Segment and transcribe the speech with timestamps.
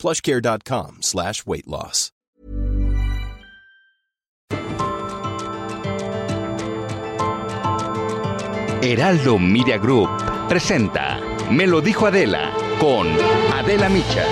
[0.00, 2.10] plushcare.com slash weight loss.
[8.82, 10.08] Heraldo Media Group
[10.48, 12.50] presenta Me lo dijo Adela
[12.80, 13.08] con
[13.54, 14.24] Adela Micha.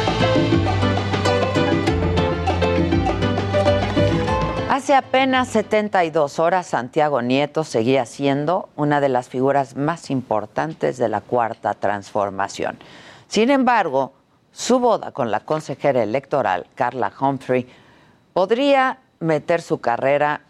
[4.71, 11.11] Hace apenas 72 horas Santiago Nieto seguía siendo una de las figuras más importantes de
[11.11, 12.79] la cuarta transformación.
[13.27, 14.15] Sin embargo,
[14.59, 17.69] su boda con la consejera electoral Carla Humphrey
[18.33, 20.41] podría meter su carrera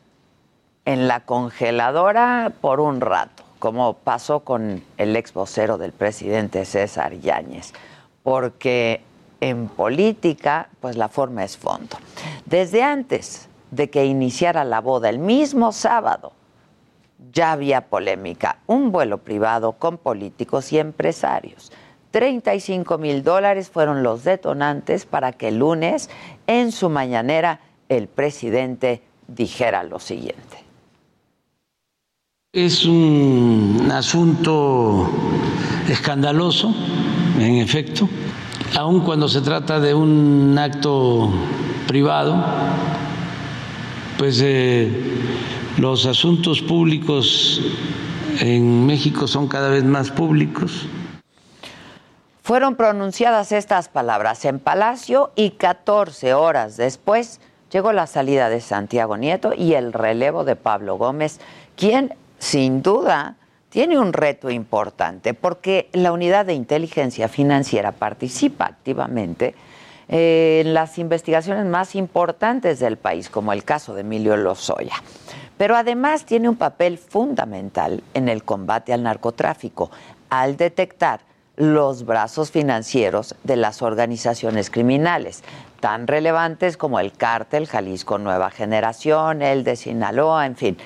[0.86, 7.20] en la congeladora por un rato, como pasó con el ex vocero del presidente César
[7.20, 7.74] Yáñez,
[8.22, 9.02] porque
[9.42, 11.98] en política, pues la forma es fondo.
[12.46, 16.32] Desde antes de que iniciara la boda, el mismo sábado,
[17.30, 21.70] ya había polémica, un vuelo privado con políticos y empresarios.
[22.10, 26.10] 35 mil dólares fueron los detonantes para que el lunes,
[26.46, 30.64] en su mañanera, el presidente dijera lo siguiente.
[32.52, 35.08] Es un asunto
[35.88, 36.74] escandaloso,
[37.38, 38.08] en efecto,
[38.74, 41.30] aun cuando se trata de un acto
[41.86, 42.42] privado,
[44.16, 44.90] pues eh,
[45.76, 47.60] los asuntos públicos
[48.40, 50.86] en México son cada vez más públicos.
[52.48, 59.18] Fueron pronunciadas estas palabras en Palacio y 14 horas después llegó la salida de Santiago
[59.18, 61.40] Nieto y el relevo de Pablo Gómez,
[61.76, 63.36] quien sin duda
[63.68, 69.54] tiene un reto importante porque la unidad de inteligencia financiera participa activamente
[70.08, 74.94] en las investigaciones más importantes del país, como el caso de Emilio Lozoya.
[75.58, 79.90] Pero además tiene un papel fundamental en el combate al narcotráfico,
[80.30, 81.27] al detectar
[81.58, 85.42] los brazos financieros de las organizaciones criminales,
[85.80, 90.78] tan relevantes como el cártel Jalisco Nueva Generación, el de Sinaloa, en fin.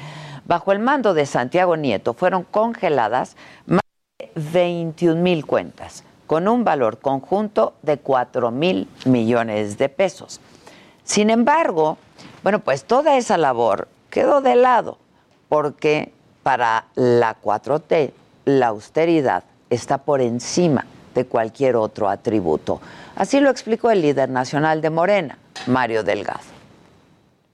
[0.47, 3.83] Bajo el mando de Santiago Nieto fueron congeladas más
[4.19, 10.41] de 21 mil cuentas, con un valor conjunto de 4 mil millones de pesos.
[11.05, 11.99] Sin embargo,
[12.43, 14.97] bueno, pues toda esa labor quedó de lado,
[15.51, 18.13] porque para la 4T,
[18.47, 19.45] la austeridad
[19.75, 22.81] está por encima de cualquier otro atributo.
[23.17, 26.41] Así lo explicó el líder nacional de Morena, Mario Delgado.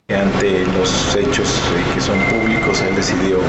[0.09, 1.49] Ante los hechos
[1.95, 3.41] que son públicos, él decidió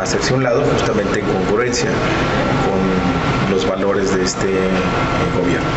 [0.00, 1.90] hacerse un lado justamente en concurrencia
[2.64, 4.70] con los valores de este eh,
[5.38, 5.68] gobierno.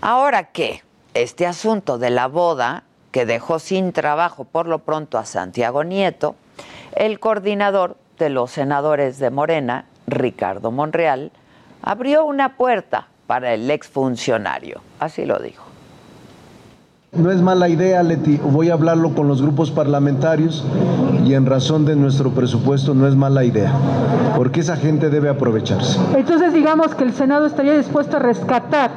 [0.00, 0.82] Ahora que
[1.14, 6.36] este asunto de la boda, que dejó sin trabajo por lo pronto a Santiago Nieto,
[6.94, 11.32] el coordinador de los senadores de Morena, Ricardo Monreal,
[11.82, 14.80] abrió una puerta para el exfuncionario.
[15.00, 15.64] Así lo dijo.
[17.12, 18.38] No es mala idea, Leti.
[18.38, 20.64] Voy a hablarlo con los grupos parlamentarios
[21.26, 23.72] y en razón de nuestro presupuesto no es mala idea,
[24.34, 25.98] porque esa gente debe aprovecharse.
[26.16, 28.92] Entonces digamos que el Senado estaría dispuesto a rescatar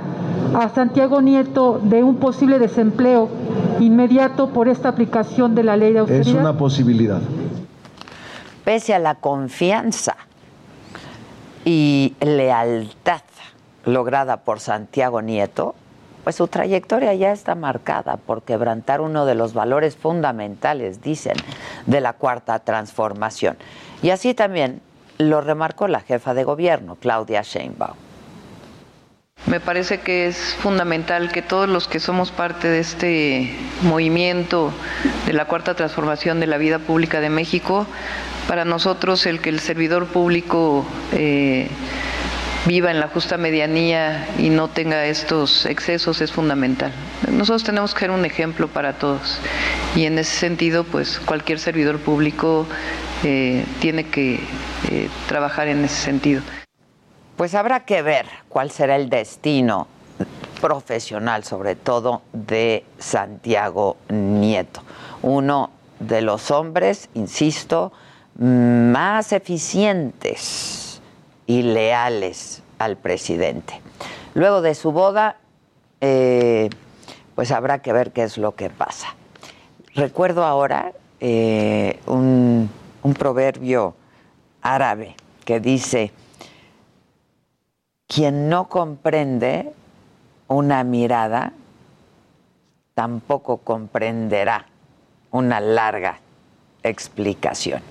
[0.53, 3.27] a Santiago Nieto de un posible desempleo
[3.81, 6.27] inmediato por esta aplicación de la ley de austeridad.
[6.27, 7.19] Es una posibilidad.
[8.63, 10.15] Pese a la confianza
[11.65, 13.21] y lealtad
[13.83, 15.75] lograda por Santiago Nieto,
[16.23, 21.35] pues su trayectoria ya está marcada por quebrantar uno de los valores fundamentales, dicen,
[21.85, 23.57] de la cuarta transformación.
[24.01, 24.81] Y así también
[25.17, 28.04] lo remarcó la jefa de gobierno, Claudia Sheinbaum.
[29.47, 34.73] Me parece que es fundamental que todos los que somos parte de este movimiento
[35.27, 37.85] de la cuarta transformación de la vida pública de México,
[38.47, 40.83] para nosotros el que el servidor público
[41.13, 41.67] eh,
[42.65, 46.91] viva en la justa medianía y no tenga estos excesos es fundamental.
[47.31, 49.39] Nosotros tenemos que ser un ejemplo para todos
[49.95, 52.65] y en ese sentido, pues cualquier servidor público
[53.23, 54.39] eh, tiene que
[54.89, 56.41] eh, trabajar en ese sentido.
[57.35, 59.87] Pues habrá que ver cuál será el destino
[60.61, 64.81] profesional, sobre todo de Santiago Nieto,
[65.21, 67.91] uno de los hombres, insisto,
[68.39, 71.01] más eficientes
[71.45, 73.81] y leales al presidente.
[74.33, 75.37] Luego de su boda,
[75.99, 76.69] eh,
[77.35, 79.13] pues habrá que ver qué es lo que pasa.
[79.93, 82.69] Recuerdo ahora eh, un,
[83.03, 83.93] un proverbio
[84.61, 86.11] árabe que dice,
[88.07, 89.73] quien no comprende
[90.47, 91.53] una mirada,
[92.93, 94.67] tampoco comprenderá
[95.31, 96.19] una larga
[96.83, 97.81] explicación.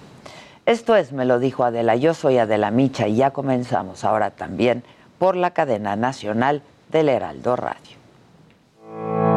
[0.67, 4.83] Esto es, me lo dijo Adela, yo soy Adela Micha y ya comenzamos ahora también
[5.19, 9.34] por la cadena nacional del Heraldo Radio.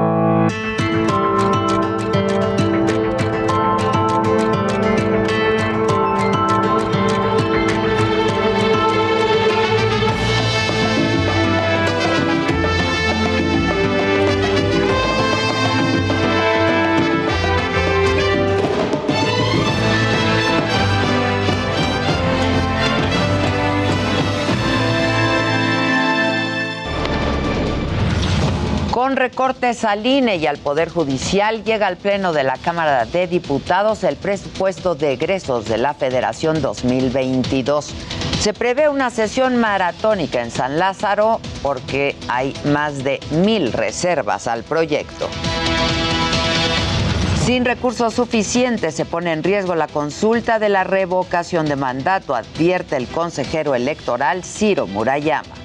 [29.17, 34.03] Recortes al INE y al Poder Judicial, llega al Pleno de la Cámara de Diputados
[34.03, 37.93] el presupuesto de egresos de la Federación 2022.
[38.39, 44.63] Se prevé una sesión maratónica en San Lázaro porque hay más de mil reservas al
[44.63, 45.27] proyecto.
[47.43, 52.97] Sin recursos suficientes se pone en riesgo la consulta de la revocación de mandato, advierte
[52.97, 55.56] el consejero electoral Ciro Murayama.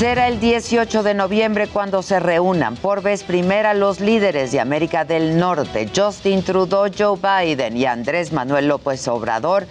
[0.00, 5.04] Será el 18 de noviembre cuando se reúnan por vez primera los líderes de América
[5.04, 9.66] del Norte, Justin Trudeau, Joe Biden y Andrés Manuel López Obrador,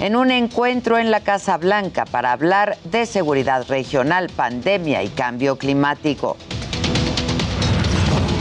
[0.00, 5.56] en un encuentro en la Casa Blanca para hablar de seguridad regional, pandemia y cambio
[5.56, 6.36] climático.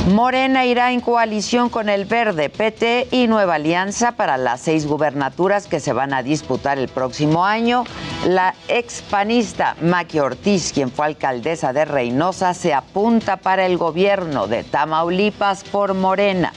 [0.10, 5.68] Morena irá en coalición con el Verde, PT y Nueva Alianza para las seis gubernaturas
[5.68, 7.84] que se van a disputar el próximo año.
[8.26, 14.64] La expanista Maki Ortiz, quien fue alcaldesa de Reynosa, se apunta para el gobierno de
[14.64, 16.54] Tamaulipas por Morena.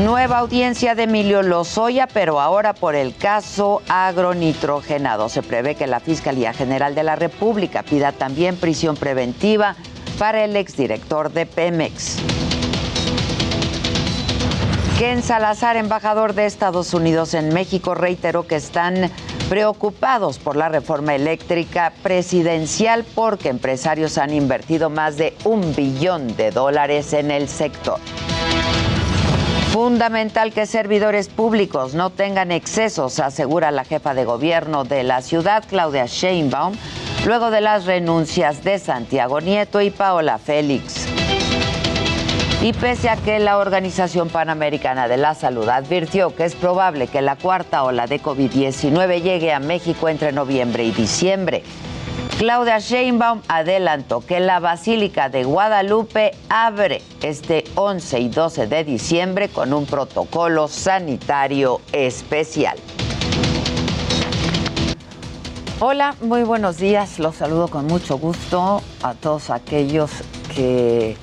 [0.00, 5.28] Nueva audiencia de Emilio Lozoya, pero ahora por el caso agronitrogenado.
[5.28, 9.74] Se prevé que la Fiscalía General de la República pida también prisión preventiva
[10.22, 12.18] para el exdirector de Pemex.
[14.96, 19.10] Ken Salazar, embajador de Estados Unidos en México, reiteró que están
[19.48, 26.52] preocupados por la reforma eléctrica presidencial porque empresarios han invertido más de un billón de
[26.52, 27.98] dólares en el sector.
[29.72, 35.64] Fundamental que servidores públicos no tengan excesos, asegura la jefa de gobierno de la ciudad,
[35.68, 36.74] Claudia Sheinbaum,
[37.24, 41.06] luego de las renuncias de Santiago Nieto y Paola Félix.
[42.62, 47.20] Y pese a que la Organización Panamericana de la Salud advirtió que es probable que
[47.20, 51.64] la cuarta ola de COVID-19 llegue a México entre noviembre y diciembre,
[52.38, 59.48] Claudia Sheinbaum adelantó que la Basílica de Guadalupe abre este 11 y 12 de diciembre
[59.48, 62.76] con un protocolo sanitario especial.
[65.84, 67.18] Hola, muy buenos días.
[67.18, 70.12] Los saludo con mucho gusto a todos aquellos
[70.54, 71.16] que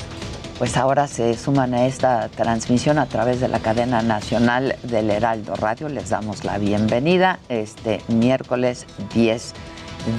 [0.57, 5.55] pues ahora se suman a esta transmisión a través de la cadena nacional del Heraldo
[5.55, 5.87] Radio.
[5.87, 9.53] Les damos la bienvenida este miércoles 10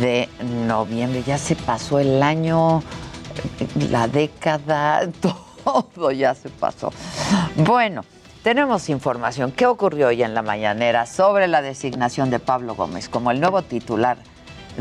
[0.00, 0.30] de
[0.66, 1.22] noviembre.
[1.26, 2.82] Ya se pasó el año,
[3.90, 5.06] la década,
[5.94, 6.90] todo ya se pasó.
[7.56, 8.04] Bueno,
[8.42, 9.52] tenemos información.
[9.52, 13.62] ¿Qué ocurrió hoy en la mañanera sobre la designación de Pablo Gómez como el nuevo
[13.62, 14.18] titular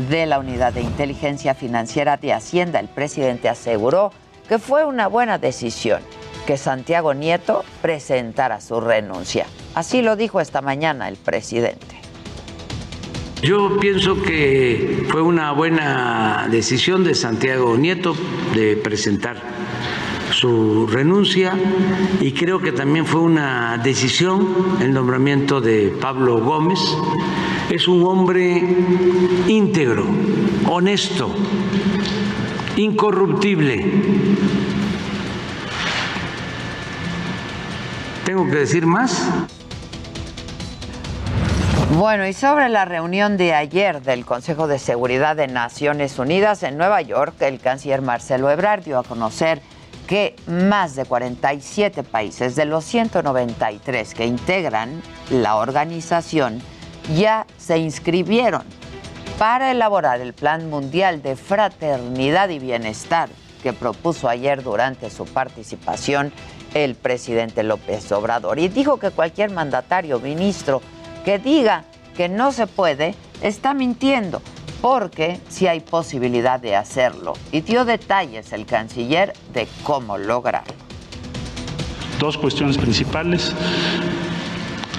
[0.08, 2.80] de la Unidad de Inteligencia Financiera de Hacienda?
[2.80, 4.12] El presidente aseguró
[4.48, 6.00] que fue una buena decisión
[6.46, 9.46] que Santiago Nieto presentara su renuncia.
[9.74, 12.00] Así lo dijo esta mañana el presidente.
[13.42, 18.14] Yo pienso que fue una buena decisión de Santiago Nieto
[18.54, 19.36] de presentar
[20.40, 21.52] su renuncia
[22.18, 26.78] y creo que también fue una decisión el nombramiento de Pablo Gómez.
[27.68, 28.62] Es un hombre
[29.48, 30.06] íntegro,
[30.66, 31.30] honesto,
[32.76, 33.84] incorruptible.
[38.24, 39.28] ¿Tengo que decir más?
[41.98, 46.78] Bueno, y sobre la reunión de ayer del Consejo de Seguridad de Naciones Unidas en
[46.78, 49.60] Nueva York, el canciller Marcelo Ebrard dio a conocer
[50.10, 55.00] que más de 47 países de los 193 que integran
[55.30, 56.60] la organización
[57.16, 58.64] ya se inscribieron
[59.38, 63.28] para elaborar el Plan Mundial de Fraternidad y Bienestar
[63.62, 66.32] que propuso ayer durante su participación
[66.74, 68.58] el presidente López Obrador.
[68.58, 70.82] Y dijo que cualquier mandatario, ministro,
[71.24, 71.84] que diga
[72.16, 74.42] que no se puede, está mintiendo,
[74.80, 80.74] porque sí hay posibilidad de hacerlo y dio detalles el canciller de cómo lograrlo.
[82.18, 83.54] Dos cuestiones principales.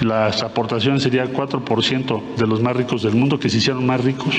[0.02, 4.34] Las aportaciones serían 4% de los más ricos del mundo que se hicieron más ricos,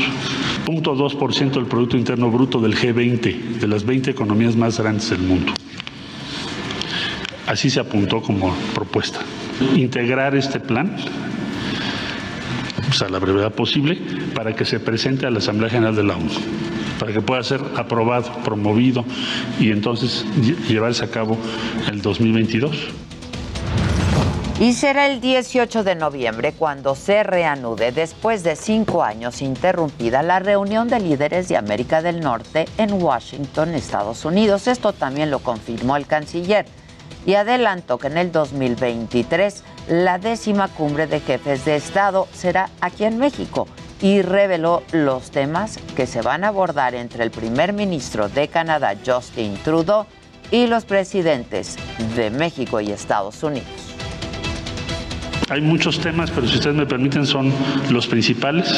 [0.65, 5.53] 0.2% del Producto Interno Bruto del G20, de las 20 economías más grandes del mundo.
[7.47, 9.19] Así se apuntó como propuesta.
[9.75, 10.97] Integrar este plan
[13.01, 13.97] a la brevedad posible
[14.35, 16.29] para que se presente a la Asamblea General de la ONU,
[16.99, 19.03] para que pueda ser aprobado, promovido
[19.59, 20.25] y entonces
[20.67, 21.37] llevarse a cabo
[21.89, 22.77] el 2022.
[24.59, 30.39] Y será el 18 de noviembre cuando se reanude, después de cinco años interrumpida, la
[30.39, 34.67] reunión de líderes de América del Norte en Washington, Estados Unidos.
[34.67, 36.65] Esto también lo confirmó el canciller
[37.25, 43.03] y adelantó que en el 2023 la décima cumbre de jefes de Estado será aquí
[43.03, 43.67] en México
[44.01, 48.95] y reveló los temas que se van a abordar entre el primer ministro de Canadá,
[49.05, 50.05] Justin Trudeau,
[50.51, 51.77] y los presidentes
[52.15, 53.65] de México y Estados Unidos.
[55.49, 57.51] Hay muchos temas, pero si ustedes me permiten son
[57.89, 58.69] los principales.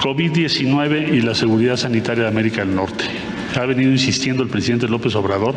[0.00, 3.04] COVID-19 y la seguridad sanitaria de América del Norte.
[3.54, 5.54] Ha venido insistiendo el presidente López Obrador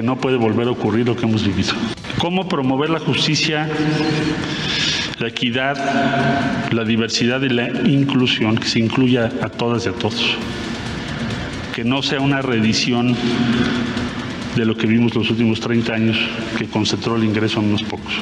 [0.00, 1.74] que no puede volver a ocurrir lo que hemos vivido.
[2.18, 3.68] ¿Cómo promover la justicia,
[5.18, 5.76] la equidad,
[6.72, 10.38] la diversidad y la inclusión, que se incluya a todas y a todos?
[11.74, 13.14] Que no sea una reedición
[14.56, 16.16] de lo que vimos los últimos 30 años,
[16.56, 18.14] que concentró el ingreso en unos pocos.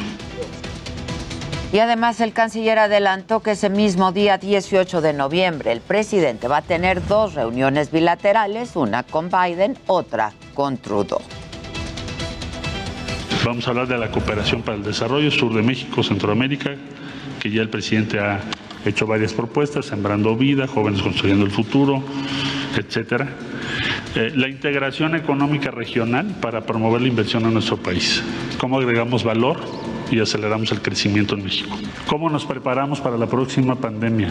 [1.72, 6.56] Y además el canciller adelantó que ese mismo día 18 de noviembre el presidente va
[6.56, 11.20] a tener dos reuniones bilaterales, una con Biden, otra con Trudeau.
[13.48, 16.76] Vamos a hablar de la cooperación para el desarrollo sur de México, Centroamérica,
[17.40, 18.42] que ya el presidente ha
[18.84, 22.02] hecho varias propuestas, sembrando vida, jóvenes construyendo el futuro,
[22.76, 23.26] etcétera.
[24.14, 28.22] Eh, la integración económica regional para promover la inversión en nuestro país.
[28.58, 29.58] ¿Cómo agregamos valor
[30.10, 31.74] y aceleramos el crecimiento en México?
[32.06, 34.30] ¿Cómo nos preparamos para la próxima pandemia?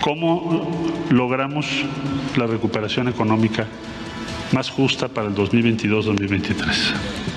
[0.00, 1.66] ¿Cómo logramos
[2.36, 3.66] la recuperación económica
[4.52, 7.33] más justa para el 2022-2023?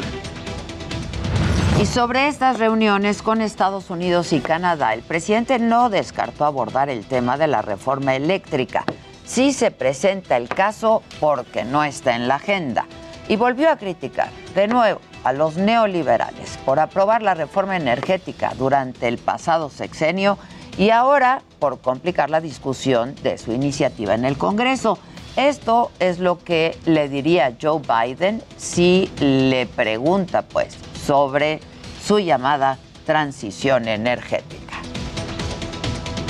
[1.79, 7.05] Y sobre estas reuniones con Estados Unidos y Canadá, el presidente no descartó abordar el
[7.05, 8.83] tema de la reforma eléctrica.
[9.25, 12.87] Sí se presenta el caso porque no está en la agenda.
[13.27, 19.07] Y volvió a criticar de nuevo a los neoliberales por aprobar la reforma energética durante
[19.07, 20.39] el pasado sexenio
[20.79, 24.97] y ahora por complicar la discusión de su iniciativa en el Congreso.
[25.35, 31.59] Esto es lo que le diría Joe Biden si le pregunta, pues, sobre
[32.07, 34.81] su llamada transición energética.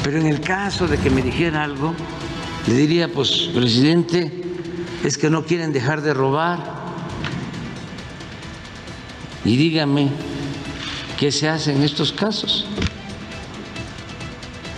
[0.04, 1.94] Pero en el caso de que me dijera algo,
[2.66, 4.32] le diría, pues, presidente,
[5.04, 6.58] es que no quieren dejar de robar.
[9.46, 10.10] Y dígame,
[11.20, 12.66] ¿qué se hace en estos casos?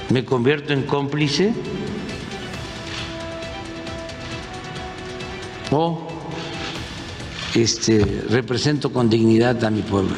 [0.10, 1.54] ¿Me convierto en cómplice?
[5.72, 6.08] ¿O
[7.56, 10.16] este, represento con dignidad a mi pueblo.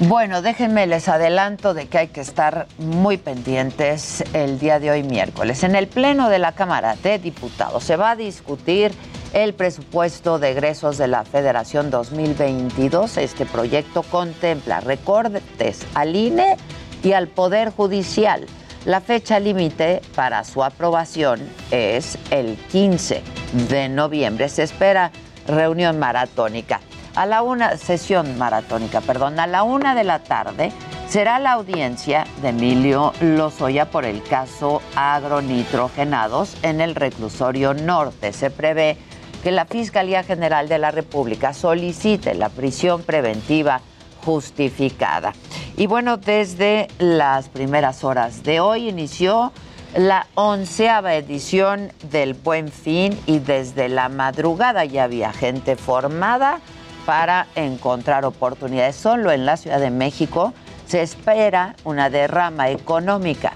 [0.00, 5.02] Bueno, déjenme les adelanto de que hay que estar muy pendientes el día de hoy
[5.02, 5.64] miércoles.
[5.64, 8.92] En el Pleno de la Cámara de Diputados se va a discutir
[9.32, 13.16] el presupuesto de egresos de la Federación 2022.
[13.16, 16.56] Este proyecto contempla recortes al INE
[17.02, 18.46] y al Poder Judicial.
[18.84, 21.40] La fecha límite para su aprobación
[21.72, 23.20] es el 15
[23.68, 24.48] de noviembre.
[24.48, 25.10] Se espera
[25.48, 26.80] reunión maratónica.
[27.14, 30.72] A la una, sesión maratónica, perdón, a la una de la tarde
[31.08, 38.32] será la audiencia de Emilio Lozoya por el caso agronitrogenados en el reclusorio norte.
[38.32, 38.98] Se prevé
[39.42, 43.80] que la Fiscalía General de la República solicite la prisión preventiva
[44.24, 45.32] justificada.
[45.76, 49.52] Y bueno, desde las primeras horas de hoy inició
[49.96, 56.60] la onceava edición del Buen Fin y desde la madrugada ya había gente formada
[57.08, 58.94] para encontrar oportunidades.
[58.94, 60.52] Solo en la Ciudad de México
[60.86, 63.54] se espera una derrama económica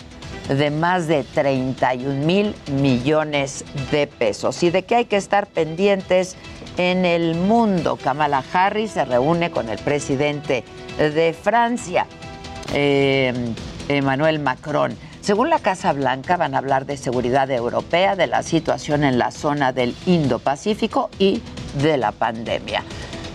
[0.49, 4.63] de más de 31 mil millones de pesos.
[4.63, 6.35] ¿Y de qué hay que estar pendientes
[6.79, 7.99] en el mundo?
[8.03, 10.65] Kamala Harris se reúne con el presidente
[10.97, 12.07] de Francia,
[12.73, 13.35] eh,
[13.87, 14.97] Emmanuel Macron.
[15.21, 19.31] Según la Casa Blanca, van a hablar de seguridad europea, de la situación en la
[19.31, 21.43] zona del Indo-Pacífico y
[21.83, 22.83] de la pandemia.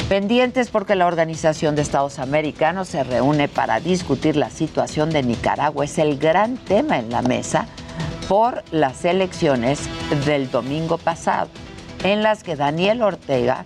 [0.10, 5.84] Pendientes porque la Organización de Estados Americanos se reúne para discutir la situación de Nicaragua.
[5.84, 7.68] Es el gran tema en la mesa
[8.30, 9.82] por las elecciones
[10.26, 11.50] del domingo pasado,
[12.06, 13.66] en las que Daniel Ortega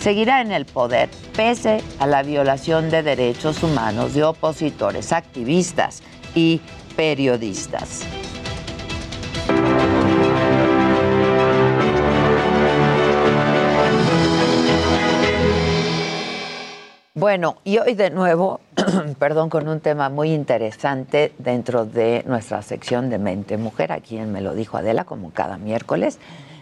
[0.00, 6.02] seguirá en el poder pese a la violación de derechos humanos de opositores, activistas
[6.34, 6.60] y
[6.96, 8.00] periodistas.
[17.16, 18.60] Bueno, y hoy de nuevo,
[19.18, 24.32] perdón, con un tema muy interesante dentro de nuestra sección de Mente Mujer, a quien
[24.32, 26.18] me lo dijo Adela, como cada miércoles.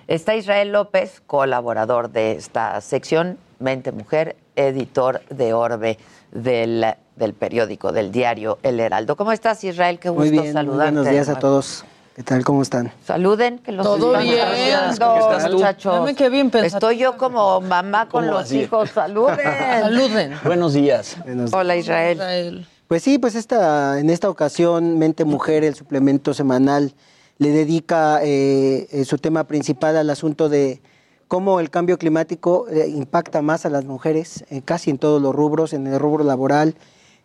[0.07, 5.99] Está Israel López, colaborador de esta sección, Mente Mujer, editor de Orbe
[6.31, 9.17] del, del periódico, del diario El Heraldo.
[9.17, 9.99] ¿Cómo estás, Israel?
[9.99, 10.93] Qué gusto muy bien, saludarte.
[10.93, 11.85] buenos días a todos.
[12.15, 12.45] ¿Qué tal?
[12.45, 12.93] ¿Cómo están?
[13.05, 14.39] Saluden, que los Todo están bien.
[14.39, 15.57] saludando, ¿Cómo estás tú?
[15.57, 15.95] muchachos.
[15.95, 16.77] Dame qué bien pensado.
[16.77, 18.61] Estoy yo como mamá con ¿Cómo los así?
[18.61, 18.91] hijos.
[18.91, 19.37] Saluden.
[19.81, 20.35] Saluden.
[20.45, 21.17] Buenos días.
[21.53, 22.17] Hola, Israel.
[22.19, 22.67] Israel.
[22.87, 26.95] Pues sí, pues esta, en esta ocasión, Mente Mujer, el suplemento semanal,
[27.39, 30.81] le dedica eh, eh, su tema principal al asunto de
[31.27, 35.35] cómo el cambio climático eh, impacta más a las mujeres, eh, casi en todos los
[35.35, 36.77] rubros, en el rubro laboral,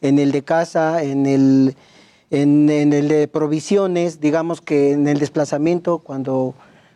[0.02, 1.76] en el de casa, en el,
[2.32, 6.54] en, el de provisiones, digamos que en el desplazamiento, cuando,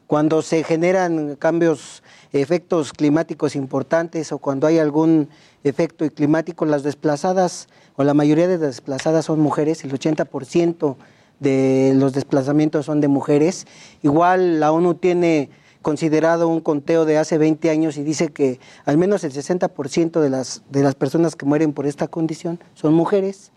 [0.08, 5.30] cuando se generan cambios, efectos climáticos importantes o cuando hay algún
[5.64, 10.96] efecto climático, las desplazadas o la mayoría de las desplazadas son mujeres, el 80%
[11.40, 13.68] de los desplazamientos son de mujeres.
[14.02, 15.50] Igual la ONU tiene
[15.82, 20.30] considerado un conteo de hace 20 años y dice que al menos el 60% de
[20.30, 23.52] las, de las personas que mueren por esta condición son mujeres,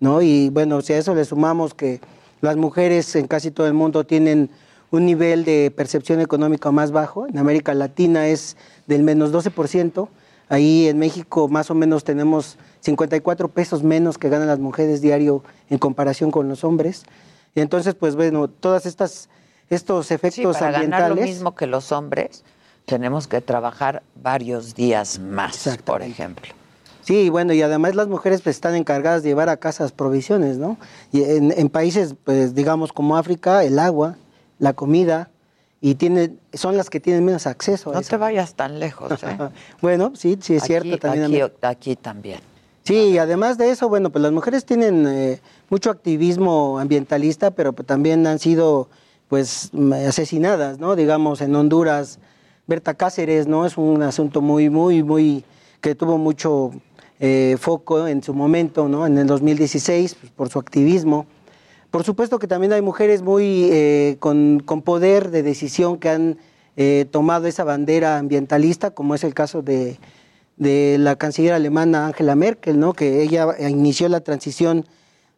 [0.00, 0.22] ¿no?
[0.22, 2.00] Y bueno, si a eso le sumamos que
[2.40, 4.50] las mujeres en casi todo el mundo tienen
[4.90, 10.08] un nivel de percepción económica más bajo, en América Latina es del menos 12%,
[10.48, 15.44] ahí en México más o menos tenemos 54 pesos menos que ganan las mujeres diario
[15.68, 17.04] en comparación con los hombres.
[17.54, 19.28] Y entonces, pues bueno, todas estas
[19.68, 22.42] estos Sí, efectos para ganar ambientales lo mismo que los hombres,
[22.86, 26.59] tenemos que trabajar varios días más, por ejemplo.
[27.10, 30.58] Sí, bueno, y además las mujeres pues, están encargadas de llevar a casa las provisiones,
[30.58, 30.76] ¿no?
[31.10, 34.14] Y en, en países, pues digamos como África, el agua,
[34.60, 35.28] la comida,
[35.80, 38.10] y tiene, son las que tienen menos acceso a No eso.
[38.10, 39.36] te vayas tan lejos, ¿eh?
[39.82, 40.96] bueno, sí, sí es cierto.
[40.98, 42.38] También aquí, también.
[42.84, 47.72] Sí, y además de eso, bueno, pues las mujeres tienen eh, mucho activismo ambientalista, pero
[47.72, 48.88] pues, también han sido
[49.26, 50.94] pues m- asesinadas, ¿no?
[50.94, 52.20] Digamos, en Honduras,
[52.68, 53.66] Berta Cáceres, ¿no?
[53.66, 55.44] Es un asunto muy, muy, muy,
[55.80, 56.70] que tuvo mucho
[57.20, 59.06] eh, foco en su momento, ¿no?
[59.06, 61.26] En el 2016, pues, por su activismo.
[61.90, 66.38] Por supuesto que también hay mujeres muy eh, con, con poder de decisión que han
[66.76, 69.98] eh, tomado esa bandera ambientalista, como es el caso de,
[70.56, 72.94] de la canciller alemana Angela Merkel, ¿no?
[72.94, 74.86] que ella inició la transición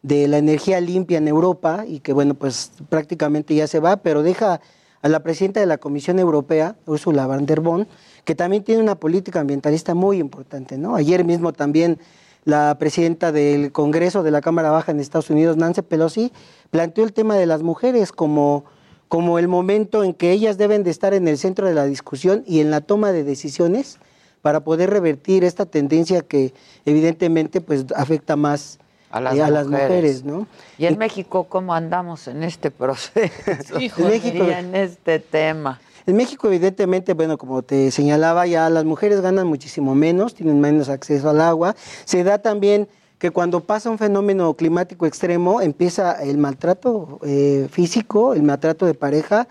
[0.03, 4.23] de la energía limpia en Europa y que bueno, pues prácticamente ya se va, pero
[4.23, 4.61] deja
[5.01, 7.87] a la presidenta de la Comisión Europea, Ursula von der Bonn,
[8.25, 10.95] que también tiene una política ambientalista muy importante, ¿no?
[10.95, 11.99] Ayer mismo también
[12.45, 16.31] la presidenta del Congreso de la Cámara Baja en Estados Unidos, Nancy Pelosi,
[16.71, 18.65] planteó el tema de las mujeres como,
[19.07, 22.43] como el momento en que ellas deben de estar en el centro de la discusión
[22.45, 23.97] y en la toma de decisiones
[24.41, 26.53] para poder revertir esta tendencia que
[26.85, 28.77] evidentemente pues afecta más
[29.09, 29.89] A las, eh, a las mujeres.
[29.89, 30.47] mujeres, ¿no?
[30.77, 33.79] ¿Y en México cómo andamos en este proceso?
[33.79, 34.05] Híjole.
[34.07, 35.79] En México- Y en este tema.
[36.05, 40.89] En México, evidentemente, bueno, como te señalaba, ya las mujeres ganan muchísimo menos, tienen menos
[40.89, 41.75] acceso al agua.
[42.03, 42.89] Se da también
[43.19, 48.95] que cuando pasa un fenómeno climático extremo, empieza el maltrato eh, físico, el maltrato de
[48.95, 49.47] pareja,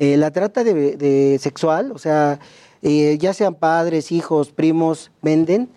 [0.00, 2.40] eh, la trata de, de sexual, o sea,
[2.82, 5.68] eh, ya sean padres, hijos, primos, venden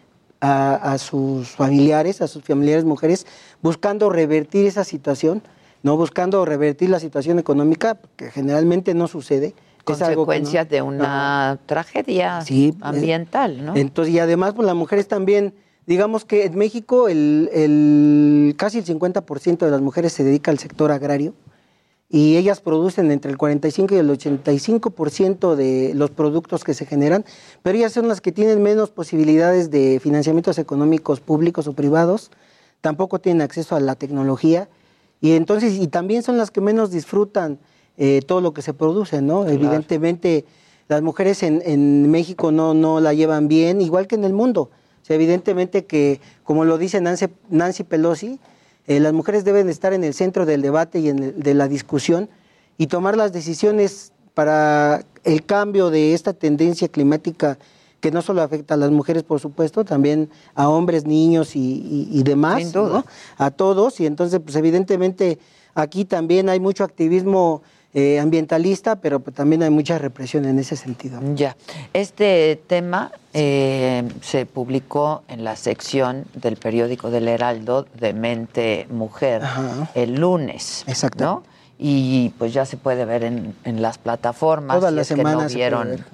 [0.41, 3.27] a, a sus familiares, a sus familiares mujeres,
[3.61, 5.43] buscando revertir esa situación,
[5.83, 9.53] no buscando revertir la situación económica, que generalmente no sucede.
[9.85, 13.75] Que no- Consecuencias de una tragedia Sí, ambiental, ¿no?
[13.75, 15.53] Entonces, y además, pues las mujeres también,
[15.85, 20.57] digamos que en México el, el- casi el 50% de las mujeres se dedica al
[20.59, 21.33] sector agrario
[22.09, 27.25] y ellas producen entre el 45 y el 85% de los productos que se generan,
[27.63, 32.31] pero ellas son las que tienen menos posibilidades de financiamientos económicos públicos o privados,
[32.81, 34.67] tampoco tienen acceso a la tecnología
[35.21, 37.59] y entonces y también son las que menos disfrutan
[37.97, 39.45] eh, todo lo que se produce, ¿no?
[39.47, 40.45] Evidentemente
[40.87, 44.69] las mujeres en, en México no, no la llevan bien, igual que en el mundo.
[45.01, 48.39] O sea, evidentemente que, como lo dice Nancy, Nancy Pelosi,
[48.87, 51.67] eh, las mujeres deben estar en el centro del debate y en el- de la
[51.67, 52.29] discusión
[52.77, 57.57] y tomar las decisiones para el cambio de esta tendencia climática
[58.01, 62.09] que no solo afecta a las mujeres, por supuesto, también a hombres, niños y, y-
[62.11, 62.57] y demás.
[62.65, 63.05] ¿no?
[63.37, 63.99] a todos.
[63.99, 65.39] Y entonces, pues evidentemente
[65.73, 67.63] aquí también hay mucho activismo
[67.97, 71.19] eh, ambientalista, pero pues, también hay mucha represión en ese sentido.
[71.33, 71.55] Ya.
[71.93, 79.43] Este tema eh, se publicó en la sección del periódico del Heraldo de Mente Mujer
[79.43, 79.89] Ajá.
[79.95, 80.83] el lunes.
[80.87, 81.23] Exacto.
[81.23, 81.43] ¿no?
[81.79, 84.77] Y pues ya se puede ver en, en las plataformas.
[84.77, 86.05] Toda si la es que semana no se vieron,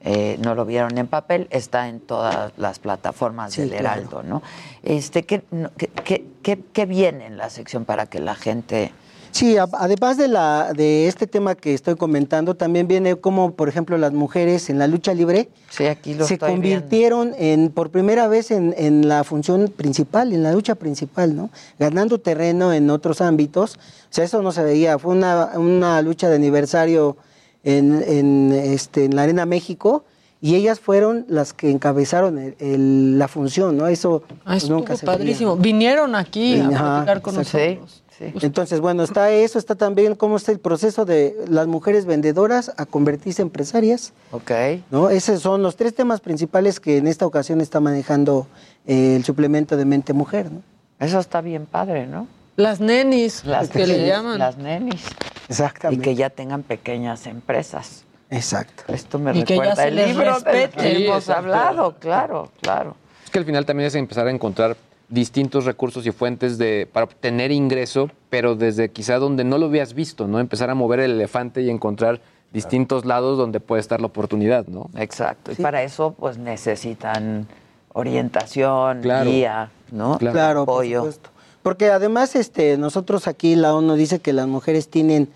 [0.00, 3.86] eh, no lo vieron en papel, está en todas las plataformas Sí, del claro.
[4.00, 4.42] Heraldo, ¿no?
[4.82, 8.92] Este, ¿qué, no, qué, qué- qué- qué viene en la sección para que la gente
[9.32, 13.68] Sí, a- además de, la, de este tema que estoy comentando, también viene como, por
[13.68, 16.80] ejemplo, las mujeres en la lucha libre Sí, aquí lo se estoy viendo.
[16.80, 21.50] convirtieron en, por primera vez en, en la función principal, en la lucha principal, ¿no?
[21.78, 23.76] Ganando terreno en otros ámbitos.
[23.76, 23.78] O
[24.12, 24.98] sea, eso no se veía.
[24.98, 27.16] Fue una, una lucha de aniversario
[27.62, 30.04] en, en, este, en la Arena México
[30.42, 33.86] y ellas fueron las que encabezaron el- el- la función, ¿no?
[33.86, 35.16] Eso Ah, pues, nunca se veía.
[35.18, 35.56] padrísimo.
[35.56, 37.86] Vinieron aquí a platicar con exacto.
[38.20, 42.86] Entonces, bueno, está eso, está también cómo está el proceso de las mujeres vendedoras a
[42.86, 44.12] convertirse en empresarias.
[44.32, 44.50] Ok.
[44.90, 45.08] ¿no?
[45.10, 48.46] Esos son los tres temas principales que en esta ocasión está manejando
[48.86, 50.50] eh, el suplemento de Mente Mujer.
[50.52, 50.62] ¿no?
[50.98, 52.26] Eso está bien padre, ¿no?
[52.56, 54.38] Las nenis, Las que le nenis, llaman.
[54.38, 55.02] Las nenis.
[55.48, 56.04] Y Exactamente.
[56.04, 58.04] que ya tengan pequeñas empresas.
[58.28, 58.84] Exacto.
[58.92, 61.40] Esto me Y que ya recuerda se el les libro del que Sí, hemos exacto.
[61.40, 62.96] hablado, claro, claro.
[63.24, 64.76] Es que al final también es empezar a encontrar
[65.10, 69.92] distintos recursos y fuentes de, para obtener ingreso, pero desde quizá donde no lo habías
[69.92, 70.38] visto, ¿no?
[70.40, 72.20] Empezar a mover el elefante y encontrar
[72.52, 74.88] distintos lados donde puede estar la oportunidad, ¿no?
[74.96, 75.52] Exacto.
[75.52, 77.46] Y para eso, pues necesitan
[77.92, 79.30] orientación, Claro.
[79.30, 80.18] guía, ¿no?
[80.18, 80.32] Claro.
[80.32, 81.30] Claro, por supuesto.
[81.62, 85.28] Porque además, este, nosotros aquí la ONU dice que las mujeres tienen,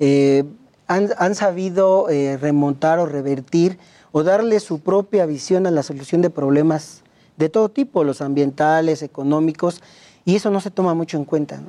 [0.00, 0.44] eh,
[0.88, 3.78] han, han sabido eh, remontar o revertir
[4.10, 7.02] o darle su propia visión a la solución de problemas
[7.38, 9.80] de todo tipo, los ambientales, económicos,
[10.24, 11.62] y eso no se toma mucho en cuenta.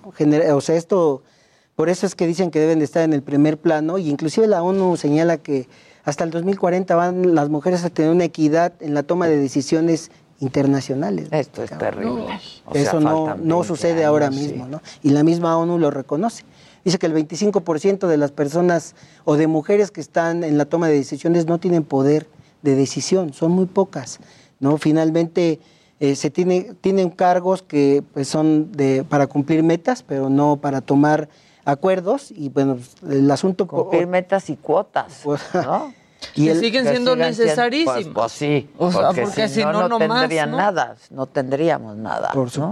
[0.53, 1.21] o sea, esto,
[1.75, 4.47] por eso es que dicen que deben de estar en el primer plano, y inclusive
[4.47, 5.67] la ONU señala que
[6.03, 10.12] hasta el 2040 van las mujeres a tener una equidad en la toma de decisiones
[10.39, 11.27] internacionales.
[11.32, 12.25] Esto es terrible.
[12.65, 14.39] O sea, Eso no, faltan no 20 sucede ahora sí.
[14.39, 14.82] mismo, ¿no?
[15.03, 16.45] Y la misma ONU lo reconoce.
[16.84, 20.88] Dice que el 25% de las personas o de mujeres que están en la toma
[20.88, 22.27] de decisiones no tienen poder
[22.62, 24.19] de decisión, son muy pocas,
[24.60, 24.78] ¿no?
[24.78, 25.60] Finalmente
[26.00, 30.82] eh, se tiene, tienen cargos que pues, son de, para cumplir metas, pero no para
[30.82, 31.30] tomar
[31.65, 32.78] acuerdos y bueno,
[33.10, 33.67] el asunto...
[33.67, 35.93] Cumplir metas y cuotas, Pues, ¿no?
[36.36, 37.95] y Que el- siguen Que siendo sigan necesarísimas.
[38.04, 40.58] Pues, pues sí, O sea, porque, porque si, si no, no, no, más, tendrían ¿no?
[40.58, 42.32] nada, no tendríamos nada.
[42.34, 42.69] por ¿no?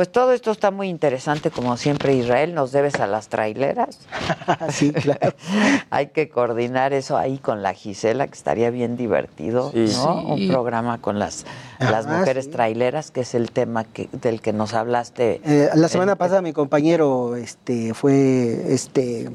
[0.00, 3.98] Pues todo esto está muy interesante, como siempre, Israel, nos debes a las traileras.
[4.70, 5.34] sí, claro.
[5.90, 9.92] Hay que coordinar eso ahí con la Gisela, que estaría bien divertido, Sí.
[9.98, 10.22] ¿no?
[10.22, 10.26] Sí.
[10.42, 11.44] Un programa con las,
[11.80, 12.50] las Ah, mujeres sí.
[12.50, 15.42] traileras, que es el tema que, del que nos hablaste.
[15.44, 19.28] Eh, la semana en- pasada mi compañero este, fue este,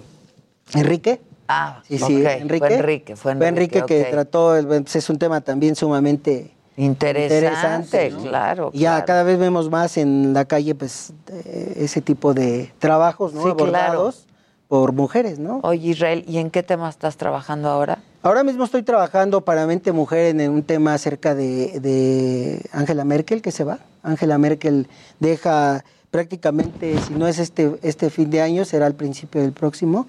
[0.73, 1.21] Enrique.
[1.47, 2.58] Ah, Sí, sí, ok, Enrique.
[2.65, 3.84] Fue Enrique, fue Enrique.
[3.86, 8.21] que trató, el- es un tema también sumamente Interesante, ¿no?
[8.21, 8.71] claro.
[8.73, 9.05] Ya claro.
[9.05, 13.43] cada vez vemos más en la calle pues eh, ese tipo de trabajos, ¿no?
[13.43, 13.63] Sí, claro.
[13.63, 14.25] Abordados
[14.67, 15.59] por mujeres, ¿no?
[15.63, 17.99] Oye, Israel, ¿y en qué tema estás trabajando ahora?
[18.23, 23.41] Ahora mismo estoy trabajando para Mente Mujer en un tema acerca de de Angela Merkel
[23.41, 23.79] que se va.
[24.03, 24.88] Angela Merkel
[25.19, 25.83] deja
[26.15, 30.07] prácticamente, si no es este, este fin de año, será al principio del próximo.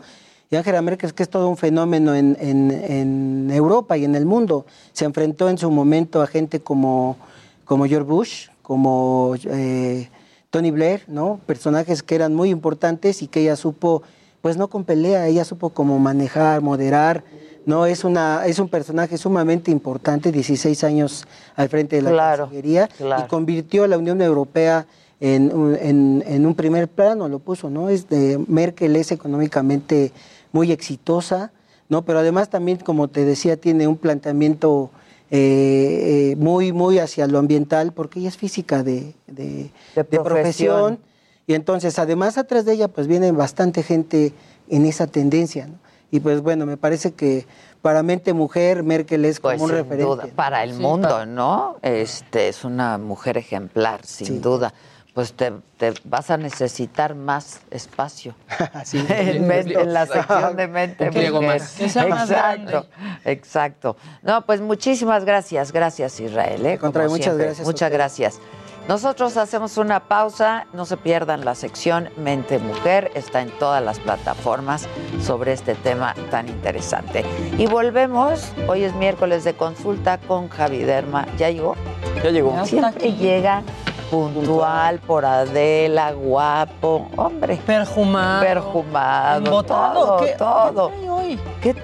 [0.51, 4.27] Y Angela Merkel, que es todo un fenómeno en, en- en Europa y en el
[4.27, 7.17] mundo, se enfrentó en su momento a gente como,
[7.65, 10.09] como George Bush, como eh,
[10.51, 11.41] Tony Blair, ¿no?
[11.47, 14.03] Personajes que eran muy importantes y que ella supo,
[14.41, 17.25] pues no con pelea, ella supo cómo manejar, moderar,
[17.65, 17.85] ¿no?
[17.87, 22.87] Es, una, es un personaje sumamente importante, 16 años al frente de la Claro, Cancillería
[22.97, 23.25] claro.
[23.25, 24.87] y convirtió a la Unión Europea
[25.19, 27.89] en, un- en- en un primer plano, lo puso, ¿no?
[27.89, 30.13] Es de, Merkel es económicamente
[30.57, 31.53] muy exitosa,
[31.91, 32.03] ¿no?
[32.07, 34.91] Pero además también, como te decía, tiene un planteamiento
[35.31, 40.19] eh, eh, muy, muy hacia lo ambiental, porque ella es física de, de- De de
[40.21, 40.99] profesión.
[41.47, 44.33] Y entonces, además, atrás de ella, pues viene bastante gente
[44.69, 45.75] en esa tendencia, ¿no?
[46.11, 47.47] Y pues bueno, me parece que
[47.83, 50.05] para mente mujer, Merkel es como Pues un sin referente.
[50.05, 51.77] duda, para el mundo, ¿no?
[51.83, 54.73] Este es una mujer ejemplar, sin duda.
[55.17, 58.35] Pues te, te vas a necesitar más espacio
[58.85, 59.03] Sí.
[59.09, 61.63] en, men- en la sección de mente mujer.
[61.81, 62.87] exacto,
[63.25, 63.97] exacto.
[64.23, 66.67] No, pues muchísimas gracias, gracias Israel.
[66.67, 66.77] ¿eh?
[66.79, 67.47] Como muchas siempre.
[67.47, 68.41] gracias Muchas gracias.
[68.89, 73.99] Nosotros hacemos una pausa, no se pierdan la sección Mente Mujer, está en todas las
[73.99, 74.87] plataformas
[75.25, 77.25] sobre este tema tan interesante.
[77.59, 81.27] Y volvemos, hoy es miércoles de consulta con Javi Derma.
[81.39, 81.75] ¿Ya llegó?
[82.23, 82.65] Ya llegó.
[82.67, 83.63] Siempre llega
[84.11, 87.57] puntual por Adela, guapo, hombre.
[87.67, 88.41] Perjumado.
[88.43, 89.39] Perjumado.
[89.47, 90.35] Embotado, Todo, ¿qué?
[90.39, 90.93] todo.
[91.01, 91.41] Ay, hoy.
[91.61, 91.75] ¿Qué?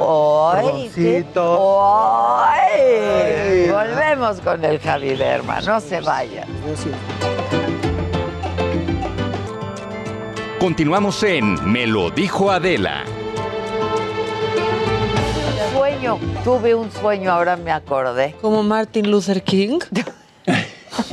[0.00, 0.90] ¡Ay!
[0.94, 3.70] qué- ¡Ay!
[3.70, 6.48] Volvemos con el Javi Derma, no se vayan.
[10.58, 13.04] Continuamos en Me lo dijo Adela.
[15.74, 18.36] Sueño, tuve un sueño, ahora me acordé.
[18.40, 19.78] Como Martin Luther King.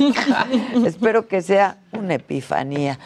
[0.86, 2.98] Espero que sea una epifanía.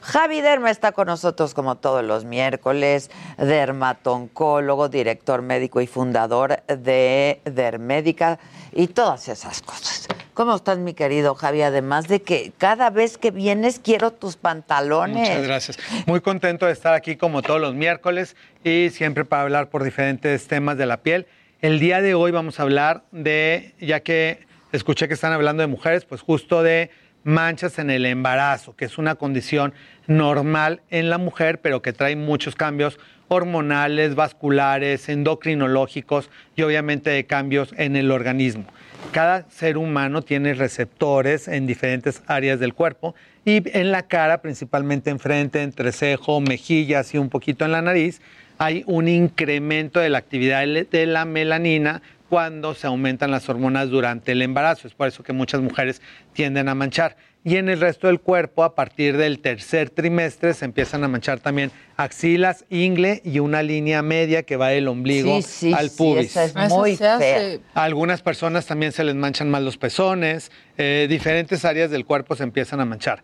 [0.00, 7.40] Javi Derma está con nosotros como todos los miércoles, dermatoncólogo, director médico y fundador de
[7.44, 8.38] Dermédica
[8.72, 10.06] y todas esas cosas.
[10.34, 11.62] ¿Cómo estás, mi querido Javi?
[11.62, 15.28] Además de que cada vez que vienes quiero tus pantalones.
[15.28, 15.78] Muchas gracias.
[16.06, 20.46] Muy contento de estar aquí como todos los miércoles y siempre para hablar por diferentes
[20.46, 21.26] temas de la piel.
[21.60, 25.66] El día de hoy vamos a hablar de, ya que escuché que están hablando de
[25.66, 26.90] mujeres, pues justo de
[27.24, 29.74] manchas en el embarazo, que es una condición
[30.06, 37.26] normal en la mujer, pero que trae muchos cambios hormonales, vasculares, endocrinológicos y obviamente de
[37.26, 38.64] cambios en el organismo.
[39.12, 45.10] Cada ser humano tiene receptores en diferentes áreas del cuerpo y en la cara, principalmente
[45.10, 48.20] enfrente, entrecejo, mejillas y un poquito en la nariz,
[48.58, 54.32] hay un incremento de la actividad de la melanina cuando se aumentan las hormonas durante
[54.32, 54.86] el embarazo.
[54.86, 57.16] Es por eso que muchas mujeres tienden a manchar.
[57.44, 61.40] Y en el resto del cuerpo, a partir del tercer trimestre, se empiezan a manchar
[61.40, 65.96] también axilas, ingle y una línea media que va del ombligo Sí, sí, al sí,
[65.96, 66.36] pubis.
[66.36, 67.58] esa es muy fea.
[67.74, 72.36] A algunas personas también se les manchan más los pezones, eh, diferentes áreas del cuerpo
[72.36, 73.22] se empiezan a manchar.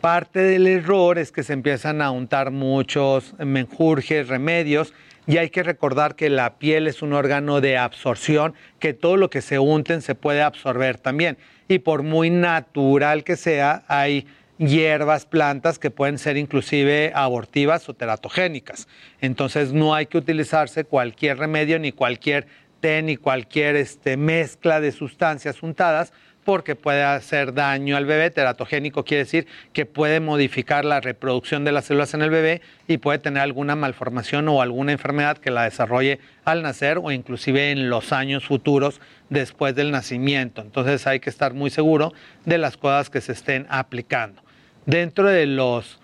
[0.00, 4.94] Parte del error es que se empiezan a untar muchos menjurjes, remedios,
[5.26, 9.30] y hay que recordar que la piel es un órgano de absorción, que todo lo
[9.30, 11.38] que se unten se puede absorber también.
[11.68, 14.26] Y por muy natural que sea, hay
[14.58, 18.88] hierbas, plantas que pueden ser inclusive abortivas o teratogénicas.
[19.20, 22.46] Entonces no hay que utilizarse cualquier remedio ni cualquier
[22.80, 26.12] té ni cualquier este, mezcla de sustancias untadas
[26.44, 28.30] porque puede hacer daño al bebé.
[28.30, 32.98] Teratogénico quiere decir que puede modificar la reproducción de las células en el bebé y
[32.98, 37.90] puede tener alguna malformación o alguna enfermedad que la desarrolle al nacer o inclusive en
[37.90, 40.62] los años futuros después del nacimiento.
[40.62, 42.12] Entonces hay que estar muy seguro
[42.44, 44.42] de las cosas que se estén aplicando.
[44.86, 46.00] Dentro de los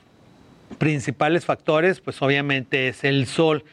[0.79, 3.64] principales factores, pues obviamente es el sol,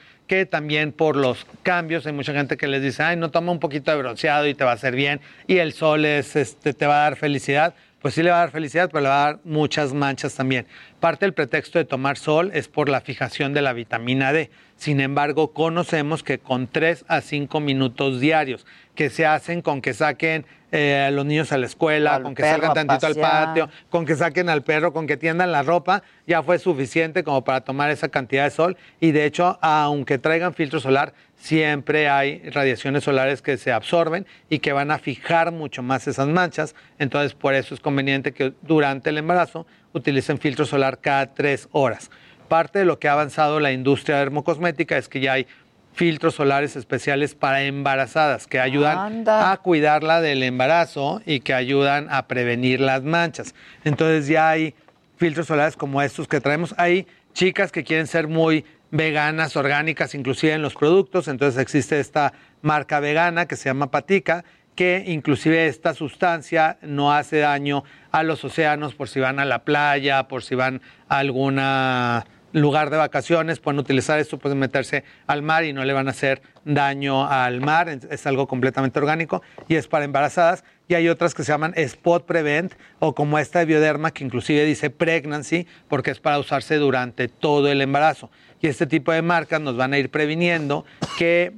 [0.50, 3.92] también por los cambios hay mucha gente que les dice, ay, no toma un poquito
[3.92, 7.02] de bronceado y te va a hacer bien, y el sol es, este, te va
[7.02, 7.74] a dar felicidad.
[8.04, 10.68] Pues sí le va a dar felicidad, pero le va a dar muchas manchas también.
[11.00, 14.52] Parte del pretexto de tomar sol es por la fijación de la vitamina D.
[14.76, 19.94] Sin embargo, conocemos que con 3 a 5 minutos diarios, que se hacen con que
[19.94, 23.70] saquen eh, a los niños a la escuela, Al con que salgan tantito al patio,
[23.90, 27.62] con que saquen al perro, con que tiendan la ropa, ya fue suficiente como para
[27.62, 28.76] tomar esa cantidad de sol.
[29.00, 34.60] Y de hecho, aunque traigan filtro solar, siempre hay radiaciones solares que se absorben y
[34.60, 36.74] que van a fijar mucho más esas manchas.
[37.00, 42.10] Entonces, por eso es conveniente que durante el embarazo utilicen filtro solar cada tres horas.
[42.48, 45.46] Parte de lo que ha avanzado la industria dermocosmética es que ya hay
[45.92, 49.52] filtros solares especiales para embarazadas que ayudan Anda.
[49.52, 53.54] a cuidarla del embarazo y que ayudan a prevenir las manchas.
[53.84, 54.76] Entonces ya hay
[55.18, 56.74] filtros solares como estos que traemos.
[56.78, 61.28] Hay chicas que quieren ser muy veganas, orgánicas, inclusive en los productos.
[61.28, 67.40] Entonces existe esta marca vegana que se llama Patica, que inclusive esta sustancia no hace
[67.40, 72.26] daño a los océanos por si van a la playa, por si van a alguna
[72.54, 76.12] lugar de vacaciones, pueden utilizar esto, pueden meterse al mar y no le van a
[76.12, 80.64] hacer daño al mar, es algo completamente orgánico y es para embarazadas.
[80.88, 84.66] Y hay otras que se llaman Spot Prevent o como esta de Bioderma que inclusive
[84.66, 88.30] dice Pregnancy porque es para usarse durante todo el embarazo.
[88.64, 90.86] Y este tipo de marcas nos van a ir previniendo
[91.18, 91.52] que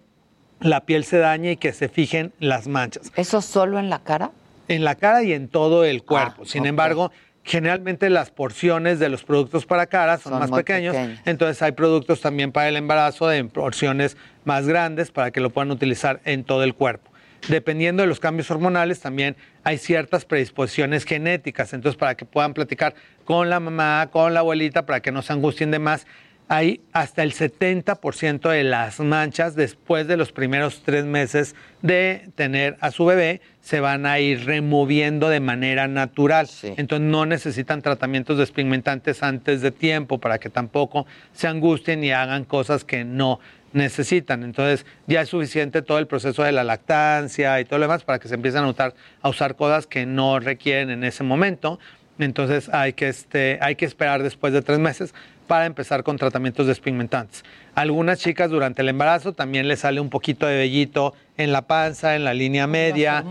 [0.59, 3.11] la piel se dañe y que se fijen las manchas.
[3.15, 4.31] ¿Eso solo en la cara?
[4.67, 6.41] En la cara y en todo el cuerpo.
[6.41, 6.67] Ah, Sin ok.
[6.67, 7.11] embargo,
[7.43, 10.95] generalmente las porciones de los productos para cara son, Son más pequeños.
[10.95, 11.19] pequeñas.
[11.25, 15.69] Entonces hay productos también para el embarazo en porciones más grandes para que lo puedan
[15.69, 17.11] utilizar en todo el cuerpo.
[17.49, 21.71] Dependiendo de los cambios hormonales, también hay ciertas predisposiciones genéticas.
[21.73, 25.33] Entonces, para que puedan platicar con la mamá, con la abuelita, para que no se
[25.33, 26.07] angustien de más,
[26.47, 32.77] hay hasta el 70% de las manchas después de los primeros tres meses de tener
[32.81, 36.47] a su bebé se van a ir removiendo de manera natural.
[36.61, 42.45] Entonces no necesitan tratamientos despigmentantes antes de tiempo para que tampoco se angustien y hagan
[42.45, 43.39] cosas que no
[43.73, 44.43] necesitan.
[44.43, 48.19] Entonces ya es suficiente todo el proceso de la lactancia y todo lo demás para
[48.19, 51.79] que se empiecen a, usar, a usar cosas que no requieren en ese momento.
[52.19, 55.13] Entonces hay que, este, hay que esperar después de tres meses
[55.47, 57.43] para empezar con tratamientos despigmentantes.
[57.75, 62.15] Algunas chicas durante el embarazo también les sale un poquito de vellito en la panza,
[62.15, 63.23] en la línea media,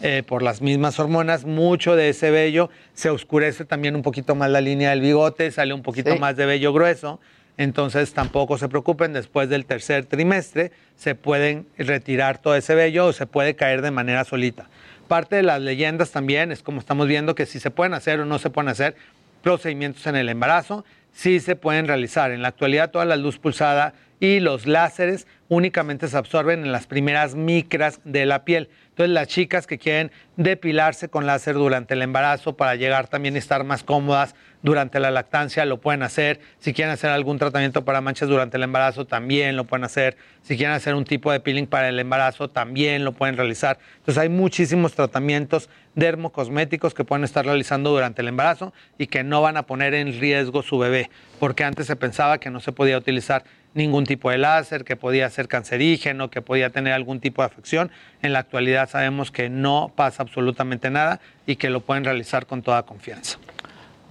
[0.00, 1.44] eh, por las mismas hormonas.
[1.44, 5.72] Mucho de ese vello se oscurece también un poquito más la línea del bigote, sale
[5.72, 7.20] un poquito más de vello grueso.
[7.58, 13.12] Entonces tampoco se preocupen, después del tercer trimestre se pueden retirar todo ese vello o
[13.12, 14.68] se puede caer de manera solita.
[15.12, 18.24] Parte de las leyendas también es como estamos viendo que si se pueden hacer o
[18.24, 18.96] no se pueden hacer
[19.42, 22.30] procedimientos en el embarazo sí se pueden realizar.
[22.30, 26.86] En la actualidad toda la luz pulsada y los láseres únicamente se absorben en las
[26.86, 28.70] primeras micras de la piel.
[28.88, 33.38] Entonces las chicas que quieren depilarse con láser durante el embarazo para llegar también a
[33.38, 36.40] estar más cómodas durante la lactancia lo pueden hacer.
[36.58, 40.16] Si quieren hacer algún tratamiento para manchas durante el embarazo también lo pueden hacer.
[40.42, 43.78] Si quieren hacer un tipo de peeling para el embarazo también lo pueden realizar.
[43.98, 49.42] Entonces hay muchísimos tratamientos dermocosméticos que pueden estar realizando durante el embarazo y que no
[49.42, 52.96] van a poner en riesgo su bebé, porque antes se pensaba que no se podía
[52.96, 53.44] utilizar
[53.74, 57.90] ningún tipo de láser, que podía ser cancerígeno, que podía tener algún tipo de afección.
[58.22, 62.62] En la actualidad sabemos que no pasa absolutamente nada y que lo pueden realizar con
[62.62, 63.38] toda confianza.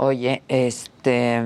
[0.04, 1.44] Oye, este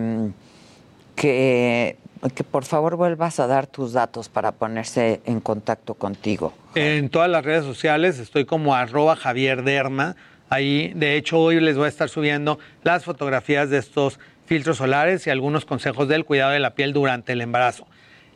[1.14, 1.98] que,
[2.34, 6.54] que por favor vuelvas a dar tus datos para ponerse en contacto contigo.
[6.74, 9.62] En todas las redes sociales estoy como arroba Javier.
[10.50, 15.28] Ahí, de hecho, hoy les voy a estar subiendo las fotografías de estos filtros solares
[15.28, 17.86] y algunos consejos del cuidado de la piel durante el embarazo.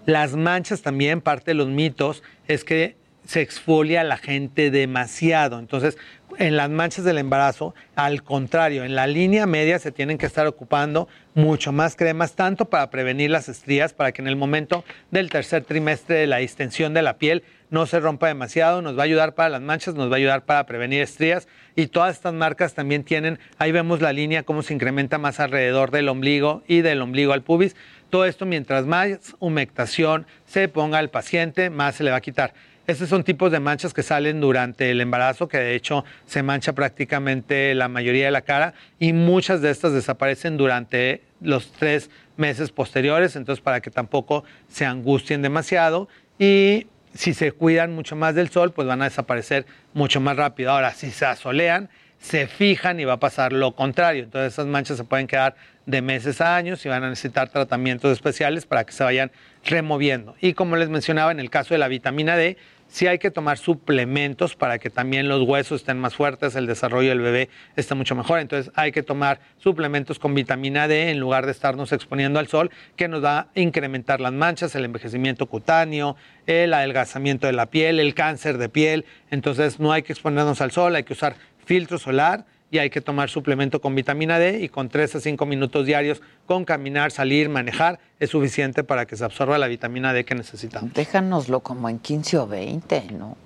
[0.05, 2.97] Las manchas también, parte de los mitos, es que
[3.30, 5.60] se exfolia a la gente demasiado.
[5.60, 6.00] Entonces,
[6.39, 10.48] en las manchas del embarazo, al contrario, en la línea media se tienen que estar
[10.48, 15.30] ocupando mucho más cremas, tanto para prevenir las estrías, para que en el momento del
[15.30, 19.06] tercer trimestre de la distensión de la piel no se rompa demasiado, nos va a
[19.06, 22.74] ayudar para las manchas, nos va a ayudar para prevenir estrías y todas estas marcas
[22.74, 27.00] también tienen, ahí vemos la línea cómo se incrementa más alrededor del ombligo y del
[27.00, 27.76] ombligo al pubis.
[28.10, 32.56] Todo esto mientras más humectación se ponga al paciente, más se le va a quitar.
[32.89, 36.73] Estos son tipos de manchas que salen durante el embarazo, que de hecho se mancha
[36.73, 42.71] prácticamente la mayoría de la cara y muchas de estas desaparecen durante los tres meses
[42.71, 48.49] posteriores, entonces para que tampoco se angustien demasiado y si se cuidan mucho más del
[48.49, 50.71] sol, pues van a desaparecer mucho más rápido.
[50.71, 54.23] Ahora, si se asolean, se fijan y va a pasar lo contrario.
[54.23, 58.12] Entonces esas manchas se pueden quedar de meses a años y van a necesitar tratamientos
[58.12, 59.32] especiales para que se vayan
[59.65, 60.36] removiendo.
[60.41, 62.58] Y como les mencionaba, en el caso de la vitamina D,
[62.89, 67.10] sí hay que tomar suplementos para que también los huesos estén más fuertes, el desarrollo
[67.10, 68.39] del bebé esté mucho mejor.
[68.39, 72.71] Entonces hay que tomar suplementos con vitamina D en lugar de estarnos exponiendo al sol,
[72.95, 77.99] que nos va a incrementar las manchas, el envejecimiento cutáneo, el adelgazamiento de la piel,
[77.99, 79.06] el cáncer de piel.
[79.32, 83.01] Entonces no hay que exponernos al sol, hay que usar filtro solar y hay que
[83.01, 87.49] tomar suplemento con vitamina D y con 3 a 5 minutos diarios con caminar, salir,
[87.49, 90.93] manejar es suficiente para que se absorba la vitamina D que necesitamos.
[90.93, 93.38] Déjanoslo como en 15 o 20, ¿no?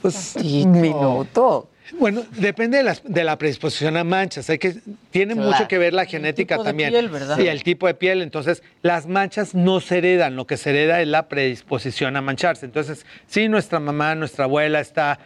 [0.00, 1.68] Pues un minuto.
[1.98, 4.48] Bueno, depende de la, de la, predisposición a manchas.
[4.48, 4.76] Hay que,
[5.10, 6.90] tiene mucho que ver la genética el también.
[6.90, 7.36] Piel, ¿verdad?
[7.36, 8.22] Sí, el tipo de piel.
[8.22, 10.36] Entonces, las manchas no se heredan.
[10.36, 12.66] Lo que se hereda es la predisposición a mancharse.
[12.66, 15.18] Entonces, si nuestra mamá, nuestra abuela está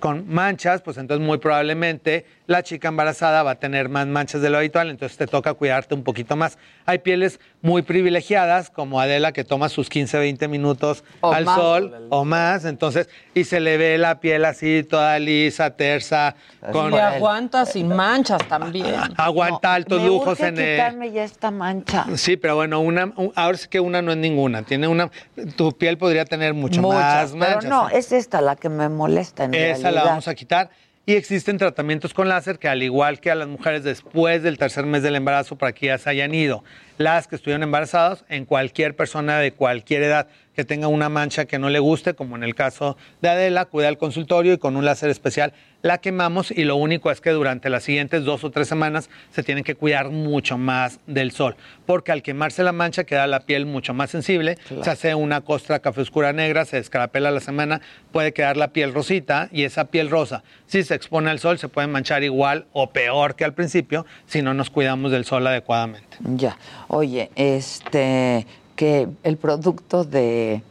[0.00, 4.50] con manchas, pues entonces muy probablemente la chica embarazada va a tener más manchas de
[4.50, 6.58] lo habitual, entonces te toca cuidarte un poquito más.
[6.86, 12.24] Hay pieles muy privilegiadas, como Adela, que toma sus 15, 20 minutos al sol o
[12.24, 16.34] más, entonces, y se le ve la piel así toda lisa, tersa.
[16.72, 16.92] Con...
[16.92, 18.96] Y aguanta sin manchas también.
[19.16, 20.76] Aguanta altos lujos en el...
[20.76, 22.06] quitarme ya esta mancha.
[22.16, 25.10] Sí, pero bueno, una, ahora sí que una no es ninguna, tiene una,
[25.56, 27.60] tu piel podría tener mucho más manchas.
[27.60, 30.70] Pero no, es esta la que me molesta en Esa la vamos a quitar.
[31.04, 34.86] Y existen tratamientos con láser que al igual que a las mujeres después del tercer
[34.86, 36.62] mes del embarazo para que ya se hayan ido,
[36.98, 41.58] las que estuvieron embarazadas, en cualquier persona de cualquier edad que tenga una mancha que
[41.58, 44.84] no le guste, como en el caso de Adela, cuida al consultorio y con un
[44.84, 48.68] láser especial la quemamos y lo único es que durante las siguientes dos o tres
[48.68, 51.56] semanas se tienen que cuidar mucho más del sol,
[51.86, 55.80] porque al quemarse la mancha queda la piel mucho más sensible, se hace una costra
[55.80, 57.80] café oscura negra, se descarapela la semana,
[58.12, 61.68] puede quedar la piel rosita y esa piel rosa, si se expone al sol, se
[61.68, 66.16] puede manchar igual o peor que al principio si no nos cuidamos del sol adecuadamente.
[66.20, 66.56] Ya,
[66.92, 70.62] oye, este, que el producto de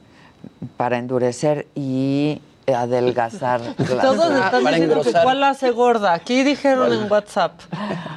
[0.77, 3.61] para endurecer y adelgazar.
[3.75, 6.13] Todos están diciendo que cuál la hace gorda.
[6.13, 7.59] Aquí dijeron en WhatsApp.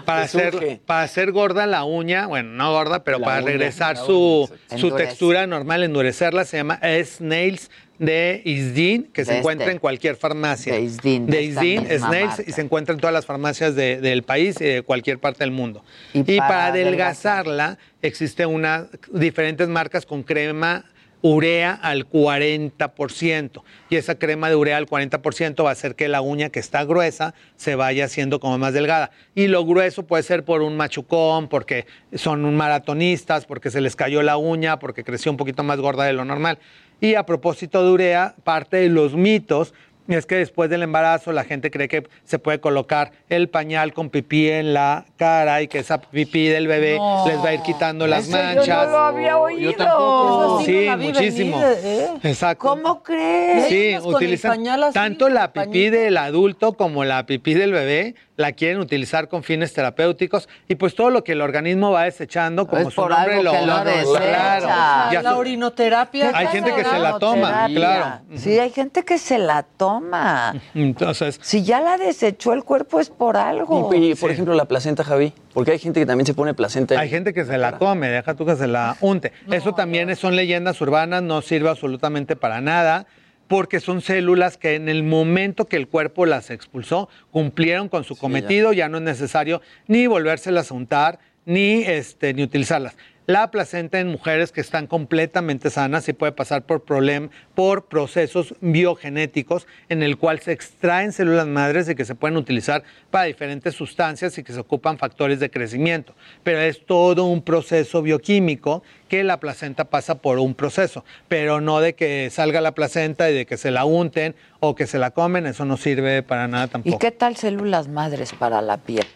[0.05, 4.91] Para hacer, para hacer gorda la uña, bueno, no gorda, pero para regresar su, su
[4.93, 10.75] textura normal, endurecerla, se llama Snails de Isdin, que se encuentra en cualquier farmacia.
[10.75, 11.27] De Isdin.
[11.27, 15.19] De Isdin, Snails, y se encuentra en todas las farmacias del país y de cualquier
[15.19, 15.85] parte del mundo.
[16.13, 20.85] Y, para, para adelgazarla, existen una, diferentes marcas con crema
[21.25, 23.63] urea al 40%.
[23.89, 26.85] Y esa crema de urea al 40% va a hacer que la uña que está
[26.85, 29.11] gruesa se vaya haciendo como más delgada.
[29.35, 33.97] Y lo grueso puede ser por un machucón, porque son un maratonistas, porque se les
[33.97, 36.59] cayó la uña, porque creció un poquito más gorda de lo normal.
[37.01, 39.73] Y a propósito de urea, parte de los mitos
[40.09, 44.11] es que después del embarazo la gente cree que se puede colocar el pañal con
[44.11, 48.07] pipí en la cara y que esa pipí del bebé les va a ir quitando
[48.07, 48.67] las manchas.
[48.67, 49.71] Yo no lo había oído.
[49.71, 50.63] Yo tampoco.
[50.65, 51.63] Sí, muchísimo.
[51.63, 52.09] ¿eh?
[52.23, 52.69] Exacto.
[52.69, 53.69] ¿Cómo crees?
[53.69, 59.29] Sí, utilizan tanto la pipí del adulto como la pipí del bebé la quieren utilizar
[59.29, 63.43] con fines terapéuticos y pues todo lo que el organismo va desechando como su nombre
[63.43, 66.33] lo, claro, la orinoterapia.
[66.35, 68.21] Hay gente que se la toma claro.
[68.37, 70.55] Sí hay gente que se la toma.
[70.75, 73.93] Entonces si ya la desechó el cuerpo es por algo.
[73.95, 77.09] Y, por ejemplo la placenta Javi porque hay gente que también se pone placenta hay
[77.09, 79.33] gente que se la come deja tú que se la unte.
[79.51, 83.07] Eso también son leyendas urbanas no sirve absolutamente para nada
[83.49, 88.17] porque son células que en el momento que el cuerpo las expulsó cumplieron con su
[88.17, 88.89] cometido, ya.
[88.89, 92.97] no es necesario ni volvérselas a untar ni, este, ni utilizarlas.
[93.27, 98.55] La placenta en mujeres que están completamente sanas sí puede pasar por, problem, por procesos
[98.61, 103.75] biogenéticos en el cual se extraen células madres y que se pueden utilizar para diferentes
[103.75, 106.15] sustancias y que se ocupan factores de crecimiento.
[106.43, 111.81] Pero es todo un proceso bioquímico que la placenta pasa por un proceso, pero no
[111.81, 115.13] de que salga la placenta y de que se la unten o que se la
[115.13, 116.95] comen, eso no sirve para nada tampoco.
[116.95, 119.07] ¿Y qué tal células madres para la piel?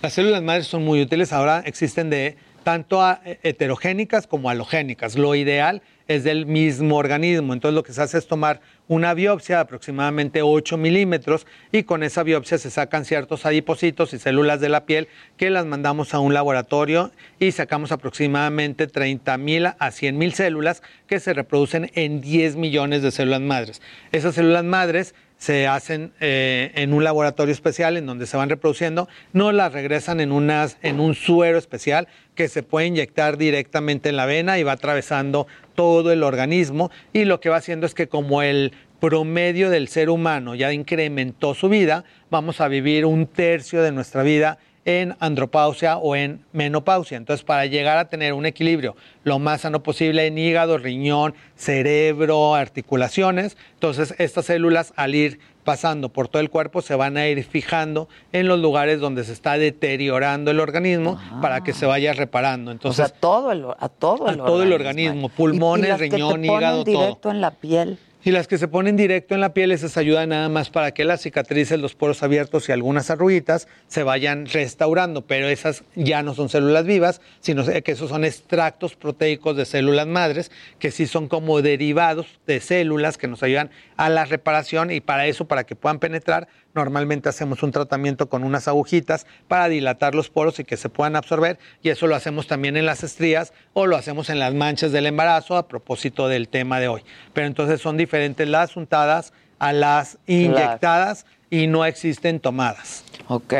[0.00, 2.36] Las células madres son muy útiles, ahora existen de
[2.68, 3.02] tanto
[3.44, 5.16] heterogénicas como halogénicas.
[5.16, 7.54] Lo ideal es del mismo organismo.
[7.54, 12.02] Entonces lo que se hace es tomar una biopsia de aproximadamente 8 milímetros y con
[12.02, 15.08] esa biopsia se sacan ciertos adipocitos y células de la piel
[15.38, 20.82] que las mandamos a un laboratorio y sacamos aproximadamente 30 mil a 100 mil células
[21.06, 23.80] que se reproducen en 10 millones de células madres.
[24.12, 29.08] Esas células madres se hacen eh, en un laboratorio especial en donde se van reproduciendo,
[29.32, 34.16] no las regresan en, unas, en un suero especial que se puede inyectar directamente en
[34.16, 38.08] la vena y va atravesando todo el organismo y lo que va haciendo es que
[38.08, 43.82] como el promedio del ser humano ya incrementó su vida, vamos a vivir un tercio
[43.82, 44.58] de nuestra vida
[44.88, 47.18] en andropausia o en menopausia.
[47.18, 52.54] Entonces, para llegar a tener un equilibrio lo más sano posible en hígado, riñón, cerebro,
[52.54, 57.44] articulaciones, entonces estas células al ir pasando por todo el cuerpo se van a ir
[57.44, 62.70] fijando en los lugares donde se está deteriorando el organismo para que se vaya reparando.
[62.70, 66.84] Entonces, o sea, todo el, a todo el a todo el organismo, pulmones, riñón, hígado,
[66.84, 66.98] todo.
[66.98, 67.98] directo en la piel.
[68.28, 71.06] Y las que se ponen directo en la piel, esas ayudan nada más para que
[71.06, 76.34] las cicatrices, los poros abiertos y algunas arruguitas se vayan restaurando, pero esas ya no
[76.34, 81.26] son células vivas, sino que esos son extractos proteicos de células madres, que sí son
[81.28, 85.74] como derivados de células que nos ayudan a la reparación y para eso, para que
[85.74, 86.48] puedan penetrar,
[86.78, 91.16] Normalmente hacemos un tratamiento con unas agujitas para dilatar los poros y que se puedan
[91.16, 94.92] absorber y eso lo hacemos también en las estrías o lo hacemos en las manchas
[94.92, 97.02] del embarazo a propósito del tema de hoy.
[97.32, 103.02] Pero entonces son diferentes las untadas a las inyectadas y no existen tomadas.
[103.26, 103.54] Ok.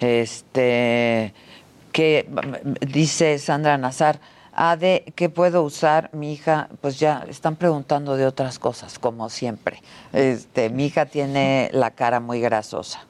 [0.00, 1.34] Este
[1.92, 2.26] que
[2.80, 4.20] dice Sandra Nazar,
[4.54, 6.10] Ade, ¿qué puedo usar?
[6.12, 9.82] Mi hija, pues ya están preguntando de otras cosas, como siempre.
[10.12, 13.04] Este, mi hija tiene la cara muy grasosa.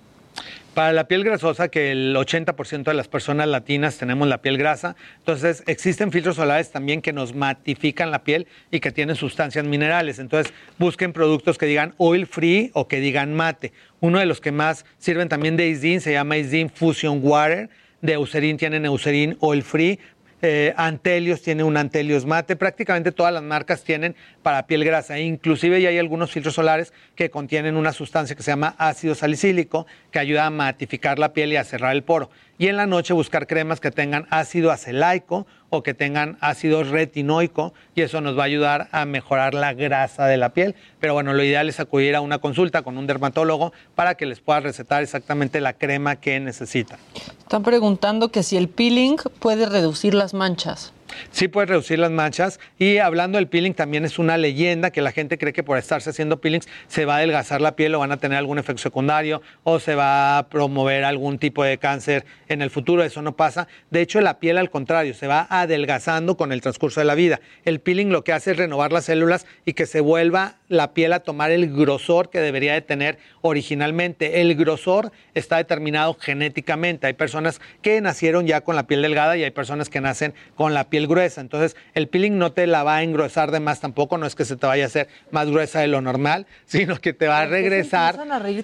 [0.75, 4.97] Para la piel grasosa, que el 80% de las personas latinas tenemos la piel grasa,
[5.19, 10.19] entonces existen filtros solares también que nos matifican la piel y que tienen sustancias minerales.
[10.19, 13.73] Entonces busquen productos que digan oil free o que digan mate.
[14.01, 17.71] Uno de los que más sirven también de Isdin se llama Isdin Fusion Water.
[18.03, 20.01] De Eucerin tienen Eucerin Oil Free
[20.45, 25.81] eh, Antelios tiene un Antelios mate, prácticamente todas las marcas tienen para piel grasa, inclusive
[25.81, 30.19] ya hay algunos filtros solares que contienen una sustancia que se llama ácido salicílico que
[30.19, 32.31] ayuda a matificar la piel y a cerrar el poro.
[32.59, 37.75] Y en la noche buscar cremas que tengan ácido acelaico o que tengan ácido retinoico
[37.95, 40.75] y eso nos va a ayudar a mejorar la grasa de la piel.
[41.01, 44.41] Pero bueno, lo ideal es acudir a una consulta con un dermatólogo para que les
[44.41, 46.99] pueda recetar exactamente la crema que necesitan.
[47.39, 50.93] Están preguntando que si el peeling puede reducir las manchas.
[51.31, 55.13] Sí puede reducir las manchas y hablando del peeling también es una leyenda que la
[55.13, 58.13] gente cree que por estarse haciendo peelings se va a adelgazar la piel o van
[58.13, 62.63] a tener algún efecto secundario o se va a promover algún tipo de cáncer en
[62.63, 63.03] el futuro.
[63.03, 63.69] Eso no pasa.
[63.91, 67.41] De hecho, la piel al contrario se va adelgazando con el transcurso de la vida.
[67.65, 71.13] El peeling lo que hace es renovar las células y que se vuelva la piel
[71.13, 74.41] a tomar el grosor que debería de tener originalmente.
[74.41, 77.07] El grosor está determinado genéticamente.
[77.07, 80.75] Hay personas que nacieron ya con la piel delgada y hay personas que nacen con
[80.75, 81.41] la piel gruesa.
[81.41, 84.45] Entonces, el peeling no te la va a engrosar de más tampoco, no es que
[84.45, 87.47] se te vaya a hacer más gruesa de lo normal, sino que te va a
[87.47, 88.15] regresar,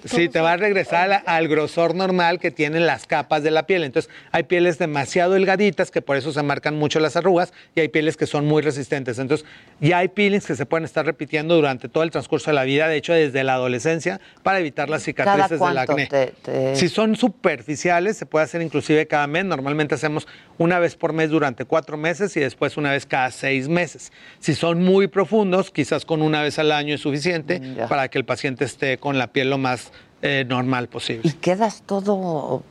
[0.09, 3.65] sí, te va a regresar al, al grosor normal que tienen las capas de la
[3.67, 3.83] piel.
[3.83, 7.87] Entonces, hay pieles demasiado delgaditas que por eso se marcan mucho las arrugas y hay
[7.87, 9.17] pieles que son muy resistentes.
[9.19, 9.45] Entonces,
[9.79, 12.87] ya hay peelings que se pueden estar repitiendo durante todo el transcurso de la vida,
[12.87, 16.07] de hecho, desde la adolescencia, para evitar las cicatrices del acné.
[16.07, 19.45] te- te- Si son superficiales, se puede hacer inclusive cada mes.
[19.45, 20.27] Normalmente hacemos
[20.57, 24.11] una vez por mes durante cuatro meses y después una vez cada seis meses.
[24.39, 28.17] Si son muy profundos, quizás con una vez al año es suficiente Mm, para que
[28.17, 29.91] el paciente esté con la piel lo más
[30.21, 31.21] eh, normal posible.
[31.23, 32.63] Y quedas todo.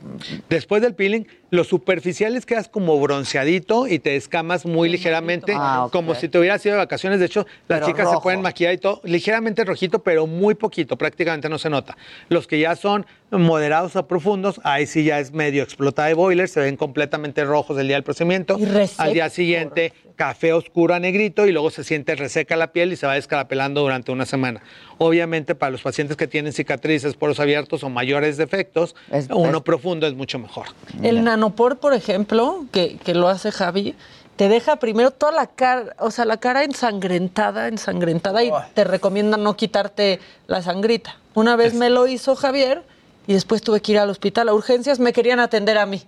[0.49, 6.15] Después del peeling, los superficiales quedas como bronceadito y te descamas muy ligeramente, Ah, como
[6.15, 7.19] si te hubieras ido de vacaciones.
[7.19, 8.17] De hecho, las Pero chicas rojo.
[8.17, 11.97] se pueden maquillar y todo, ligeramente rojito, pero muy poquito, prácticamente no se nota.
[12.29, 16.47] Los que ya son moderados a profundos, ahí sí ya es medio explotada de boiler,
[16.47, 18.57] se ven completamente rojos el día del procedimiento.
[18.97, 22.95] Al día siguiente, café oscuro a negrito y luego se siente reseca la piel y
[22.95, 24.61] se va descarapelando durante una semana.
[24.97, 28.95] Obviamente, para los pacientes que tienen cicatrices, poros abiertos o mayores defectos,
[29.29, 30.67] uno profundo es mucho mejor.
[31.01, 33.95] El nanopor, por ejemplo, que, que lo hace Javi,
[34.35, 39.37] te deja primero toda la cara, o sea, la cara ensangrentada, ensangrentada, y te recomienda
[39.37, 41.17] no quitarte la sangrita.
[41.33, 42.83] Una vez me lo hizo Javier
[43.25, 46.03] y después tuve que ir al hospital a urgencias, me querían atender a mí.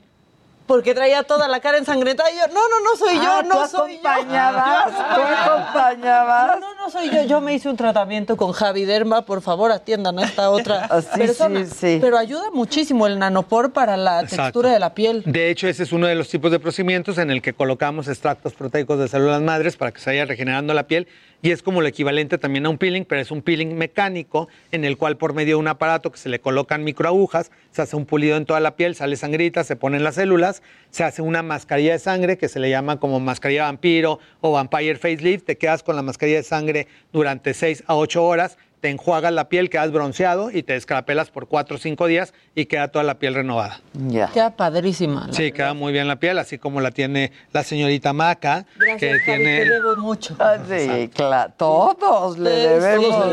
[0.65, 3.61] Porque traía toda la cara ensangrentada y yo, no, no, no soy yo, Ah, no
[3.63, 4.85] ¿tú soy acompañabas?
[4.91, 4.97] yo.
[5.15, 6.59] ¿Tú acompañabas?
[6.59, 10.19] No, no soy yo, yo me hice un tratamiento con Javi Derma, por favor atiendan
[10.19, 11.65] a esta otra Ah, sí, persona.
[11.65, 11.97] sí, sí.
[12.01, 14.43] Pero ayuda muchísimo el nanopor para la Exacto.
[14.43, 15.23] textura de la piel.
[15.25, 18.53] De hecho, ese es uno de los tipos de procedimientos en el que colocamos extractos
[18.53, 21.07] proteicos de células madres para que se vaya regenerando la piel
[21.43, 24.85] y es como lo equivalente también a un peeling, pero es un peeling mecánico en
[24.85, 28.05] el cual por medio de un aparato que se le colocan microagujas, se hace un
[28.05, 31.91] pulido en toda la piel, sale sangrita, se ponen las células, se hace una mascarilla
[31.91, 35.97] de sangre que se le llama como mascarilla vampiro o vampire facelift, te quedas con
[35.97, 40.51] la mascarilla de sangre durante 6 a 8 horas, te enjuagas la piel, quedas bronceado
[40.51, 43.79] y te descarapelas por 4 o 5 días y queda toda la piel renovada.
[43.93, 44.27] Ya.
[44.27, 45.27] Queda padrísima.
[45.27, 48.99] la Sí, queda muy bien la piel, así como la tiene la señorita Maca, Gracias,
[48.99, 49.59] que Javi, tiene...
[49.59, 50.35] te debo mucho.
[50.37, 51.53] Ah, sí, claro.
[51.55, 53.25] Todos le debemos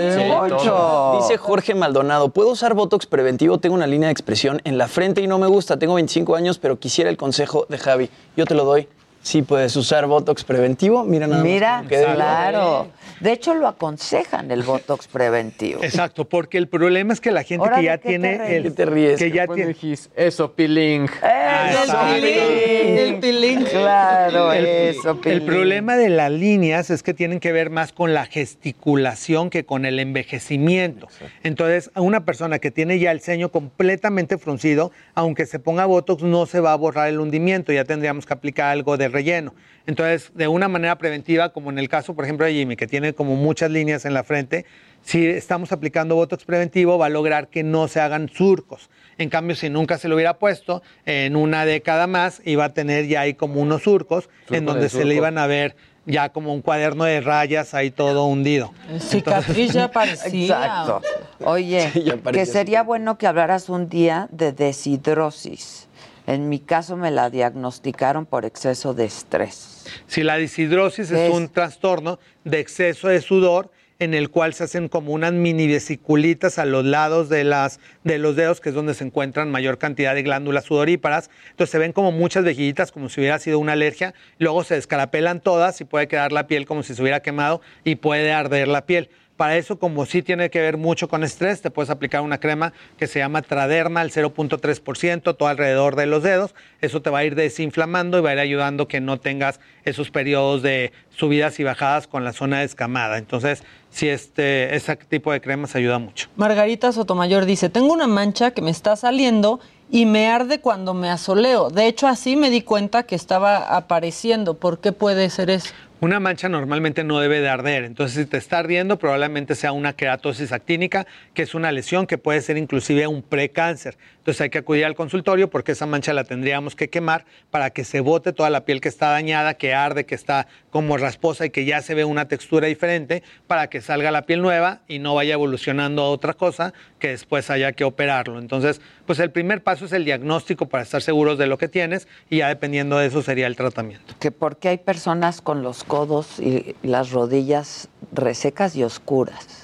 [0.52, 1.18] mucho.
[1.20, 3.58] Dice Jorge Maldonado, ¿puedo usar Botox preventivo?
[3.58, 5.80] Tengo una línea de expresión en la frente y no me gusta.
[5.80, 8.08] Tengo 25 años, pero quisiera el consejo de Javi.
[8.36, 8.86] Yo te lo doy.
[9.22, 11.04] Sí, puedes usar Botox preventivo.
[11.04, 12.86] Mira nada más Mira, claro.
[13.20, 15.82] De hecho, lo aconsejan el Botox preventivo.
[15.84, 18.70] Exacto, porque el problema es que la gente Ahora, que ¿de ya tiene el ¿Qué
[18.70, 19.18] te ríes?
[19.18, 19.76] que ya tiene
[20.16, 21.04] Eso, peeling.
[21.04, 22.98] Eso, pilín.
[22.98, 23.64] El pilín.
[23.64, 25.46] Claro, el, eso, el pilín.
[25.46, 29.84] problema de las líneas es que tienen que ver más con la gesticulación que con
[29.84, 31.08] el envejecimiento.
[31.42, 36.22] Entonces, a una persona que tiene ya el ceño completamente fruncido, aunque se ponga Botox,
[36.22, 39.54] no se va a borrar el hundimiento, ya tendríamos que aplicar algo de relleno.
[39.90, 43.12] Entonces, de una manera preventiva, como en el caso, por ejemplo, de Jimmy, que tiene
[43.12, 44.64] como muchas líneas en la frente,
[45.02, 48.88] si estamos aplicando Botox preventivo, va a lograr que no se hagan surcos.
[49.18, 53.08] En cambio, si nunca se lo hubiera puesto, en una década más iba a tener
[53.08, 55.74] ya ahí como unos surcos Surco en donde de se le iban a ver
[56.06, 58.72] ya como un cuaderno de rayas ahí todo hundido.
[59.00, 60.56] Cicatriz ya parecía.
[60.56, 61.02] Exacto.
[61.44, 65.88] Oye, Sí, ya que sería bueno que hablaras un día de deshidrosis.
[66.30, 69.84] En mi caso me la diagnosticaron por exceso de estrés.
[70.06, 71.36] Si la deshidrosis ¿Qué es es?
[71.36, 76.60] un trastorno de exceso de sudor en el cual se hacen como unas mini vesiculitas
[76.60, 80.14] a los lados de, las, de los dedos, que es donde se encuentran mayor cantidad
[80.14, 81.30] de glándulas sudoríparas.
[81.50, 84.14] Entonces se ven como muchas vejillitas, como si hubiera sido una alergia.
[84.38, 87.96] Luego se descarapelan todas y puede quedar la piel como si se hubiera quemado y
[87.96, 89.10] puede arder la piel.
[89.40, 92.74] Para eso, como sí tiene que ver mucho con estrés, te puedes aplicar una crema
[92.98, 96.54] que se llama Traderma al 0.3%, todo alrededor de los dedos.
[96.82, 100.10] Eso te va a ir desinflamando y va a ir ayudando que no tengas esos
[100.10, 103.16] periodos de subidas y bajadas con la zona descamada.
[103.16, 106.28] Entonces, sí, este, ese tipo de cremas ayuda mucho.
[106.36, 109.58] Margarita Sotomayor dice, tengo una mancha que me está saliendo
[109.90, 111.70] y me arde cuando me asoleo.
[111.70, 114.52] De hecho, así me di cuenta que estaba apareciendo.
[114.52, 115.72] ¿Por qué puede ser eso?
[116.02, 119.92] Una mancha normalmente no debe de arder, entonces si te está ardiendo probablemente sea una
[119.92, 123.98] queratosis actínica, que es una lesión que puede ser inclusive un precáncer.
[124.16, 127.84] Entonces hay que acudir al consultorio porque esa mancha la tendríamos que quemar para que
[127.84, 131.50] se bote toda la piel que está dañada, que arde, que está como rasposa y
[131.50, 135.14] que ya se ve una textura diferente para que salga la piel nueva y no
[135.14, 138.38] vaya evolucionando a otra cosa que después haya que operarlo.
[138.38, 142.06] Entonces, pues el primer paso es el diagnóstico para estar seguros de lo que tienes
[142.28, 144.14] y ya dependiendo de eso sería el tratamiento.
[144.20, 149.59] Que porque hay personas con los codos y las rodillas resecas y oscuras.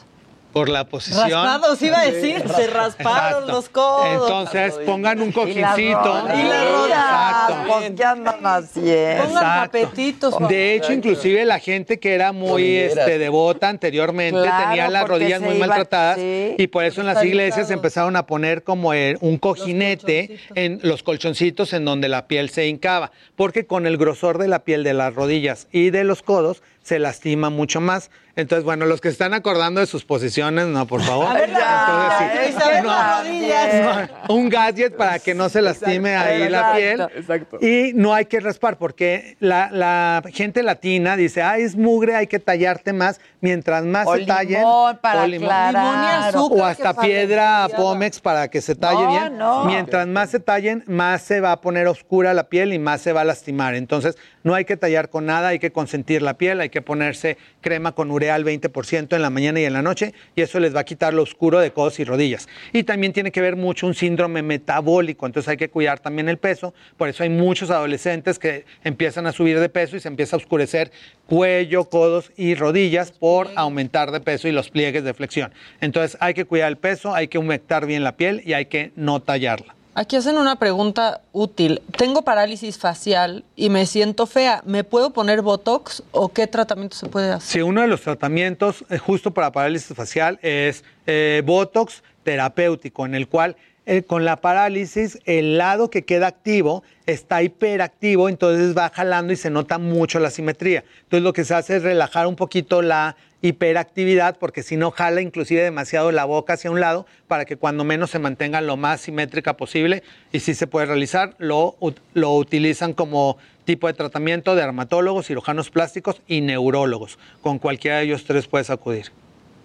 [0.57, 1.31] Por la posición.
[1.31, 3.53] Raspados, iba a decir, se rasparon Exacto.
[3.53, 4.07] los codos.
[4.07, 6.25] Entonces pongan un Y cojincito.
[6.25, 9.25] las rodillas, pues, ¿qué andan haciendo?
[9.25, 9.79] Pongan Exacto.
[9.79, 10.49] tapetitos.
[10.49, 15.43] De hecho, inclusive la gente que era muy este, devota anteriormente Claro, tenía las rodillas
[15.43, 16.55] muy maltratadas sí.
[16.57, 21.75] y por eso en las iglesias empezaron a poner como un cojinete en los colchoncitos
[21.75, 25.15] en donde la piel se hincaba, porque con el grosor de la piel de las
[25.15, 28.11] rodillas y de los codos se lastima mucho más.
[28.37, 31.33] Entonces, bueno, los que están acordando de sus posiciones, no, por favor.
[31.35, 34.09] Ver, Entonces, sí, no, las rodillas.
[34.29, 37.01] no, un gadget para que no se lastime ahí la piel.
[37.17, 37.59] Exacto.
[37.63, 42.27] Y no hay que raspar porque la, la gente latina dice, ah, es mugre, hay
[42.27, 43.21] que tallarte más.
[43.41, 44.59] Mientras más O se tallen.
[44.61, 45.51] limón para o limón.
[45.51, 45.73] aclarar.
[45.75, 47.69] Limón y azúcar O hasta piedra.
[47.75, 49.39] Pómex para que se talle No, bien.
[49.39, 49.65] no.
[49.65, 53.13] Mientras más se tallen, más se va a poner oscura la piel y más se
[53.13, 53.75] va a lastimar.
[53.77, 57.39] Entonces, no hay que tallar con nada, hay que consentir la piel, hay que ponerse
[57.61, 60.75] crema con urea al 20% en la mañana y en la noche, y eso les
[60.75, 62.49] va a quitar lo oscuro de codos y rodillas.
[62.73, 66.39] Y también tiene que ver mucho un síndrome metabólico, entonces hay que cuidar también el
[66.39, 66.75] peso.
[66.97, 70.39] Por eso hay muchos adolescentes que empiezan a subir de peso y se empieza a
[70.39, 70.91] oscurecer
[71.27, 75.53] cuello, codos y rodillas por aumentar de peso y los pliegues de flexión.
[75.81, 78.93] Entonces hay que cuidar el peso, hay que humectar bien la piel y hay que
[78.97, 79.76] no tallarla.
[79.99, 81.81] Aquí hacen una pregunta útil.
[81.97, 84.61] Tengo parálisis facial y me siento fea.
[84.67, 87.51] ¿Me puedo poner Botox o qué tratamiento se puede hacer?
[87.51, 93.15] Sí, uno de los tratamientos eh, justo para parálisis facial es eh, Botox terapéutico, en
[93.15, 98.91] el cual eh, con la parálisis el lado que queda activo está hiperactivo, entonces va
[98.91, 100.85] jalando y se nota mucho la simetría.
[101.05, 105.21] Entonces lo que se hace es relajar un poquito la hiperactividad porque si no jala
[105.21, 109.03] inclusive demasiado la boca hacia un lado para que cuando menos se mantenga lo más
[109.03, 111.77] simétrica posible y si se puede realizar, lo,
[112.13, 117.19] lo utilizan como tipo de tratamiento de dermatólogos, cirujanos plásticos y neurólogos.
[117.41, 119.13] Con cualquiera de ellos tres puedes acudir.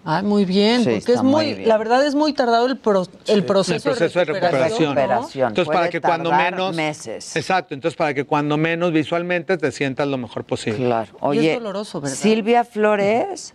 [0.04, 3.44] Ay, muy bien, Sí, porque es muy la verdad es muy tardado el, pro- el
[3.44, 4.94] proceso, El proceso de recuperación.
[4.94, 5.00] ¿no?
[5.00, 5.48] Recuperación.
[5.50, 6.74] Entonces, Puede para que cuando menos...
[6.74, 7.36] meses.
[7.36, 10.78] Exacto, entonces para que cuando menos visualmente te sientas lo mejor posible.
[10.84, 11.10] Claro.
[11.12, 12.16] Y es Oye, doloroso, ¿verdad?
[12.16, 13.54] Silvia Flores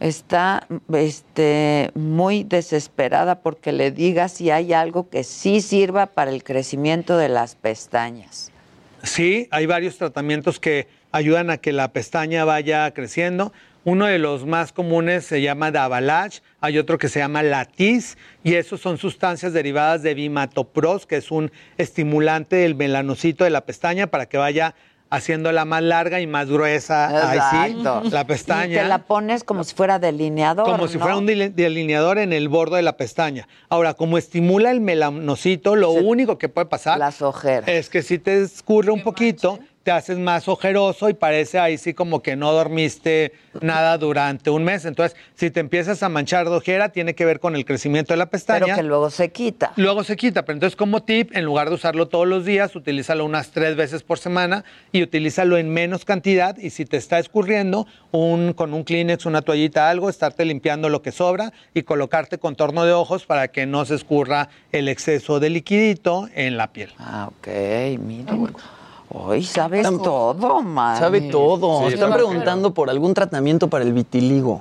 [0.00, 6.44] está este, muy desesperada porque le diga si hay algo que sí sirva para el
[6.44, 8.50] crecimiento de las pestañas.
[9.02, 13.52] Sí, hay varios tratamientos que ayudan a que la pestaña vaya creciendo.
[13.84, 18.54] Uno de los más comunes se llama Davalage, hay otro que se llama Latiz, y
[18.54, 24.06] esos son sustancias derivadas de Bimatopros, que es un estimulante del melanocito de la pestaña
[24.06, 24.74] para que vaya
[25.10, 27.30] haciéndola más larga y más gruesa.
[27.30, 28.10] Ahí sí, Exacto.
[28.10, 28.82] la Y pestaña.
[28.82, 30.64] te la pones como si fuera delineador.
[30.64, 31.00] Como si ¿no?
[31.02, 33.46] fuera un deli- delineador en el borde de la pestaña.
[33.68, 37.68] Ahora, como estimula el melanocito, lo único que puede pasar Las ojeras.
[37.68, 41.92] es que si te escurre un poquito, te haces más ojeroso y parece ahí sí
[41.92, 44.86] como que no dormiste nada durante un mes.
[44.86, 48.16] Entonces, si te empiezas a manchar de ojera, tiene que ver con el crecimiento de
[48.16, 48.64] la pestaña.
[48.64, 49.72] Pero que luego se quita.
[49.76, 53.26] Luego se quita, pero entonces como tip, en lugar de usarlo todos los días, utilízalo
[53.26, 57.86] unas tres veces por semana y utilízalo en menos cantidad y si te está escurriendo,
[58.10, 62.86] un, con un Kleenex, una toallita, algo, estarte limpiando lo que sobra y colocarte contorno
[62.86, 66.90] de ojos para que no se escurra el exceso de liquidito en la piel.
[66.98, 67.48] Ah, ok,
[68.00, 68.34] mira.
[69.16, 70.98] Hoy sabes todo, man.
[70.98, 71.86] Sabe todo.
[71.86, 74.60] Sí, Están está preguntando por algún tratamiento para el vitiligo.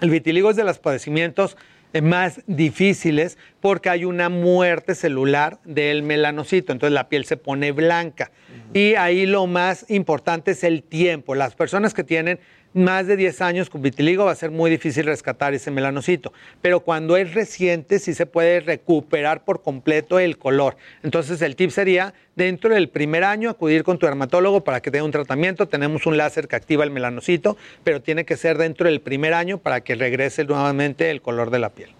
[0.00, 1.58] El vitiligo es de los padecimientos
[1.92, 7.72] eh, más difíciles porque hay una muerte celular del melanocito, entonces la piel se pone
[7.72, 8.30] blanca.
[8.72, 11.34] Y ahí lo más importante es el tiempo.
[11.34, 12.40] Las personas que tienen
[12.74, 16.32] más de 10 años con vitiligo va a ser muy difícil rescatar ese melanocito.
[16.60, 20.76] Pero cuando es reciente sí se puede recuperar por completo el color.
[21.02, 24.98] Entonces el tip sería dentro del primer año acudir con tu dermatólogo para que te
[24.98, 25.68] dé un tratamiento.
[25.68, 29.58] Tenemos un láser que activa el melanocito, pero tiene que ser dentro del primer año
[29.58, 31.90] para que regrese nuevamente el color de la piel.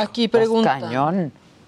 [0.00, 0.80] Aquí pregunta.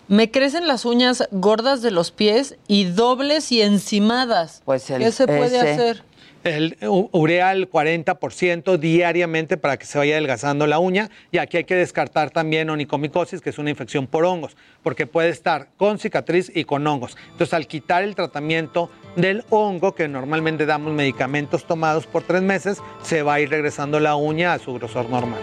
[0.09, 4.61] Me crecen las uñas gordas de los pies y dobles y encimadas.
[4.65, 5.71] Pues ¿Qué se puede ese.
[5.71, 6.03] hacer?
[6.43, 11.11] El urea al 40% diariamente para que se vaya adelgazando la uña.
[11.31, 15.29] Y aquí hay que descartar también onicomicosis, que es una infección por hongos, porque puede
[15.29, 17.17] estar con cicatriz y con hongos.
[17.33, 22.79] Entonces, al quitar el tratamiento del hongo, que normalmente damos medicamentos tomados por tres meses,
[23.03, 25.41] se va a ir regresando la uña a su grosor normal.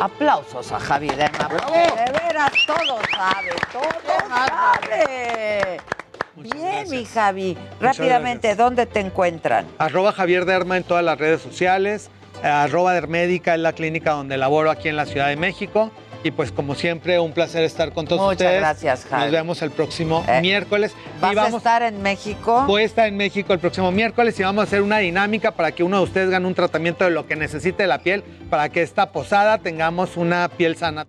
[0.00, 5.97] Aplausos a Javi Derma, porque de veras todo sabe, todo sabe.
[6.42, 7.56] Bien, mi Javi.
[7.80, 9.66] Rápidamente, ¿dónde te encuentran?
[9.78, 12.10] Arroba Javier Derma en todas las redes sociales.
[12.42, 15.90] eh, Arroba Dermédica es la clínica donde laboro aquí en la Ciudad de México.
[16.24, 18.58] Y pues como siempre, un placer estar con todos Muchas ustedes.
[18.60, 19.22] gracias, Javi.
[19.24, 20.92] Nos vemos el próximo Eh, miércoles.
[21.20, 22.64] ¿Vas y vamos, a estar en México?
[22.66, 25.70] Voy a estar en México el próximo miércoles y vamos a hacer una dinámica para
[25.72, 28.82] que uno de ustedes gane un tratamiento de lo que necesite la piel para que
[28.82, 31.06] esta posada tengamos una piel sana.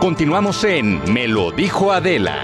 [0.00, 2.42] Continuamos en Me lo dijo Adela.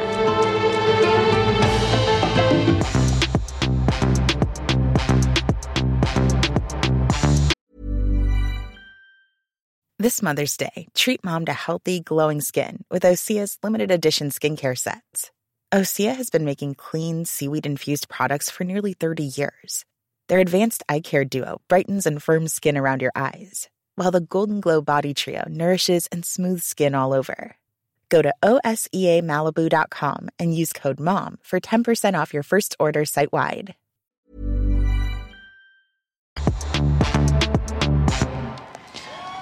[9.98, 15.30] This Mother's Day, treat mom to healthy, glowing skin with Osea's limited edition skincare sets.
[15.72, 19.86] Osea has been making clean, seaweed infused products for nearly 30 years.
[20.28, 24.60] Their advanced eye care duo brightens and firms skin around your eyes, while the Golden
[24.60, 27.56] Glow Body Trio nourishes and smooths skin all over.
[28.08, 33.32] Go to E OSEAMalibu.com and use code MOM for 10% off your first order site
[33.32, 33.74] wide.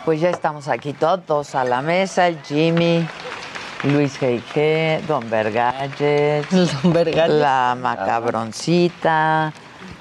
[0.05, 3.07] Pues ya estamos aquí todos a la mesa, el Jimmy,
[3.85, 6.47] Luis G.G., Don Vergalles,
[6.83, 7.41] Don Vergalles.
[7.41, 9.53] la macabroncita,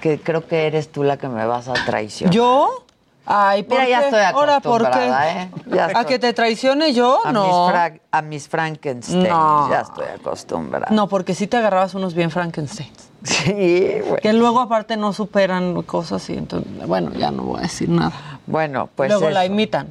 [0.01, 2.33] que creo que eres tú la que me vas a traicionar.
[2.33, 2.85] ¿Yo?
[3.25, 4.87] Ay, ¿por Mira, ya estoy Ahora, ¿por qué?
[4.87, 5.51] acostumbrada, ¿eh?
[5.67, 7.19] Ya ¿A que te traicione yo?
[7.25, 7.43] a, no.
[7.45, 9.69] mis Fra- a mis Frankenstein, No.
[9.69, 10.87] ya estoy acostumbrada.
[10.89, 12.89] No, porque sí te agarrabas unos bien Frankenstein.
[13.23, 14.19] Sí, güey.
[14.21, 18.11] Que luego aparte no superan cosas y entonces, bueno, ya no voy a decir nada.
[18.45, 19.87] Bueno, pues Luego la imitan.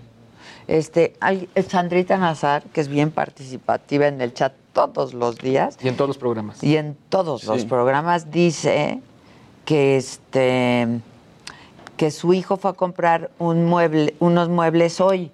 [0.68, 5.89] Este, hay- Sandrita Nazar, que es bien participativa en el chat todos los días, Y
[5.89, 6.62] en todos los programas.
[6.62, 9.01] y en todos los programas dice
[9.64, 11.01] que este
[12.03, 15.30] que su hijo fue a comprar un mueble, unos muebles hoy,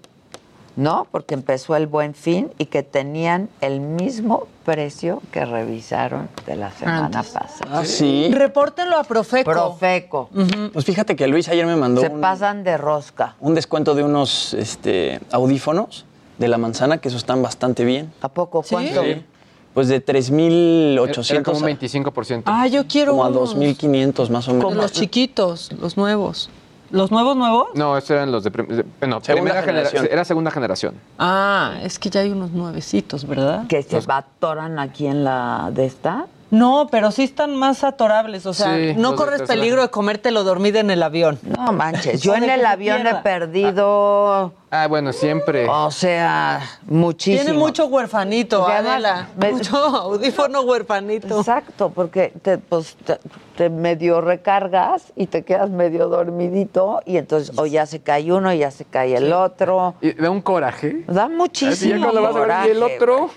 [0.76, 1.06] ¿no?
[1.10, 6.70] Porque empezó el buen fin y que tenían el mismo precio que revisaron de la
[6.72, 7.32] semana Antes.
[7.32, 7.70] pasada.
[7.72, 8.28] Ah, sí.
[8.34, 9.50] Repórtenlo a Profeco.
[9.50, 10.28] Profeco.
[10.74, 13.34] Pues fíjate que Luis ayer me mandó Se un, pasan de rosca.
[13.40, 16.04] un descuento de unos este, audífonos
[16.36, 18.12] de la manzana, que esos están bastante bien.
[18.20, 18.62] ¿A poco?
[18.68, 19.02] ¿Cuánto?
[19.04, 19.24] Sí.
[19.72, 22.42] Pues de Era 3.800 como un a- 25%.
[22.46, 23.54] Ah, yo quiero como a unos.
[23.56, 24.74] 2.500 más o menos.
[24.74, 26.50] De los chiquitos, los nuevos.
[26.91, 27.68] ¿Los nuevos nuevos?
[27.74, 28.51] No, esos eran los de...
[28.51, 30.09] prim- de- bueno, Segunda primera generación.
[30.11, 30.95] Era segunda generación.
[31.18, 33.66] Ah, es que ya hay unos nuevecitos, ¿verdad?
[33.68, 36.26] Que se atoran aquí en la de esta.
[36.51, 38.46] No, pero sí están más atorables.
[38.46, 41.38] O sea, Sí, no de corres peligro de comértelo dormido en el avión.
[41.42, 45.66] No manches, yo en el avión he perdido, Ah, bueno, siempre.
[45.68, 47.44] o sea, muchísimo.
[47.44, 49.28] Tiene mucho huerfanito, Adela.
[49.36, 51.38] me- Mucho audífono huerfanito.
[51.38, 53.18] Exacto, porque te, pues, te,
[53.57, 58.53] te medio recargas y te quedas medio dormidito y entonces o ya se cae uno,
[58.55, 59.94] ya se cae el otro.
[60.01, 61.05] Y da un coraje.
[61.09, 63.30] Da muchísimo Así ya cuando vas a ver, coraje, y el otro...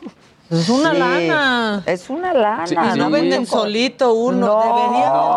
[0.52, 1.84] Es una Sí, lana.
[1.86, 2.68] Es una lana.
[2.68, 4.48] Sí, Y no venden solito uno.
[4.48, 4.60] No.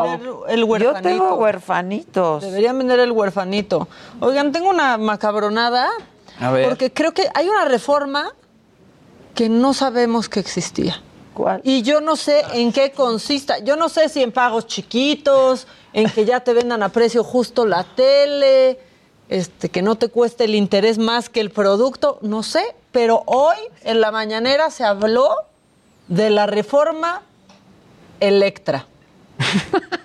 [0.03, 1.03] Deberían vender el Yo huerfanito.
[1.09, 2.43] tengo huerfanitos.
[2.43, 3.89] Deberían vender el huerfanito.
[4.21, 5.89] Oigan, tengo una macabronada.
[6.41, 6.69] A ver.
[6.69, 8.33] Porque creo que hay una reforma
[9.35, 11.01] que no sabemos que existía.
[11.33, 11.61] ¿Cuál?
[11.65, 13.59] Y yo no sé en qué consista.
[13.61, 17.67] Yo no sé si en pagos chiquitos, en que ya te vendan a precio justo
[17.67, 18.79] la tele,
[19.35, 22.62] este, que no te cueste el interés más que el producto, no sé.
[22.93, 25.35] Pero hoy en la mañanera se habló
[26.07, 27.22] de la reforma
[28.20, 28.87] Electra.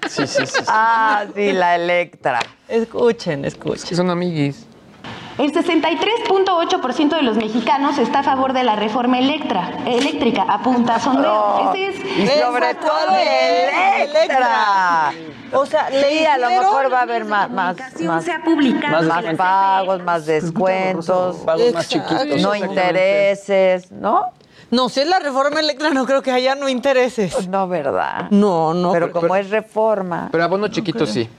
[0.10, 0.48] Sí, sí, sí.
[0.48, 0.64] sí.
[0.68, 2.40] Ah, sí, la Electra.
[2.68, 3.96] Escuchen, escuchen.
[3.96, 4.66] Son amiguis.
[5.40, 11.62] El 63.8% de los mexicanos está a favor de la reforma electra, eléctrica, apunta sondeo.
[11.64, 11.74] No.
[11.74, 15.14] Ese es Y sobre todo de Electra.
[15.54, 19.08] O sea, Sí, a lo mejor va a haber más, más, más, se ha publicado.
[19.08, 22.42] más pagos, más descuentos, Pagos más chiquitos.
[22.42, 24.34] no intereses, ¿no?
[24.72, 27.48] No, si es la reforma Electra, no creo que haya no intereses.
[27.48, 28.28] No, ¿verdad?
[28.30, 28.92] No, no.
[28.92, 31.30] Pero como es reforma, Pero abono chiquito sí.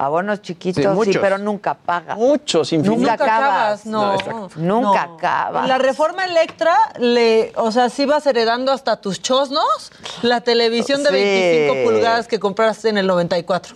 [0.00, 2.16] Abonos chiquitos, Sí, pero nunca pagas.
[2.16, 3.00] Muchos, infinitos.
[3.00, 3.86] Nunca, Nunca acabas.
[3.86, 4.12] acabas, no.
[4.56, 5.14] Nunca No.
[5.16, 5.66] acabas.
[5.68, 9.90] La reforma Electra, le, o sea, sí vas heredando hasta tus chosnos
[10.22, 11.14] la televisión de Sí.
[11.16, 13.74] 25 pulgadas que compraste en el 94.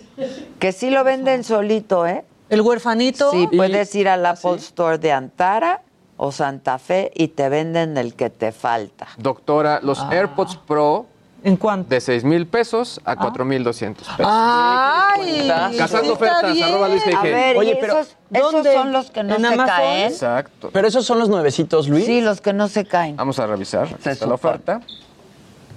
[0.59, 2.23] Que sí lo venden solito, ¿eh?
[2.49, 3.29] El huerfanito.
[3.31, 5.81] Sí, puedes ir al Apple Store de Antara
[6.15, 9.07] o Santa Fe y te venden el que te falta.
[9.17, 10.09] Doctora, los Ah.
[10.11, 11.07] AirPods Pro
[11.43, 11.89] ¿En cuánto?
[11.89, 14.25] de 6 mil pesos a 4 mil 200 pesos.
[14.33, 19.35] Ay, Cazando ofertas, arroba Luis A ver, Oye, ¿y pero esos, son los que no
[19.35, 19.65] ¿En se Amazon?
[19.65, 20.11] caen?
[20.11, 20.69] Exacto.
[20.71, 22.05] Pero esos son los nuevecitos, Luis.
[22.05, 23.17] Sí, los que no se caen.
[23.17, 23.87] Vamos a revisar.
[23.87, 24.79] Aquí Se está la oferta.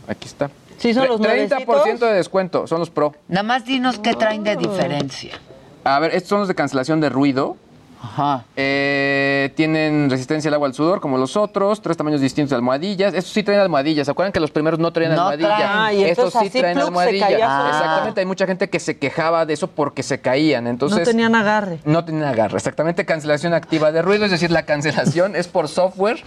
[0.09, 0.51] Aquí está.
[0.79, 3.15] Sí, son los 30% de descuento, son los Pro.
[3.29, 5.33] Nada más dinos qué traen de diferencia.
[5.85, 7.57] A ver, estos son los de cancelación de ruido.
[8.03, 8.45] Ajá.
[8.57, 11.81] Eh, tienen resistencia al agua al sudor, como los otros.
[11.83, 13.15] Tres tamaños distintos de almohadillas.
[13.15, 14.07] Estos sí traen almohadillas.
[14.07, 15.57] ¿Se acuerdan que los primeros no traían No almohadilla?
[15.57, 15.71] traen.
[15.75, 17.27] Ah, y Estos sí así, traen plug, se almohadilla.
[17.27, 18.21] caía su- Exactamente.
[18.21, 20.67] Hay mucha gente que se quejaba de eso porque se caían.
[20.67, 21.81] Entonces, no tenían agarre.
[21.85, 22.57] No tienen agarre.
[22.57, 24.25] Exactamente, cancelación activa de ruido.
[24.25, 26.23] Es decir, la cancelación es por software.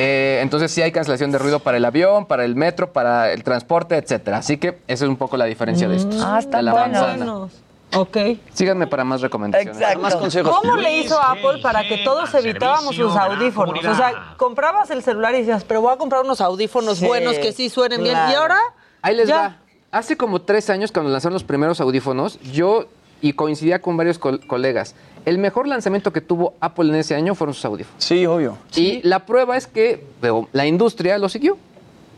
[0.00, 3.42] Eh, entonces sí hay cancelación de ruido para el avión, para el metro, para el
[3.42, 4.38] transporte, etcétera.
[4.38, 6.22] Así que esa es un poco la diferencia de estos.
[6.24, 7.02] Ah, están de la buenos.
[7.02, 7.48] manzana.
[7.94, 8.16] Ok.
[8.52, 9.78] Síganme para más recomendaciones.
[9.80, 10.00] Exacto.
[10.02, 10.54] Más consejos.
[10.60, 13.84] ¿Cómo le hizo Apple para que todos evitáramos sus audífonos?
[13.84, 17.38] O sea, comprabas el celular y decías, pero voy a comprar unos audífonos Sí, buenos
[17.38, 18.16] que sí suenen bien.
[18.30, 18.58] Y ahora,
[19.02, 19.36] Ahí les ya.
[19.36, 19.56] va.
[19.90, 22.84] Hace como tres años, cuando lanzaron los primeros audífonos, yo,
[23.22, 27.34] y coincidía con varios col- colegas, el mejor lanzamiento que tuvo Apple en ese año
[27.34, 28.04] fueron sus audífonos.
[28.04, 28.58] Sí, obvio.
[28.76, 30.04] Y la prueba es que
[30.52, 31.56] la industria lo siguió.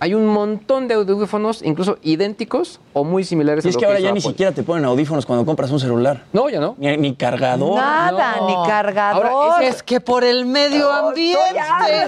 [0.00, 3.86] Hay un montón de audífonos, incluso idénticos o muy similares Y a es lo que
[3.86, 6.24] ahora hizo ya ni siquiera te ponen audífonos cuando compras un celular.
[6.32, 6.74] No, ya no.
[6.78, 7.76] Ni, ni cargador.
[7.76, 8.46] Nada, no.
[8.62, 9.26] ni cargador.
[9.26, 11.38] Ahora, Es que por el medio ambiente.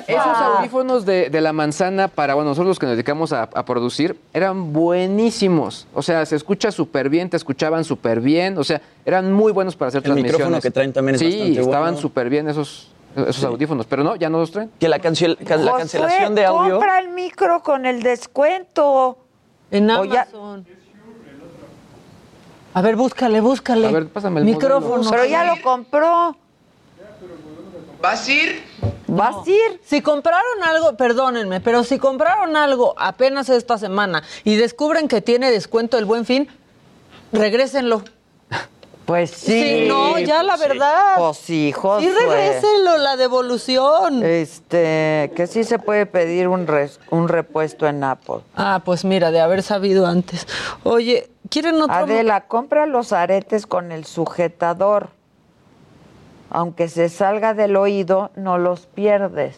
[0.09, 3.64] Esos audífonos de, de la manzana para bueno, nosotros los que nos dedicamos a, a
[3.64, 5.86] producir eran buenísimos.
[5.95, 8.57] O sea, se escucha súper bien, te escuchaban súper bien.
[8.59, 10.32] O sea, eran muy buenos para hacer El transmisiones.
[10.38, 11.70] micrófono que traen también es Sí, bastante bueno.
[11.72, 13.87] estaban súper bien esos, esos audífonos.
[13.87, 14.71] Pero no, ya no los traen.
[14.79, 16.75] Que la, cancel- cancelación de audio.
[16.77, 19.19] compra el micro con el descuento.
[19.71, 20.67] En ya- Amazon.
[22.75, 23.87] A ver, búscale, búscale.
[23.87, 25.11] A ver, pásame el Micrófono.
[25.11, 26.37] Pero ya lo compró.
[28.01, 28.63] ¿Vas a ir?
[29.07, 29.81] ¿Vas a ir?
[29.85, 35.51] Si compraron algo, perdónenme, pero si compraron algo apenas esta semana y descubren que tiene
[35.51, 36.49] descuento el buen fin,
[37.33, 38.03] regrésenlo.
[39.07, 39.63] Pues sí.
[39.81, 41.17] Sí, no, ya la verdad.
[41.19, 42.07] Pues sí, Josué.
[42.07, 44.23] Y regrésenlo, la devolución.
[44.25, 48.41] Este, que sí se puede pedir un, res- un repuesto en Apple.
[48.55, 50.47] Ah, pues mira, de haber sabido antes.
[50.85, 51.95] Oye, ¿quieren otro?
[51.95, 55.09] Adela, compra los aretes con el sujetador.
[56.51, 59.57] Aunque se salga del oído, no los pierdes.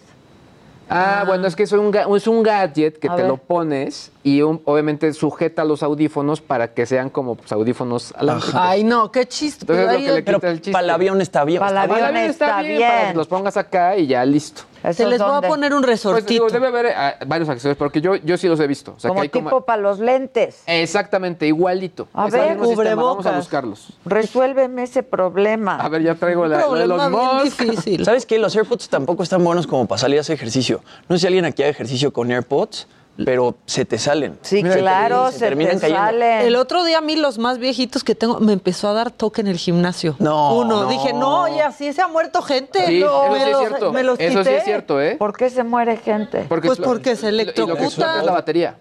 [0.90, 3.30] Ah, bueno, es que es un, ga- es un gadget que A te ver.
[3.30, 8.54] lo pones y un- obviamente sujeta los audífonos para que sean como pues, audífonos alámbricos.
[8.54, 9.62] Ay, no, qué chiste.
[9.64, 10.72] Entonces es lo que le el- Pero quita el chiste.
[10.72, 11.60] para el avión está bien.
[11.60, 12.30] Para el está avión bien.
[12.30, 13.08] está para bien.
[13.10, 14.62] que los pongas acá y ya listo.
[14.84, 16.46] Se ¿Esos les va a poner un Pues digo, resortito.
[16.48, 18.92] debe haber ah, varios accesorios, porque yo, yo sí los he visto.
[18.96, 19.64] O sea, como que hay tipo como...
[19.64, 20.62] para los lentes.
[20.66, 22.06] Exactamente, igualito.
[22.12, 23.36] A Es ver, sistema, Vamos a cubrebocas.
[23.36, 23.88] buscarlos.
[24.04, 25.76] Resuélveme ese problema.
[25.76, 27.60] A ver, ya traigo la, lo de bien Musk.
[27.62, 28.04] difícil.
[28.04, 28.38] ¿Sabes qué?
[28.38, 30.82] Los AirPods tampoco están buenos como para salir a hacer ejercicio.
[31.08, 32.86] No sé si alguien aquí hace ejercicio con AirPods,
[33.24, 34.38] pero se te salen.
[34.42, 36.02] Sí, Mira, claro, se se, terminan te cayendo.
[36.04, 36.40] salen.
[36.46, 39.40] El otro día a mí los más viejitos que tengo me empezó a dar toque
[39.40, 40.16] en el gimnasio.
[40.18, 40.88] No, Uno, no.
[40.88, 42.86] dije, no, y así se ha muerto gente.
[42.86, 43.92] Sí, No, eso me sí es los- cierto.
[43.92, 44.56] Me los Eso sí quité.
[44.56, 45.16] es cierto, ¿eh?
[45.16, 46.46] ¿Por qué se muere gente?
[46.48, 48.18] Porque Pues porque se y lo que electrocuta.
[48.20, 48.76] es la batería.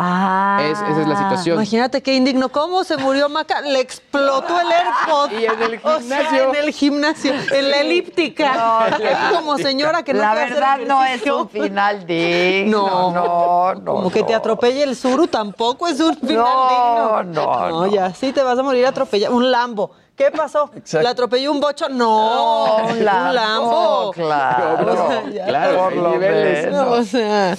[0.00, 0.60] Ah.
[0.62, 1.56] Es- esa es la situación.
[1.56, 2.48] Imagínate qué indigno.
[2.50, 3.60] ¿Cómo se murió Maca?
[3.62, 5.32] Le explotó el AirPod.
[5.38, 6.48] Y en el O sea, gimnasio.
[6.48, 8.52] en el gimnasio, en la elíptica.
[8.58, 12.88] No, Ahí como señora que no la verdad no es un final digno.
[12.88, 13.94] No, no, no.
[13.94, 14.38] Como que te no.
[14.38, 17.44] atropelle el suru tampoco es un final No, digno.
[17.44, 17.86] no, no.
[17.88, 19.34] ya sí te vas a morir atropellado.
[19.34, 19.90] Un Lambo.
[20.18, 20.68] ¿Qué pasó?
[20.74, 21.04] Exacto.
[21.04, 21.88] ¿Le atropelló un bocho?
[21.88, 24.78] No, un Lambo, claro.
[24.88, 25.46] O sea.
[25.46, 26.74] Claro, Por hay lo niveles.
[26.74, 27.56] O sea.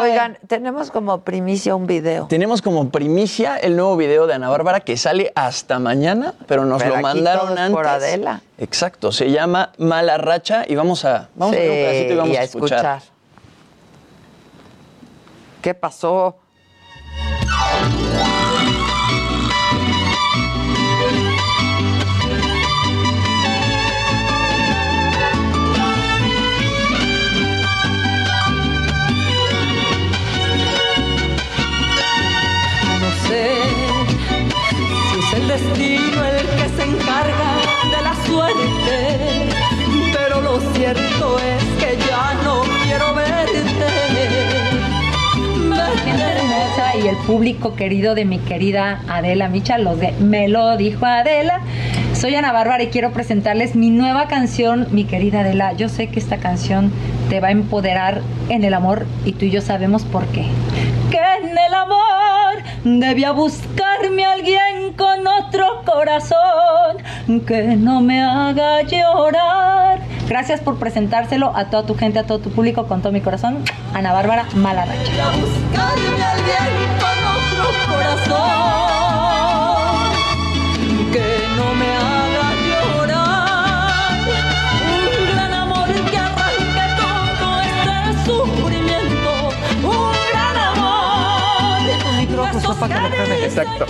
[0.00, 2.26] Oigan, tenemos como primicia un video.
[2.28, 6.78] Tenemos como primicia el nuevo video de Ana Bárbara que sale hasta mañana, pero nos
[6.80, 7.74] Pero lo aquí mandaron antes.
[7.74, 8.40] por Adela.
[8.56, 12.16] Exacto, se llama Mala Racha y vamos a, vamos a ver un Sí, pedacito y
[12.16, 13.02] vamos y a escuchar.
[15.60, 16.36] ¿Qué pasó?
[47.04, 51.60] Y el público querido de mi querida Adela Micha, los de Me lo dijo Adela.
[52.14, 55.74] Soy Ana Bárbara y quiero presentarles mi nueva canción, mi querida Adela.
[55.74, 56.90] Yo sé que esta canción
[57.28, 60.46] te va a empoderar en el amor y tú y yo sabemos por qué.
[61.10, 62.43] Que en el amor
[62.84, 66.98] debía buscarme alguien con otro corazón
[67.46, 70.00] que no me haga llorar.
[70.28, 73.62] Gracias por presentárselo a toda tu gente, a todo tu público, con todo mi corazón.
[73.92, 75.30] Ana Bárbara Malaracha.
[75.40, 78.44] buscarme alguien con otro corazón
[81.12, 82.23] que no me haga
[93.42, 93.86] Exacto.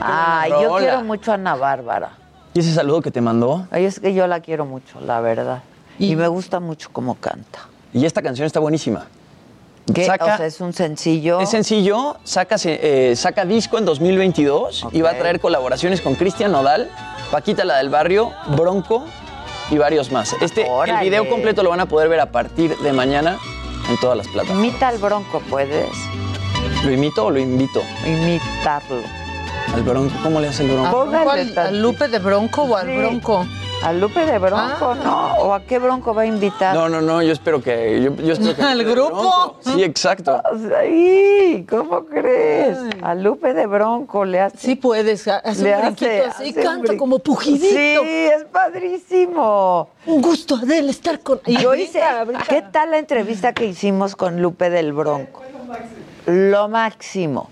[0.00, 0.78] Ay, yo rola.
[0.78, 2.10] quiero mucho a Ana Bárbara.
[2.54, 3.66] ¿Y ese saludo que te mandó?
[3.70, 5.62] Ay, es que yo la quiero mucho, la verdad.
[5.98, 7.60] Y, me gusta mucho cómo canta.
[7.92, 9.06] Y esta canción está buenísima.
[9.92, 10.06] ¿Qué?
[10.06, 11.40] Saca- o sea, es un sencillo.
[11.40, 16.52] Es sencillo, saca, eh, saca disco en 2022 y va a traer colaboraciones con Cristian
[16.52, 16.90] Nodal,
[17.30, 19.04] Paquita la del Barrio, Bronco
[19.70, 20.34] y varios más.
[20.40, 23.38] Este, el video completo lo van a poder ver a partir de mañana
[23.88, 24.64] en todas las plataformas.
[24.64, 25.88] Imita al Bronco, ¿puedes?
[26.84, 27.82] ¿Lo imito o lo invito?
[28.06, 29.02] Imitarlo.
[29.74, 31.02] Al Bronco, ¿cómo le hace el Bronco?
[31.30, 32.96] ¿Al, al Lupe de Bronco o al Sí.
[32.96, 33.46] Bronco?
[33.82, 35.34] ¿Al Lupe de Bronco, no?
[35.36, 36.74] ¿O a qué Bronco va a invitar?
[36.74, 38.02] No, no, no, yo espero que.
[38.02, 39.56] Yo, yo espero que ¿Al grupo?
[39.60, 40.40] Sí, exacto.
[40.80, 42.78] Ay, ¿cómo crees?
[43.02, 44.56] A Lupe de Bronco le hace.
[44.58, 48.02] Sí puedes, hace le un así, hace un canta como pujidito.
[48.02, 49.90] Sí, es padrísimo.
[50.06, 51.40] Un gusto Adela estar con...
[51.46, 52.00] y Yo hice.
[52.48, 55.42] ¿Qué tal la entrevista que hicimos con Lupe del Bronco?
[56.28, 57.50] Lo máximo.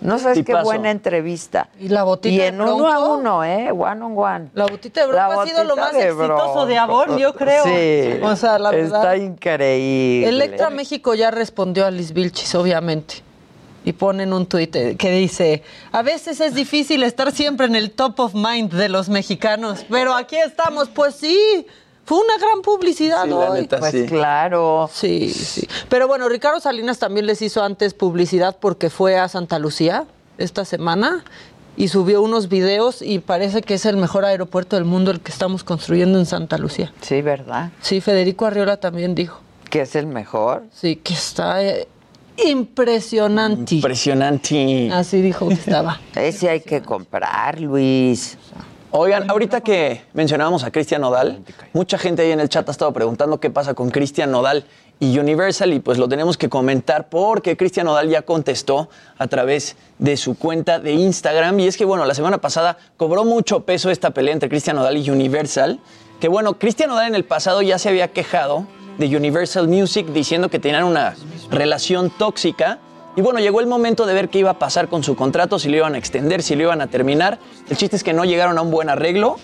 [0.00, 1.68] No sabes qué buena entrevista.
[1.78, 3.70] Y la botita Y de en uno a uno, ¿eh?
[3.70, 4.50] One on one.
[4.54, 6.78] La botita de Bronco ha sido lo más de exitoso de.
[6.78, 7.64] Avon, yo creo.
[7.64, 8.20] Sí.
[8.22, 9.12] O sea, la verdad.
[9.12, 10.28] Está increíble.
[10.28, 13.16] Electra México ya respondió a Liz Vilchis, obviamente.
[13.84, 17.90] Y ponen un tuit eh, que dice, a veces es difícil estar siempre en el
[17.90, 21.66] top of mind de los mexicanos, pero aquí estamos, pues sí,
[22.08, 23.60] fue una gran publicidad Sí, la hoy.
[23.60, 24.06] neta, Pues sí.
[24.06, 24.88] claro.
[24.90, 25.68] Sí, sí.
[25.90, 30.06] Pero bueno, Ricardo Salinas también les hizo antes publicidad porque fue a Santa Lucía
[30.38, 31.22] esta semana
[31.76, 35.30] y subió unos videos y parece que es el mejor aeropuerto del mundo el que
[35.30, 36.94] estamos construyendo en Santa Lucía.
[37.02, 37.72] Sí, ¿verdad?
[37.82, 39.40] Sí, Federico Arriola también dijo.
[39.68, 40.62] Que es el mejor.
[40.72, 41.86] Sí, que está eh,
[42.38, 43.74] impresionante.
[43.76, 44.90] Impresionante.
[44.92, 46.00] Así dijo que estaba.
[46.14, 48.38] Ese hay que comprar, Luis.
[48.90, 52.90] Oigan, ahorita que mencionábamos a Cristian Nodal, mucha gente ahí en el chat ha estado
[52.94, 54.64] preguntando qué pasa con Cristian Nodal
[54.98, 59.76] y Universal y pues lo tenemos que comentar porque Cristian Nodal ya contestó a través
[59.98, 61.60] de su cuenta de Instagram.
[61.60, 64.96] Y es que bueno, la semana pasada cobró mucho peso esta pelea entre Cristian Nodal
[64.96, 65.80] y Universal,
[66.18, 68.66] que bueno, Cristian Nodal en el pasado ya se había quejado
[68.96, 71.14] de Universal Music diciendo que tenían una
[71.50, 72.78] relación tóxica
[73.18, 75.68] y bueno, llegó el momento de ver qué iba a pasar con su contrato, si
[75.68, 77.40] lo iban a extender, si lo iban a terminar.
[77.68, 79.40] El chiste es que no llegaron a un buen arreglo.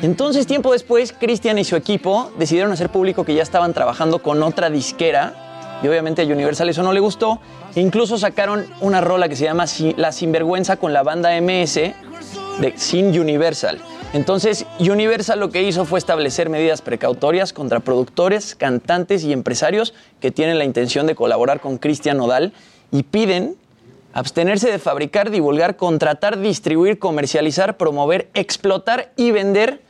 [0.00, 4.40] Entonces, tiempo después, Cristian y su equipo decidieron hacer público que ya estaban trabajando con
[4.44, 5.80] otra disquera.
[5.82, 7.40] Y obviamente a Universal eso no le gustó.
[7.74, 9.64] E incluso sacaron una rola que se llama
[9.96, 13.80] La Sinvergüenza con la banda MS de Sin Universal.
[14.12, 20.30] Entonces, Universal lo que hizo fue establecer medidas precautorias contra productores, cantantes y empresarios que
[20.30, 22.52] tienen la intención de colaborar con Cristian Nodal
[22.90, 23.56] y piden
[24.12, 29.82] abstenerse de fabricar, divulgar, contratar, distribuir, comercializar, promover, explotar y vender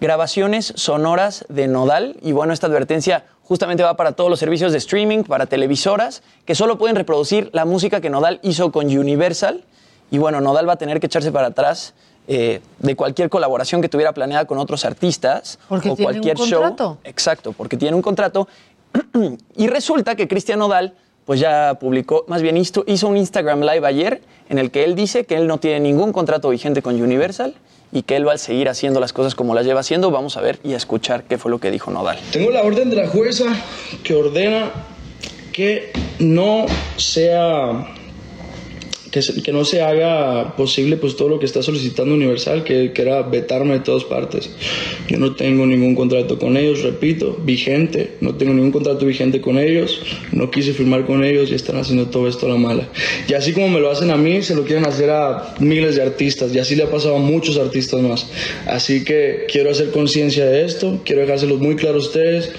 [0.00, 2.16] grabaciones sonoras de Nodal.
[2.22, 6.56] Y bueno, esta advertencia justamente va para todos los servicios de streaming, para televisoras, que
[6.56, 9.64] solo pueden reproducir la música que Nodal hizo con Universal.
[10.10, 11.94] Y bueno, Nodal va a tener que echarse para atrás
[12.26, 16.36] eh, de cualquier colaboración que tuviera planeada con otros artistas Porque o tiene un cualquier
[16.36, 16.62] show.
[16.62, 16.98] contrato.
[17.04, 18.48] Exacto, porque tiene un contrato.
[19.56, 20.94] y resulta que Cristian Nodal
[21.24, 24.94] pues ya publicó, más bien hizo, hizo un Instagram Live ayer en el que él
[24.94, 27.54] dice que él no tiene ningún contrato vigente con Universal
[27.92, 30.10] y que él va a seguir haciendo las cosas como las lleva haciendo.
[30.10, 32.18] Vamos a ver y a escuchar qué fue lo que dijo Nodal.
[32.32, 33.44] Tengo la orden de la jueza
[34.02, 34.70] que ordena
[35.52, 36.66] que no
[36.96, 37.86] sea
[39.12, 42.90] que, se- que no se haga posible pues todo lo que está solicitando Universal, que,
[42.92, 44.50] que era vetarme de todas partes.
[45.08, 49.58] Yo no tengo ningún contrato con ellos, repito, vigente, no tengo ningún contrato vigente con
[49.58, 50.00] ellos,
[50.32, 52.88] no quise firmar con ellos y están haciendo todo esto a la mala.
[53.28, 56.02] Y así como me lo hacen a mí, se lo quieren hacer a miles de
[56.02, 58.26] artistas y así le ha pasado a muchos artistas más.
[58.66, 62.50] Así que quiero hacer conciencia de esto, quiero dejárselos muy claro a ustedes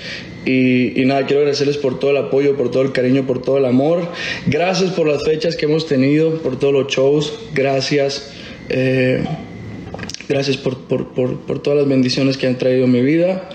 [0.45, 3.57] y, y nada, quiero agradecerles por todo el apoyo, por todo el cariño, por todo
[3.57, 4.07] el amor.
[4.47, 7.33] Gracias por las fechas que hemos tenido, por todos los shows.
[7.53, 8.31] Gracias.
[8.69, 9.23] eh,
[10.29, 13.49] gracias por, por, por, por todas las bendiciones que han traído a mi vida.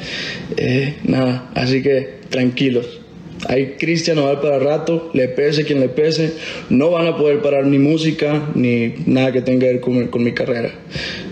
[0.57, 3.01] Eh, nada, así que tranquilos.
[3.47, 6.32] hay Cristian Nodal para rato, le pese quien le pese.
[6.70, 10.22] No van a poder parar ni música ni nada que tenga que ver con, con
[10.24, 10.70] mi carrera.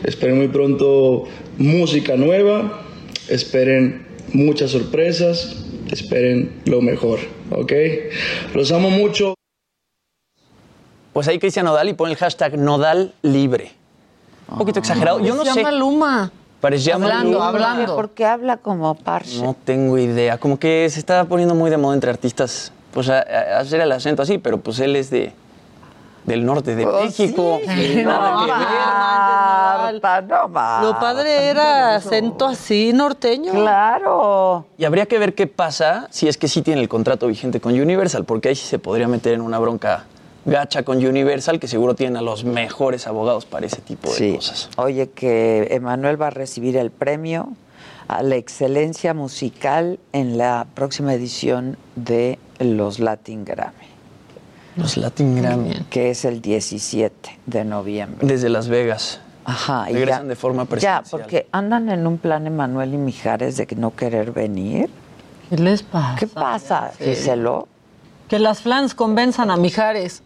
[0.04, 1.24] Esperen muy pronto
[1.58, 2.82] música nueva,
[3.28, 4.05] esperen
[4.36, 5.56] muchas sorpresas,
[5.90, 7.18] esperen lo mejor,
[7.50, 7.72] ¿ok?
[8.54, 9.34] Los amo mucho.
[11.12, 13.72] Pues ahí Cristian Nodal y pone el hashtag Nodal libre.
[14.48, 15.20] Un poquito exagerado.
[15.20, 15.56] Yo no Se sé.
[15.62, 16.32] llama Luma.
[16.60, 17.48] Parecía Hablando, Maluma.
[17.48, 17.96] hablando.
[17.96, 19.40] Porque habla como parche.
[19.42, 20.38] No tengo idea.
[20.38, 23.90] Como que se está poniendo muy de moda entre artistas, pues a, a- hacer el
[23.92, 25.32] acento así, pero pues él es de
[26.26, 27.60] del norte de México.
[27.64, 30.02] Sí, no, Nada que ver.
[30.02, 30.84] Marta, no más.
[30.84, 33.52] Lo padre era acento así norteño.
[33.52, 34.66] Claro.
[34.76, 37.72] Y habría que ver qué pasa si es que sí tiene el contrato vigente con
[37.78, 40.04] Universal, porque ahí sí se podría meter en una bronca
[40.44, 44.34] gacha con Universal, que seguro tienen a los mejores abogados para ese tipo de Sí.
[44.34, 44.68] cosas.
[44.76, 47.48] Oye, que Emanuel va a recibir el premio
[48.08, 53.85] a la excelencia musical en la próxima edición de los Latin Grammy,
[54.76, 55.74] Los Latin Grammy.
[55.90, 58.26] que es el 17 de noviembre.
[58.26, 59.20] Desde Las Vegas.
[59.44, 61.04] Ajá, y Regresan ya- de forma Ya, presencial.
[61.10, 64.90] porque andan en un plan Emanuel y Mijares de que no querer venir.
[65.48, 66.16] ¿Qué les pasa?
[66.18, 67.68] ¿Qué pasa, Giselo?
[68.28, 70.22] Que las flans convenzan a Mijares.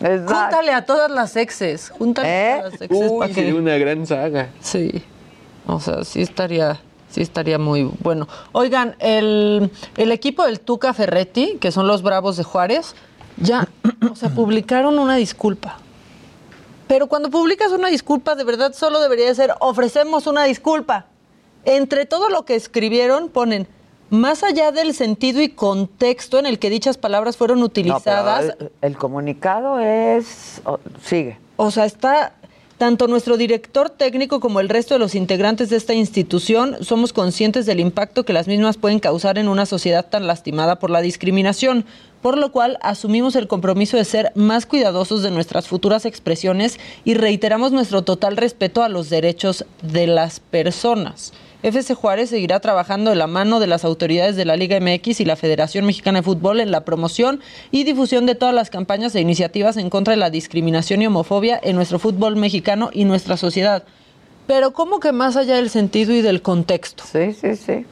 [0.00, 1.90] Júntale a todas las exes.
[1.90, 2.52] Júntale ¿Eh?
[2.52, 3.34] a todas las exes Uy, para que...
[3.34, 4.48] sería una gran saga.
[4.60, 5.02] Sí.
[5.66, 8.26] O sea, sí estaría, sí estaría muy bueno.
[8.50, 12.96] Oigan, el, el equipo del Tuca Ferretti, que son los Bravos de Juárez,
[13.36, 13.68] ya,
[14.10, 15.78] o sea, publicaron una disculpa.
[16.86, 21.06] Pero cuando publicas una disculpa, de verdad solo debería de ser ofrecemos una disculpa.
[21.64, 23.66] Entre todo lo que escribieron ponen
[24.10, 28.98] más allá del sentido y contexto en el que dichas palabras fueron utilizadas, el, el
[28.98, 30.60] comunicado es...
[30.64, 31.38] oh, sigue.
[31.56, 32.34] o sea, está
[32.76, 37.64] tanto nuestro director técnico como el resto de los integrantes de esta institución somos conscientes
[37.64, 41.86] del impacto que las mismas pueden causar en una sociedad tan lastimada por la discriminación,
[42.22, 47.14] por lo cual asumimos el compromiso de ser más cuidadosos de nuestras futuras expresiones y
[47.14, 51.32] reiteramos nuestro total respeto a los derechos de las personas.
[51.62, 55.24] FC Juárez seguirá trabajando de la mano de las autoridades de la Liga MX y
[55.24, 59.20] la Federación Mexicana de Fútbol en la promoción y difusión de todas las campañas e
[59.20, 63.84] iniciativas en contra de la discriminación y homofobia en nuestro fútbol mexicano y nuestra sociedad.
[64.48, 67.04] Pero ¿cómo que más allá del sentido y del contexto?
[67.10, 67.86] Sí, sí, sí.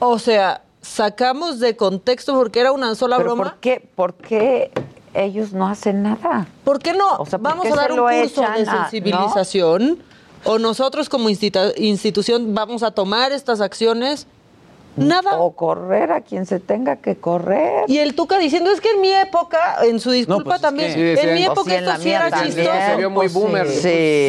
[0.00, 3.44] O sea, sacamos de contexto porque era una sola Pero broma.
[3.50, 4.70] ¿por qué, ¿por qué
[5.14, 6.46] ellos no hacen nada?
[6.64, 7.16] ¿Por qué no?
[7.18, 8.80] O sea, ¿por vamos qué a dar un curso de a- ¿no?
[8.82, 9.98] sensibilización.
[10.44, 14.26] O nosotros como institu- institución vamos a tomar estas acciones.
[14.96, 15.38] Nada.
[15.40, 17.84] O correr a quien se tenga que correr.
[17.88, 20.94] Y el Tuca diciendo, es que en mi época, en su disculpa pues es también,
[20.94, 22.54] que- Sí, en mi época sí, esto sí era también.
[22.54, 22.78] chistoso.
[22.90, 23.68] Se vio muy pues, boomer.
[23.68, 23.80] sí.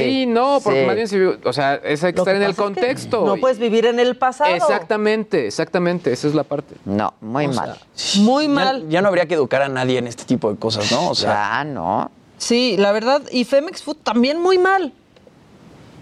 [0.04, 0.86] Sí, no, porque Sí.
[0.88, 3.26] más bien se vio, o sea, esa hay que estar en el es que contexto.
[3.26, 4.56] No puedes vivir en el pasado.
[4.56, 6.76] Exactamente, exactamente, esa es la parte.
[6.86, 7.80] No, muy O sea, mal.
[8.18, 8.90] Muy Ya, mal.
[8.90, 11.10] ya no habría que educar a nadie en este tipo de cosas, ¿no?
[11.10, 12.10] O sea, ya, no.
[12.38, 14.94] Sí, la verdad, y Femex Food también muy mal.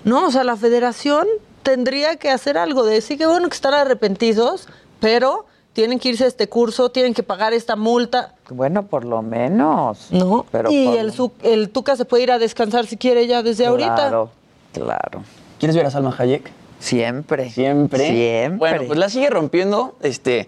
[0.05, 1.27] No, o sea, la federación
[1.63, 4.67] tendría que hacer algo de sí que bueno que están arrepentidos,
[4.99, 8.35] pero tienen que irse a este curso, tienen que pagar esta multa.
[8.49, 10.07] Bueno, por lo menos.
[10.11, 13.41] No, Pero y por el, el Tuca se puede ir a descansar si quiere ya
[13.41, 13.95] desde ahorita.
[13.95, 14.29] Claro,
[14.71, 15.23] claro.
[15.57, 16.51] ¿quieres ver a Salma Hayek?
[16.79, 17.49] Siempre.
[17.49, 18.07] Siempre.
[18.07, 18.57] Siempre.
[18.57, 19.95] Bueno, pues la sigue rompiendo.
[20.01, 20.47] Este,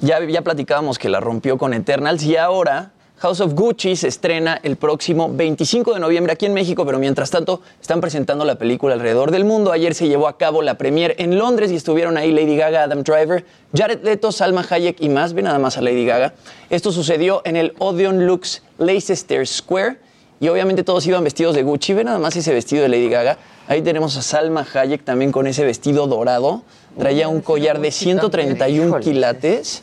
[0.00, 4.60] ya, ya platicábamos que la rompió con Eternals y ahora House of Gucci se estrena
[4.62, 8.94] el próximo 25 de noviembre aquí en México, pero mientras tanto están presentando la película
[8.94, 9.72] alrededor del mundo.
[9.72, 13.02] Ayer se llevó a cabo la premiere en Londres y estuvieron ahí Lady Gaga, Adam
[13.02, 15.32] Driver, Jared Leto, Salma Hayek y más.
[15.32, 16.34] Ve nada más a Lady Gaga.
[16.70, 19.98] Esto sucedió en el Odeon Lux Leicester Square
[20.40, 21.94] y obviamente todos iban vestidos de Gucci.
[21.94, 23.38] Ve nada más ese vestido de Lady Gaga.
[23.68, 26.62] Ahí tenemos a Salma Hayek también con ese vestido dorado.
[26.98, 29.04] Traía un collar de 131 Híjole.
[29.04, 29.82] quilates.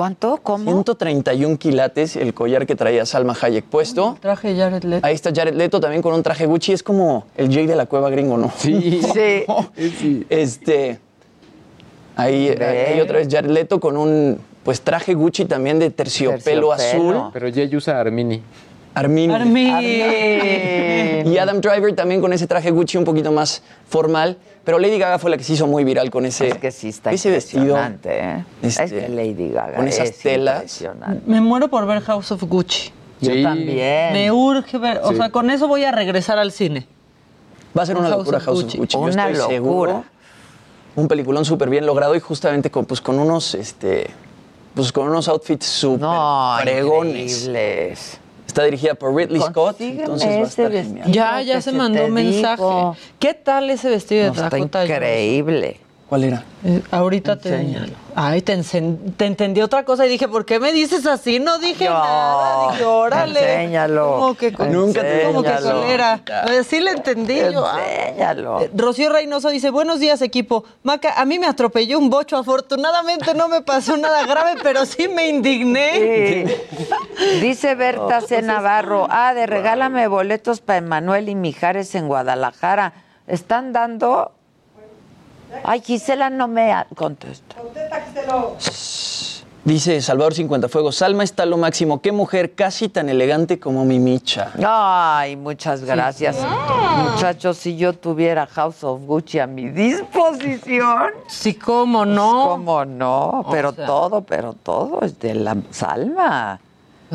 [0.00, 0.38] ¿Cuánto?
[0.42, 0.64] ¿Cómo?
[0.64, 4.16] 131 quilates el collar que traía Salma Hayek puesto.
[4.18, 5.06] Traje Jared Leto.
[5.06, 6.72] Ahí está Jared Leto también con un traje Gucci.
[6.72, 8.50] Es como el Jay de la cueva gringo, ¿no?
[8.56, 9.02] Sí.
[9.12, 9.44] Sí.
[9.98, 10.26] sí.
[10.30, 10.98] Este.
[12.16, 16.72] Ahí, ahí otra vez Jared Leto con un pues traje Gucci también de terciopelo, Terciopelo.
[16.72, 17.30] azul.
[17.34, 18.40] Pero Jay usa Armini.
[18.94, 19.30] Armin.
[19.30, 19.68] Armin.
[21.26, 24.36] Y Adam Driver también con ese traje Gucci un poquito más formal.
[24.64, 26.88] Pero Lady Gaga fue la que se hizo muy viral con ese, Es que sí
[26.90, 27.62] está ese vestido.
[27.62, 28.44] impresionante, ¿eh?
[28.62, 30.84] este, es que Lady Gaga con esas es telas.
[31.26, 32.90] Me muero por ver House of Gucci.
[33.20, 33.42] Yo Sí.
[33.42, 34.12] también.
[34.12, 35.16] Me urge ver, o Sí.
[35.16, 36.86] sea, con eso voy a regresar al cine.
[37.76, 38.78] Va a ser una House locura of House of Gucci.
[38.78, 38.92] Gucci.
[38.94, 39.48] Yo Una estoy locura.
[39.54, 40.04] seguro.
[40.96, 44.10] Un peliculón súper bien logrado y justamente con, pues, con unos, este,
[44.74, 47.42] pues, con unos outfits súper No, fregones.
[47.46, 48.19] increíbles.
[48.50, 51.12] Está dirigida por Ridley Scott, entonces va a ese estar genial.
[51.12, 52.60] Ya, ya se se mandó un mensaje.
[52.60, 52.96] dijo.
[53.20, 55.76] ¿Qué tal ese vestido de No, está increíble.
[56.10, 56.42] ¿Cuál era?
[56.64, 57.54] Eh, ahorita te
[58.16, 61.38] Ay, te, encen- te entendí otra cosa y dije, ¿por qué me dices así?
[61.38, 62.72] No dije nada.
[62.72, 63.38] Dije, órale.
[63.54, 64.14] Enséñalo.
[64.18, 65.80] Como que con, Nunca te- como que Enséñalo.
[65.82, 66.20] colera.
[66.68, 67.64] Sí le entendí yo.
[67.64, 67.78] ah.
[68.08, 68.60] Enséñalo.
[68.60, 70.64] Eh, Rocío Reynoso dice, buenos días equipo.
[70.82, 72.36] Maca, a mí me atropelló un bocho.
[72.36, 76.44] Afortunadamente no me pasó nada grave, pero sí me indigné.
[77.40, 78.42] Dice Berta C.
[78.42, 82.94] Navarro, ah, de regálame boletos para Emanuel y Mijares en Guadalajara.
[83.28, 84.32] ¿Están dando?
[85.64, 87.56] Ay, Gisela no me ha- contesta.
[89.62, 92.00] Dice Salvador 50 Fuegos, Salma está lo máximo.
[92.00, 94.52] Qué mujer casi tan elegante como mi Micha.
[94.66, 96.38] Ay, muchas gracias.
[97.12, 101.10] Muchachos, si yo tuviera House of Gucci a mi disposición.
[101.28, 102.46] Sí, cómo no.
[102.48, 103.84] Cómo no, O pero sea.
[103.86, 106.58] todo, pero todo es de la Salma.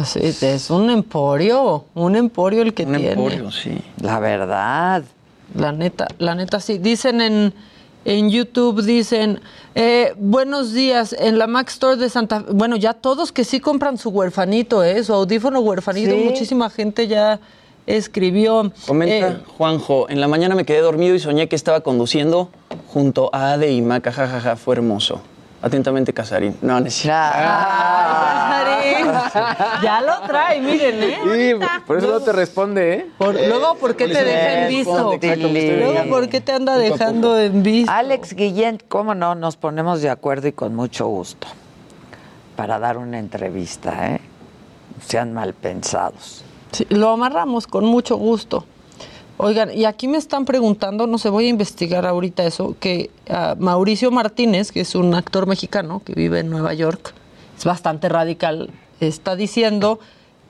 [0.03, 3.11] Sí, es un emporio, un emporio el que Un tiene.
[3.13, 3.75] emporio, sí.
[4.01, 5.03] La verdad.
[5.55, 6.77] La neta, la neta sí.
[6.77, 7.53] Dicen en,
[8.05, 9.41] en YouTube, dicen,
[9.73, 12.51] eh, buenos días, en la Mac Store de Santa Fe.
[12.53, 15.03] Bueno, ya todos que sí compran su huerfanito, ¿eh?
[15.03, 16.23] Su audífono huerfanito, Sí.
[16.23, 17.39] muchísima gente ya
[17.87, 18.71] escribió.
[18.87, 22.49] Comenta Eh, Juanjo, en la mañana me quedé dormido y soñé que estaba conduciendo
[22.93, 25.21] junto a Ade y Maca, jajaja, fue hermoso.
[25.65, 26.55] Atentamente, Casarín.
[26.61, 27.31] No, no es cierto.
[27.33, 29.07] Casarín.
[29.83, 31.17] ya lo trae, miren, ¿eh?
[31.23, 31.53] Sí,
[31.87, 33.09] por eso no te responde, ¿eh?
[33.17, 35.17] Por- luego, ¿por qué te deja en visto?
[35.19, 37.91] Luego, ¿por qué te anda dejando en visto?
[37.91, 41.47] Alex Guillén, cómo no, nos ponemos de acuerdo y con mucho gusto
[42.55, 44.21] para dar una entrevista, ¿eh?
[45.03, 46.43] Sean mal pensados.
[46.73, 48.65] Sí, lo amarramos con mucho gusto.
[49.37, 53.55] Oigan, y aquí me están preguntando, no sé, voy a investigar ahorita eso, que ah,
[53.59, 57.13] Mauricio Martínez, que es un actor mexicano que vive en Nueva York,
[57.57, 58.69] es bastante radical,
[59.01, 59.99] está diciendo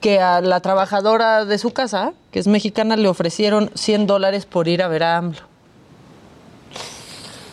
[0.00, 4.68] que a la trabajadora de su casa, que es mexicana, le ofrecieron 100 dólares por
[4.68, 5.40] ir a ver a AMLO.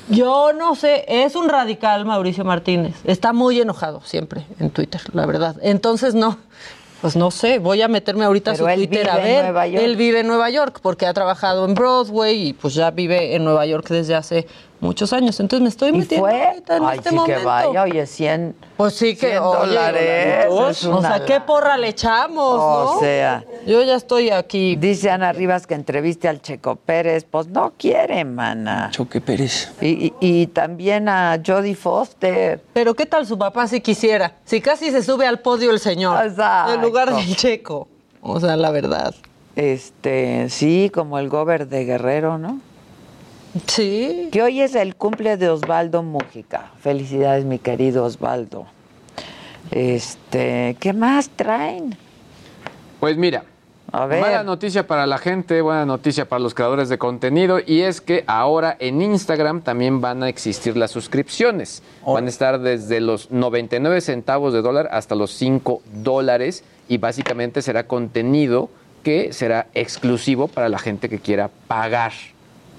[0.10, 2.96] Yo no sé, es un radical Mauricio Martínez.
[3.06, 5.56] Está muy enojado siempre en Twitter, la verdad.
[5.62, 6.38] Entonces no,
[7.04, 9.36] pues no sé, voy a meterme ahorita Pero a su él Twitter a vive en
[9.36, 9.44] ver.
[9.44, 9.84] Nueva York.
[9.84, 13.44] Él vive en Nueva York porque ha trabajado en Broadway y pues ya vive en
[13.44, 14.48] Nueva York desde hace
[14.84, 15.40] muchos años.
[15.40, 16.46] Entonces me estoy ¿Y metiendo fue?
[16.48, 17.40] ahorita en Ay, este sí momento.
[17.40, 20.46] que vaya, oye, 100, Pues sí que 100 oye, dólares.
[20.70, 23.00] es O sea, qué porra le echamos, O ¿no?
[23.00, 23.44] sea.
[23.66, 24.76] Yo ya estoy aquí.
[24.76, 27.26] Dice Ana Rivas que entreviste al Checo Pérez.
[27.30, 28.90] Pues no quiere, mana.
[28.92, 29.72] Choque Pérez.
[29.82, 32.62] Y, y- y también a Jodie Foster.
[32.74, 36.26] Pero qué tal su papá si quisiera, si casi se sube al podio el señor
[36.26, 36.74] Exacto.
[36.74, 37.88] en lugar del checo.
[38.22, 39.14] O sea, la verdad.
[39.56, 42.60] Este, sí, como el gober de Guerrero, ¿no?
[43.68, 44.30] Sí.
[44.32, 46.72] Que hoy es el cumple de Osvaldo Mújica.
[46.82, 48.66] Felicidades, mi querido Osvaldo.
[49.72, 51.96] Este, ¿qué más traen?
[53.00, 53.44] Pues mira,
[53.92, 54.22] A ver.
[54.22, 58.24] mala noticia para la gente, buena noticia para los creadores de contenido y es que
[58.28, 61.84] ahora en Instagram también van a existir las suscripciones.
[62.06, 67.62] Van a estar desde los 99 centavos de dólar hasta los 5 dólares y básicamente
[67.62, 68.70] será contenido
[69.04, 72.14] que será exclusivo para la gente que quiera pagar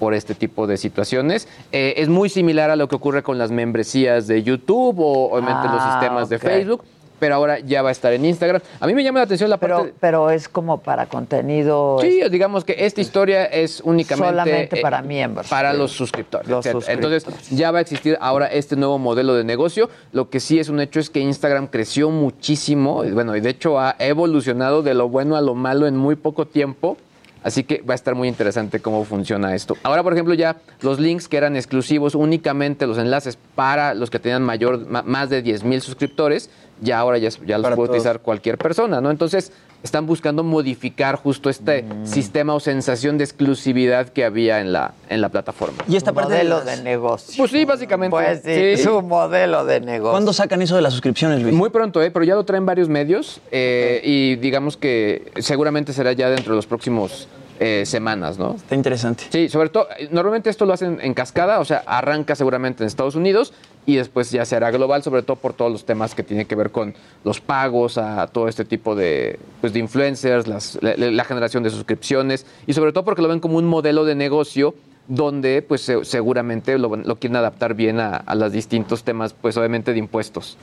[0.05, 1.47] por este tipo de situaciones.
[1.71, 5.67] Eh, es muy similar a lo que ocurre con las membresías de YouTube o obviamente
[5.67, 6.41] los Ah, sistemas de ok.
[6.43, 6.83] Facebook,
[7.17, 8.61] pero ahora ya va a estar en Instagram.
[8.79, 9.75] A mí me llama la atención la parte...
[9.75, 11.97] Pero, pero es como para contenido.
[12.01, 15.47] Sí, digamos que esta historia es únicamente Solamente eh, para miembros.
[15.47, 15.77] Para Sí.
[15.79, 16.47] los suscriptores.
[16.47, 17.23] Los suscriptores.
[17.25, 19.89] Entonces, ya va a existir ahora este nuevo modelo de negocio.
[20.11, 23.03] Lo que sí es un hecho es que Instagram creció muchísimo.
[23.03, 26.15] y Bueno, y de hecho ha evolucionado de lo bueno a lo malo en muy
[26.15, 26.95] poco tiempo.
[27.45, 29.77] Así que va a estar muy interesante cómo funciona esto.
[29.83, 34.17] Ahora, por ejemplo, ya los links que eran exclusivos, únicamente los enlaces para los que
[34.17, 36.49] tenían mayor, ma- más de 10 mil suscriptores,
[36.81, 37.89] ya ahora ya, ya los puede todos.
[37.89, 39.11] utilizar cualquier persona, ¿no?
[39.11, 39.51] Entonces,
[39.83, 42.07] están buscando modificar justo este Mm.
[42.07, 45.77] sistema o sensación de exclusividad que había en la, en la plataforma.
[45.87, 47.33] Y esta Su parte de modelo las- de negocio.
[47.37, 48.11] Pues sí, básicamente.
[48.15, 48.41] Pues
[48.77, 50.11] sí, su modelo de negocio.
[50.11, 51.53] ¿Cuándo sacan eso de las suscripciones, Luis?
[51.53, 52.09] Muy pronto, ¿eh?
[52.09, 56.55] pero ya lo traen varios medios eh, y digamos que seguramente será ya dentro de
[56.55, 57.27] los próximos
[57.59, 58.55] eh, semanas, ¿no?
[58.55, 59.25] Está interesante.
[59.29, 62.87] Sí, sobre todo, eh, normalmente esto lo hacen en cascada, o sea, arranca seguramente en
[62.87, 63.53] Estados Unidos
[63.85, 66.55] y después ya se hará global, sobre todo por todos los temas que tienen que
[66.55, 71.23] ver con los pagos, a todo este tipo de, pues, de influencers, las- la, la
[71.23, 74.75] generación de suscripciones y sobre todo porque lo ven como un modelo de negocio
[75.07, 79.55] donde pues se- seguramente lo, lo quieren adaptar bien a, a los distintos temas, pues
[79.55, 80.57] obviamente de impuestos.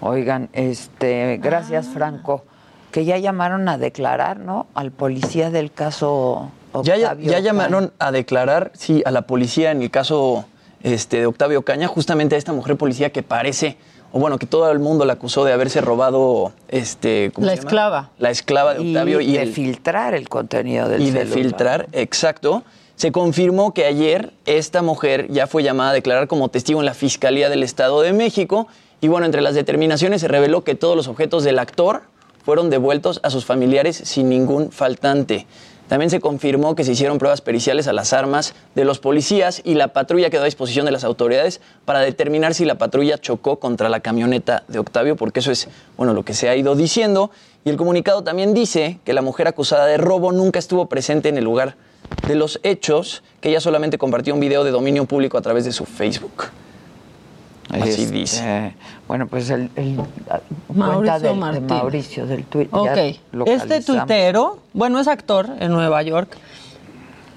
[0.00, 1.92] Oigan, este, gracias Ah.
[1.94, 2.44] Franco,
[2.90, 4.66] que ya llamaron a declarar, ¿no?
[4.74, 6.50] Al policía del caso
[6.82, 10.44] Ya, ya, Octavio ya llamaron a declarar, sí, a la policía en el caso
[10.82, 13.76] este, de Octavio Caña, justamente a esta mujer policía que parece,
[14.12, 17.56] o bueno, que todo el mundo la acusó de haberse robado, este, ¿cómo La se
[17.58, 17.68] llama?
[17.68, 18.10] esclava.
[18.18, 22.62] La esclava de Octavio y, de el- filtrar el contenido del y de filtrar, exacto.
[22.96, 26.94] Se confirmó que ayer esta mujer ya fue llamada a declarar como testigo en la
[26.94, 28.66] Fiscalía del Estado de México
[29.00, 32.02] y bueno, entre las determinaciones se reveló que todos los objetos del actor
[32.48, 35.46] fueron devueltos a sus familiares sin ningún faltante.
[35.86, 39.74] También se confirmó que se hicieron pruebas periciales a las armas de los policías y
[39.74, 43.90] la patrulla quedó a disposición de las autoridades para determinar si la patrulla chocó contra
[43.90, 45.68] la camioneta de Octavio, porque eso es,
[45.98, 47.30] bueno, lo que se ha ido diciendo.
[47.66, 51.36] Y el comunicado también dice que la mujer acusada de robo nunca estuvo presente en
[51.36, 51.76] el lugar
[52.26, 55.72] de los hechos, que ella solamente compartió un video de dominio público a través de
[55.72, 56.44] su Facebook.
[57.70, 58.74] Así Este, dice.
[59.06, 60.40] Bueno, pues el, el cuenta
[60.74, 61.60] Mauricio del- de.
[61.60, 62.70] Mauricio del Twitter.
[62.72, 66.36] Ok, este tuitero, bueno, es actor en Nueva York,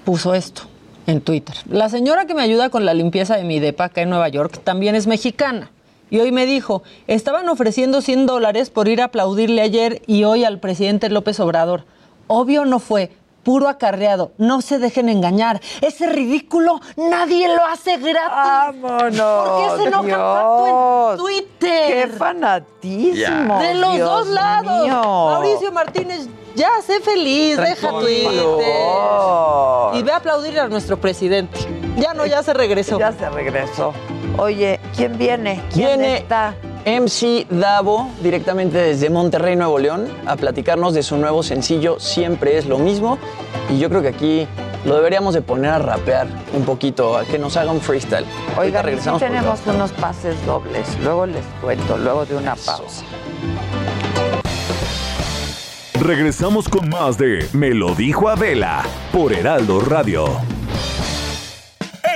[0.04, 0.62] puso esto
[1.06, 1.54] en Twitter.
[1.68, 4.60] La señora que me ayuda con la limpieza de mi depa acá en Nueva York
[4.64, 5.70] también es mexicana.
[6.10, 10.44] Y hoy me dijo, estaban ofreciendo 100 dólares por ir a aplaudirle ayer y hoy
[10.44, 11.84] al presidente López Obrador.
[12.26, 13.10] Obvio no fue,
[13.42, 14.32] puro acarreado.
[14.38, 15.60] No se dejen engañar.
[15.80, 18.80] Ese ridículo nadie lo hace gratis.
[18.82, 19.48] ¡Vámonos!
[19.48, 21.86] ¿Por qué se enoja tanto en Twitter?
[21.88, 23.58] ¡Qué fanatismo!
[23.60, 24.84] De los Dios dos lados.
[24.84, 25.02] mío.
[25.02, 28.56] Mauricio Martínez, ya sé feliz, deja Tranquilo.
[28.56, 30.00] Twitter.
[30.00, 31.58] Y ve a aplaudir a nuestro presidente.
[31.96, 32.98] Ya no, ya se regresó.
[32.98, 33.92] Ya se regresó.
[34.38, 35.62] Oye, ¿quién viene?
[35.72, 36.54] ¿Quién Viene está?
[36.84, 42.66] MC Davo, directamente desde Monterrey, Nuevo León, a platicarnos de su nuevo sencillo Siempre es
[42.66, 43.18] lo mismo.
[43.70, 44.48] Y yo creo que aquí
[44.84, 48.26] lo deberíamos de poner a rapear un poquito, a que nos haga un freestyle.
[48.56, 49.20] Sí regresamos.
[49.20, 50.86] por tenemos unos pases dobles.
[51.02, 53.04] Luego les cuento, luego de una pausa.
[56.00, 58.82] Regresamos con más de Me lo dijo Adela
[59.12, 60.24] por Heraldo Radio.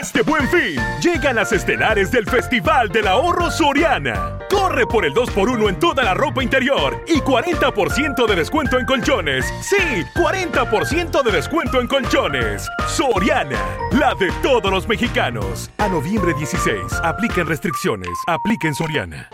[0.01, 4.39] Este buen fin, llegan las estelares del Festival del Ahorro Soriana.
[4.51, 9.47] Corre por el 2x1 en toda la ropa interior y 40% de descuento en colchones.
[9.63, 12.69] Sí, 40% de descuento en colchones.
[12.87, 13.59] Soriana,
[13.93, 15.71] la de todos los mexicanos.
[15.79, 19.31] A noviembre 16, apliquen restricciones, apliquen Soriana.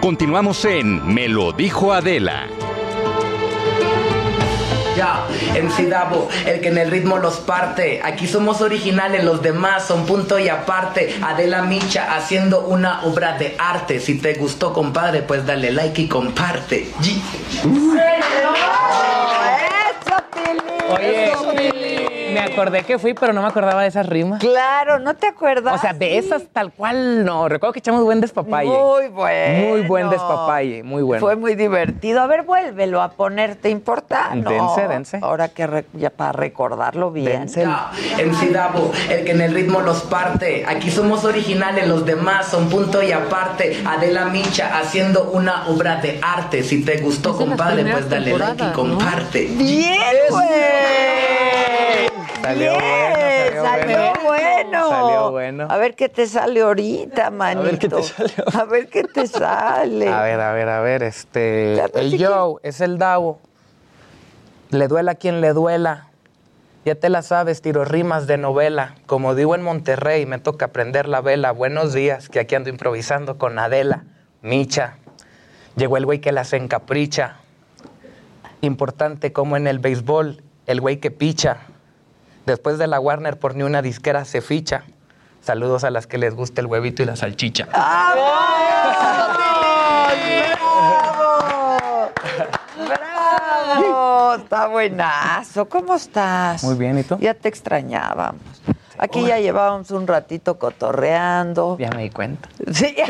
[0.00, 2.46] Continuamos en Me lo dijo Adela.
[4.96, 8.00] Ya, MC Davo, el que en el ritmo los parte.
[8.04, 11.16] Aquí somos originales, los demás son punto y aparte.
[11.22, 14.00] Adela Micha haciendo una obra de arte.
[14.00, 16.90] Si te gustó, compadre, pues dale like y comparte.
[20.90, 21.71] Oye,
[22.32, 24.40] me acordé que fui, pero no me acordaba de esas rimas.
[24.40, 25.74] Claro, ¿no te acuerdas?
[25.74, 27.48] O sea, de esas tal cual no.
[27.48, 28.68] Recuerdo que echamos buen despapalle.
[28.70, 29.68] Muy bueno.
[29.68, 31.20] Muy buen despapalle, muy bueno.
[31.24, 32.20] Fue muy divertido.
[32.20, 34.48] A ver, vuélvelo a ponerte importante.
[34.52, 35.18] Dense, dense.
[35.22, 37.42] Ahora que re- ya para recordarlo bien.
[37.42, 40.64] MC Davo, el que en el ritmo los parte.
[40.66, 43.82] Aquí somos originales, los demás son punto y aparte.
[43.86, 46.62] Adela Micha haciendo una obra de arte.
[46.62, 49.46] Si te gustó, compadre, pues dale like y comparte.
[49.56, 50.00] Bien,
[50.30, 52.11] güey.
[52.42, 54.22] Salió bueno, salió salió bueno.
[54.24, 54.88] bueno.
[54.90, 55.66] Salió bueno.
[55.70, 57.62] A ver qué te sale ahorita, manito.
[57.62, 58.32] ver qué te sale.
[58.52, 60.08] A ver qué te sale.
[60.08, 61.80] A ver, a ver, a ver, este.
[61.92, 63.40] Pues, El Joe es el Davo.
[64.70, 66.08] Le duela a quien le duela.
[66.84, 68.96] Ya te la sabes, tiro rimas de novela.
[69.06, 71.52] Como digo en Monterrey, me toca prender la vela.
[71.52, 74.04] Buenos días, que aquí ando improvisando con Adela,
[74.40, 74.96] Micha.
[75.76, 77.36] Llegó el güey que las encapricha.
[78.62, 81.58] Importante como en el béisbol, el güey que picha.
[82.46, 84.84] Después de la Warner por ni una disquera se ficha.
[85.40, 87.66] Saludos a las que les gusta el huevito y la salchicha.
[92.76, 94.34] ¡Bravo!
[94.36, 95.68] Está buenazo.
[95.68, 96.62] ¿Cómo estás?
[96.64, 97.18] Muy bien, ¿y tú?
[97.18, 98.40] Ya te extrañábamos.
[98.98, 101.76] Aquí ya llevábamos un ratito cotorreando.
[101.78, 102.48] Ya me di cuenta.
[102.72, 102.94] Sí.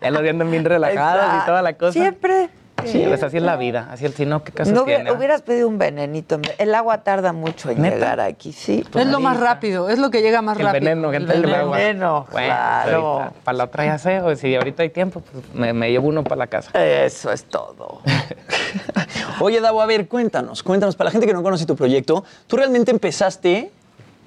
[0.00, 1.92] Ya los andan bien relajados y toda la cosa.
[1.92, 2.50] Siempre.
[2.84, 3.88] Sí, pues así es la vida.
[3.90, 5.10] Así es, si no, ¿qué caso No tiene?
[5.12, 6.40] hubieras pedido un venenito.
[6.58, 7.94] El agua tarda mucho en ¿Neta?
[7.96, 8.84] llegar aquí, sí.
[8.94, 10.80] Es lo más rápido, es lo que llega más El rápido.
[10.84, 11.68] veneno, gente El del veneno.
[11.68, 13.06] Bueno, claro.
[13.20, 16.08] ahorita, para la otra ya sé, o si ahorita hay tiempo, pues me, me llevo
[16.08, 16.70] uno para la casa.
[16.82, 18.00] Eso es todo.
[19.40, 22.56] Oye, Davo, a ver, cuéntanos, cuéntanos, para la gente que no conoce tu proyecto, ¿tú
[22.56, 23.70] realmente empezaste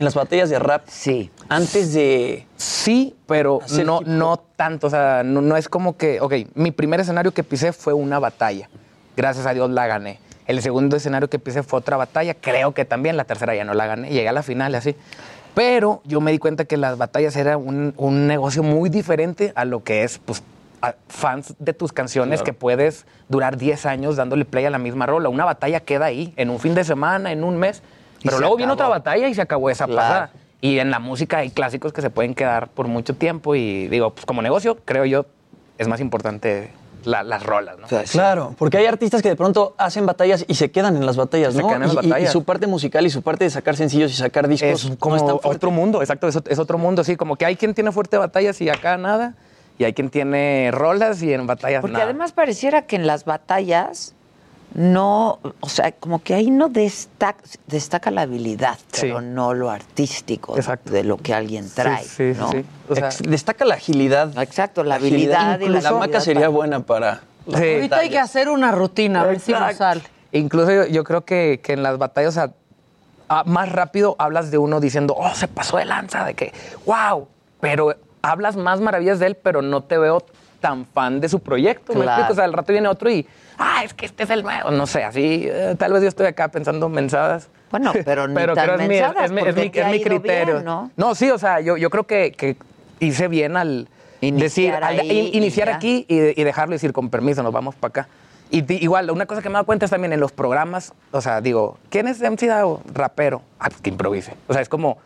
[0.02, 0.84] en las batallas de rap?
[0.88, 1.30] Sí.
[1.48, 2.48] Antes de...
[2.58, 4.88] Sí, pero no, no tanto.
[4.88, 6.20] O sea, no, no es como que.
[6.20, 8.68] Ok, mi primer escenario que pisé fue una batalla.
[9.16, 10.20] Gracias a Dios la gané.
[10.48, 12.34] El segundo escenario que pisé fue otra batalla.
[12.34, 13.16] Creo que también.
[13.16, 14.10] La tercera ya no la gané.
[14.10, 14.96] Llegué a la final así.
[15.54, 19.66] Pero yo me di cuenta que las batallas era un, un negocio muy diferente a
[19.66, 20.42] lo que es, pues,
[21.10, 22.46] fans de tus canciones Claro.
[22.46, 25.30] que puedes durar 10 años dándole play a la misma rola.
[25.30, 27.84] Una batalla queda ahí, en un fin de semana, en un mes.
[28.24, 29.98] Pero luego viene otra batalla y se acabó esa Claro.
[30.02, 30.32] pasada.
[30.62, 34.12] Y en la música hay clásicos que se pueden quedar por mucho tiempo y digo,
[34.12, 35.26] pues como negocio, creo yo,
[35.80, 36.70] es más importante
[37.04, 37.88] la- las rolas, ¿no?
[38.12, 41.56] Claro, porque hay artistas que de pronto hacen batallas y se quedan en las batallas,
[41.56, 41.68] Se ¿no?
[41.68, 42.30] quedan en las Y- y- batallas.
[42.30, 44.98] Y, su parte musical y su parte de sacar sencillos y sacar discos Es no
[45.00, 47.92] como es otro mundo, exacto, es, es otro mundo, sí, como que hay quien tiene
[47.92, 49.34] fuerte batallas y acá nada,
[49.80, 52.06] y hay quien tiene rolas y en batallas Porque nada.
[52.06, 54.14] además pareciera que en las batallas
[54.74, 60.56] no, o sea, como que ahí no destaca, destaca la habilidad, pero no lo artístico
[60.86, 62.04] de lo que alguien trae.
[62.04, 62.52] sí, sí, ¿no?
[62.52, 62.66] sí.
[62.90, 64.38] O sea, Ex- destaca la agilidad.
[64.42, 67.22] Exacto, la habilidad y la Incluso la maca sería para- buena para.
[67.54, 70.02] Ahorita hay que hacer una rutina, a ver si nos sale.
[70.32, 74.58] Incluso yo, yo creo que, que en las batallas, o sea, más rápido hablas de
[74.58, 76.54] uno diciendo, oh, se pasó de lanza, de que,
[76.86, 77.28] wow,
[77.60, 80.24] pero hablas más maravillas de él, pero no te veo
[80.62, 81.94] tan fan de su proyecto.
[81.94, 82.12] ¿Me Claro.
[82.22, 82.32] explico?
[82.34, 83.28] O sea, al rato viene otro y,
[83.58, 84.72] ah, es que este es el nuevo.
[84.72, 87.50] No sé, así, eh, tal vez yo estoy acá pensando mensadas.
[87.72, 90.02] Bueno, pero ni pero tan creo es mi, mensadas, es mi- es mi- es mi
[90.04, 90.54] criterio.
[90.62, 90.66] bien,
[90.96, 91.16] ¿no?
[91.16, 92.56] sí, o sea, yo, yo creo que, que
[93.00, 93.90] hice bien al
[94.22, 95.76] decir, al ahí in- y iniciar ya.
[95.76, 98.08] aquí y, y dejarlo decir, con permiso, nos vamos para acá.
[98.52, 100.94] Y di- igual, una cosa que me he dado cuenta es también en los programas,
[101.12, 102.82] o sea, digo, ¿quién es MC Davo?
[102.94, 103.42] Rapero.
[103.60, 104.34] Ah, pues que improvise.
[104.48, 104.98] O sea, es como,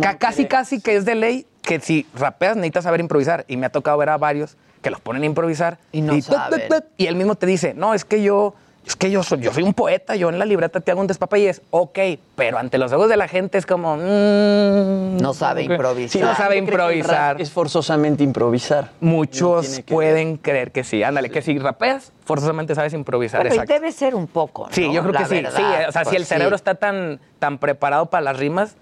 [0.00, 3.44] ca- casi, casi que es de ley que si rapeas necesitas saber improvisar.
[3.46, 5.78] Y me ha tocado ver a varios que los ponen a improvisar.
[5.92, 8.54] Y no tuc, y él mismo te dice, no, es que yo,
[8.86, 11.06] es que yo soy, yo soy un poeta, yo en la libreta te hago un
[11.06, 11.60] despapayés.
[11.70, 11.98] Ok,
[12.36, 16.10] pero ante los ojos de la gente es como, mm, No sabe improvisar.
[16.10, 17.40] Sí, no sabe el improvisar.
[17.40, 18.90] Es forzosamente improvisar.
[19.00, 21.02] Muchos pueden creer que sí.
[21.02, 23.44] Ándale, que si rapeas, forzosamente sabes improvisar.
[23.44, 23.72] Y exacto.
[23.72, 24.68] debe ser un poco.
[24.70, 25.34] Sí, yo creo La que sí.
[25.34, 26.28] verdad, sí, o sea, pues si el sí.
[26.28, 28.76] cerebro está tan, tan preparado para las rimas,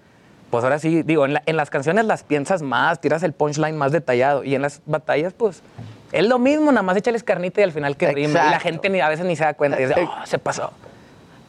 [0.49, 3.75] pues ahora sí, digo, en, la- en las canciones las piensas más, tiras el punchline
[3.77, 4.43] más detallado.
[4.43, 5.61] Y en las batallas, pues,
[6.11, 8.47] es lo mismo, nada más échales carnita y al final que rima.
[8.47, 9.79] Y la gente ni, a veces ni se da cuenta.
[9.81, 10.71] Y dice, oh, se pasó.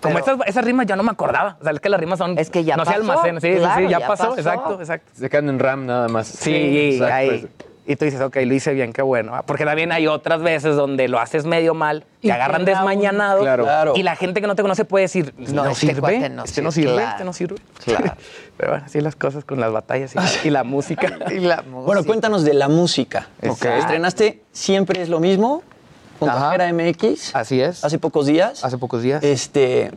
[0.01, 1.57] Como esas, esas rimas ya no me acordaba.
[1.61, 2.39] O sea, es que las rimas son.
[2.39, 3.41] Es que ya no se pasó, almacenan.
[3.41, 4.37] Sí, sí, claro, sí, ya, ya pasó, pasó.
[4.39, 5.11] exacto, exacto.
[5.15, 6.29] Se quedan en RAM nada más.
[6.29, 7.49] Sí, exacto, ahí.
[7.91, 9.35] Y tú dices, ok, lo hice bien, qué bueno.
[9.35, 13.41] Ah, Porque también hay otras veces donde lo haces medio mal, Y te agarran desmañanado.
[13.41, 13.65] Claro.
[13.65, 13.93] Claro.
[13.97, 16.01] Y la gente que no te conoce puede decir, no, No, este sirve.
[16.01, 17.11] cuate no este no sirve, sirve, claro.
[17.13, 17.57] este no sirve.
[17.85, 18.15] Claro.
[18.59, 21.17] Pero bueno, así las cosas con las batallas y, y la música.
[21.31, 23.29] y la Bueno, cuéntanos de la música.
[23.41, 25.63] Estrenaste Siempre es lo mismo
[26.21, 27.35] a Jera MX.
[27.35, 27.85] Así es.
[27.85, 28.65] Hace pocos días.
[28.65, 29.25] Hace pocos días.
[29.25, 29.93] Este,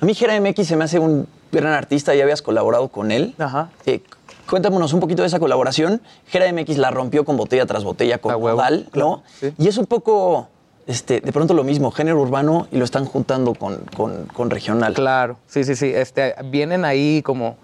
[0.00, 3.34] a mí Jera MX se me hace un gran artista, ya habías colaborado con él.
[3.38, 3.68] Ajá.
[3.84, 4.02] Eh,
[4.48, 6.00] cuéntanos un poquito de esa colaboración.
[6.28, 9.22] Jera MX la rompió con botella tras botella con Nodal, ¿no?
[9.58, 10.48] Y es un poco,
[10.86, 14.94] este, de pronto lo mismo, género urbano y lo están juntando con, con- con regional.
[14.94, 15.92] Claro, sí, sí, sí.
[15.94, 17.56] Este, vienen ahí como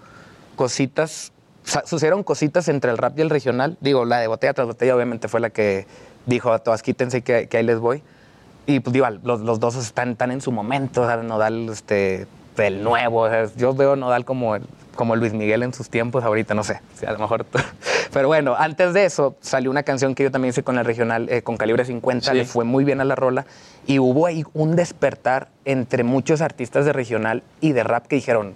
[0.55, 1.31] cositas,
[1.63, 3.77] sa- sucedieron cositas entre el rap y el regional.
[3.81, 5.87] Digo, la de botella tras botella obviamente fue la que
[6.25, 8.03] dijo a todas quítense que, que ahí les voy.
[8.65, 11.25] Y pues digo, los, los dos están, están en su momento, ¿sabes?
[11.25, 12.27] Nodal, este,
[12.57, 13.21] el nuevo.
[13.21, 14.63] o sea, yo veo a Nodal como el,
[14.95, 16.79] como Luis Miguel en sus tiempos ahorita, no sé.
[17.07, 17.45] a lo mejor.
[18.11, 21.27] Pero bueno, antes de eso salió una canción que yo también hice con el regional,
[21.29, 22.37] eh, con calibre 50, Sí.
[22.37, 23.45] le fue muy bien a la rola.
[23.87, 28.53] Y hubo ahí un despertar entre muchos artistas de regional y de rap que dijeron,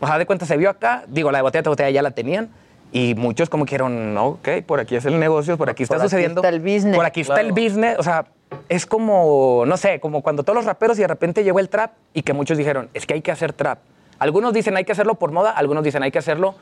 [0.00, 2.10] o sea, de cuenta se vio acá, digo, la de botella tras botella ya la
[2.12, 2.48] tenían.
[2.92, 5.96] Y muchos como que dijeron, no, ok, por aquí es el negocio, por aquí está
[5.96, 6.40] Por aquí sucediendo.
[6.40, 6.96] está el business.
[6.96, 7.62] Por aquí está el Claro.
[7.62, 7.98] business.
[7.98, 8.26] O sea,
[8.68, 11.92] es como, no sé, como cuando todos los raperos y de repente llegó el trap
[12.14, 13.78] y que muchos dijeron, es que hay que hacer trap.
[14.18, 16.54] Algunos dicen hay que hacerlo por moda, algunos dicen hay que hacerlo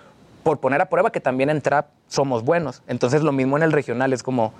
[0.42, 2.82] por poner a prueba que también en trap somos buenos.
[2.86, 4.52] Entonces lo mismo en el regional es como,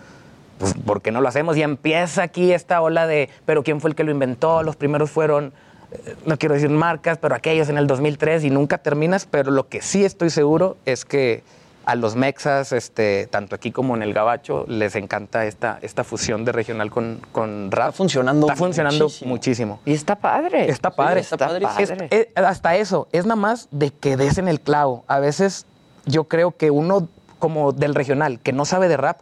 [0.59, 1.57] pues, ¿por qué no lo hacemos?
[1.57, 4.63] Y empieza aquí esta ola de, pero ¿quién fue el que lo inventó?
[4.63, 5.53] Los primeros fueron,
[5.93, 9.69] eh, no quiero decir marcas, pero aquellos en el 2003 y nunca terminas, pero lo
[9.69, 11.43] que sí estoy seguro es que
[11.87, 16.45] a los mexas, este, tanto aquí como en el gabacho, les encanta esta, esta fusión
[16.45, 17.89] de regional con, con rap.
[17.91, 19.29] Está funcionando Está funcionando muchísimo.
[19.31, 19.81] muchísimo.
[19.85, 20.71] Y está padre.
[20.71, 21.21] Está padre.
[21.21, 22.07] está padrísimo.
[22.11, 25.05] Es- es- hasta eso, es nada más de que des en el clavo.
[25.09, 25.67] A veces
[26.07, 27.09] yo creo que uno
[27.39, 29.19] como del regional que no sabe de rap,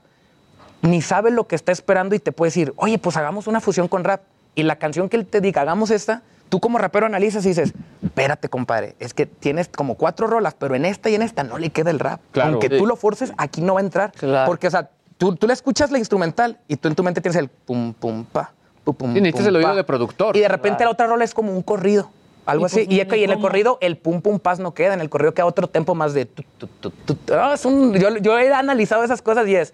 [0.82, 3.89] ni sabe lo que está esperando y te puede decir, oye, pues hagamos una fusión
[3.89, 4.22] con rap.
[4.55, 6.22] Y la canción que él te diga, hagamos esta,
[6.52, 7.72] tú como rapero analizas y dices,
[8.04, 11.56] espérate, compadre, es que tienes como cuatro rolas, pero en esta y en esta no
[11.56, 12.20] le queda el rap.
[12.30, 12.50] Claro.
[12.50, 12.76] Aunque Sí.
[12.76, 14.12] tú lo forces, aquí no va a entrar.
[14.44, 17.36] Porque, o sea, tú, tú le escuchas la instrumental y tú en tu mente tienes
[17.36, 18.52] el pum, pum, pa,
[18.84, 20.36] pum, pum, Sí, necesitas el oído de productor.
[20.36, 20.90] Y de repente Claro.
[20.90, 22.10] la otra rola es como un corrido.
[22.44, 22.74] Algo Y así.
[22.84, 24.92] pues, Y, y en el corrido el pum pum paz no queda.
[24.92, 26.26] En el corrido queda otro tempo más de.
[26.26, 27.16] tu, tu, tu.
[27.32, 29.72] Ah, es un- yo, yo he analizado esas cosas y es.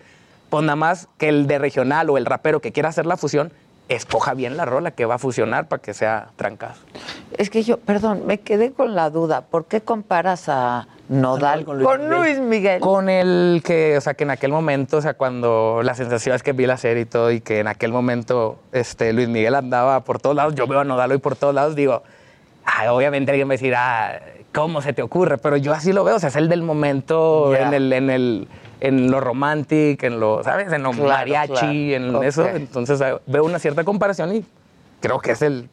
[0.49, 3.51] Pues nada más que el de regional o el rapero que quiera hacer la fusión,
[3.89, 6.81] escoja bien la rola que va a fusionar para que sea trancazo.
[7.37, 9.43] Es que yo, perdón, me quedé con la duda.
[9.43, 12.81] ¿Por qué comparas a Nodal con Luis, Miguel?
[12.81, 16.43] Con el que, o sea, que en aquel momento, o sea, cuando la sensación es
[16.43, 20.05] que vi la serie y todo, y que en aquel momento este, Luis Miguel andaba
[20.05, 22.03] por todos lados, yo veo a Nodal hoy por todos lados, digo,
[22.67, 24.21] ah, obviamente alguien va a decir, ah,
[24.53, 25.39] ¿cómo se te ocurre?
[25.39, 27.69] Pero yo así lo veo, o sea, es el del momento Ya.
[27.69, 28.49] en, el, en, el,
[28.81, 30.73] en lo romantic, en lo, ¿sabes?
[30.73, 32.23] En lo Claro, mariachi, claro.
[32.23, 32.47] en eso.
[32.47, 34.45] Entonces eh, veo una cierta comparación y
[35.01, 35.69] creo que es el,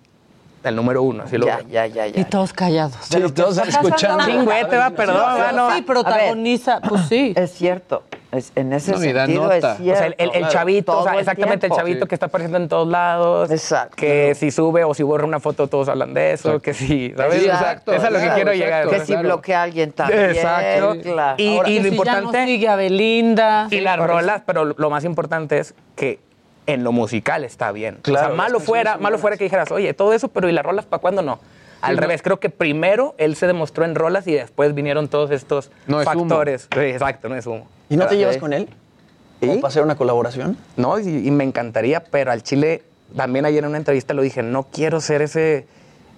[0.69, 1.23] el número uno.
[1.23, 1.67] Así lo Ya, veo.
[1.69, 2.19] ya, ya, ya.
[2.21, 2.95] Y todos callados.
[3.01, 4.25] Sí, todos escuchando.
[4.25, 5.75] Chingüete, va, perdón, no.
[5.75, 7.33] Sí, protagoniza, pues sí.
[7.37, 8.03] Es cierto.
[8.31, 9.55] Es- en ese No, sentido nota.
[9.73, 9.93] es cierto.
[9.93, 11.75] O sea, el, el- el chavito, o sea, Todo el exactamente tiempo.
[11.75, 13.49] el chavito que está apareciendo en todos lados.
[13.49, 13.95] Exacto.
[13.95, 16.59] Que si sube o si borra una foto, todos hablan de eso.
[16.59, 17.43] Que si, ¿sabes?
[17.45, 18.53] Exacto, Eso es a lo que quiero exacto.
[18.53, 18.89] llegar.
[18.89, 20.31] Que si bloquea a alguien también.
[20.31, 20.97] Exacto.
[21.01, 21.35] claro.
[21.37, 22.45] Y, Ahora, y que lo si ya no importante.
[22.45, 23.67] sigue a Belinda.
[23.71, 26.19] Y las rolas, pero lo más importante es que
[26.67, 27.99] en lo musical está bien.
[28.01, 30.65] Claro, o sea, malo fuera, malo fuera que dijeras, oye, todo eso, pero ¿y las
[30.65, 31.39] rolas para cuándo no?
[31.81, 35.29] Al Sí, revés, creo que primero él se demostró en rolas y después vinieron todos
[35.31, 36.21] estos No es humo.
[36.27, 36.67] factores.
[36.73, 37.67] Sí, exacto, no es humo.
[37.89, 38.67] ¿Y no te llevas con él?
[39.39, 40.57] ¿Como para hacer una colaboración?
[40.77, 42.83] No, y, y me encantaría, pero al Chile,
[43.15, 45.67] también ayer en una entrevista lo dije, no quiero ser ese,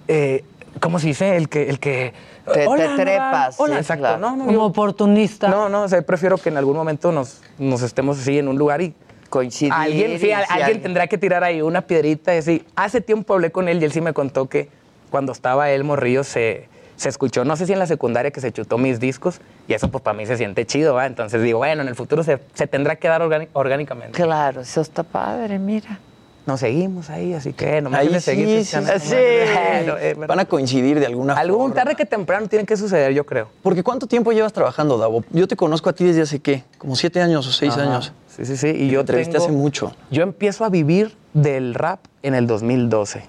[0.07, 0.45] eh,
[0.79, 1.35] ¿cómo se dice?
[1.35, 1.69] El que...
[1.69, 2.13] El que
[2.45, 2.65] Te-
[2.95, 3.53] trepas, Nodal.
[3.57, 4.01] Hola, sí, exacto.
[4.03, 4.19] claro.
[4.19, 5.49] No, no, Como yo- oportunista.
[5.49, 8.57] no, no, o sea, prefiero que en algún momento nos, nos estemos así en un
[8.57, 8.93] lugar y
[9.27, 9.73] coincidir.
[9.73, 12.65] alguien, sí, alguien alguien- tendrá que tirar ahí una piedrita y así.
[12.75, 14.69] Hace tiempo hablé con él y él sí me contó que
[15.09, 18.51] cuando estaba él morrillo se, se escuchó, no sé si en la secundaria que se
[18.51, 21.05] chutó mis discos y eso pues para mí se siente chido, ¿va?
[21.05, 23.21] Entonces digo, bueno, en el futuro se, se tendrá que dar
[23.53, 24.11] orgánicamente.
[24.21, 25.99] Claro, eso está padre, mira.
[26.45, 28.47] Nos seguimos ahí, así que no me Ahí sí, seguir.
[28.47, 28.87] sí, Cristiano.
[28.99, 29.15] sí.
[29.15, 31.75] Bueno, eh, Van a coincidir de alguna Algún forma.
[31.75, 33.49] tarde que temprano tiene que suceder, yo creo.
[33.61, 35.25] Porque ¿cuánto tiempo llevas trabajando, Davo?
[35.31, 36.63] Yo te conozco a ti desde hace, ¿qué?
[36.77, 37.81] Como siete años o seis Ajá.
[37.83, 38.13] años.
[38.37, 38.67] Sí, sí, sí.
[38.69, 39.93] Y yo entrevisté tengo- hace mucho.
[40.11, 43.23] Yo empiezo a vivir del rap en el 2012.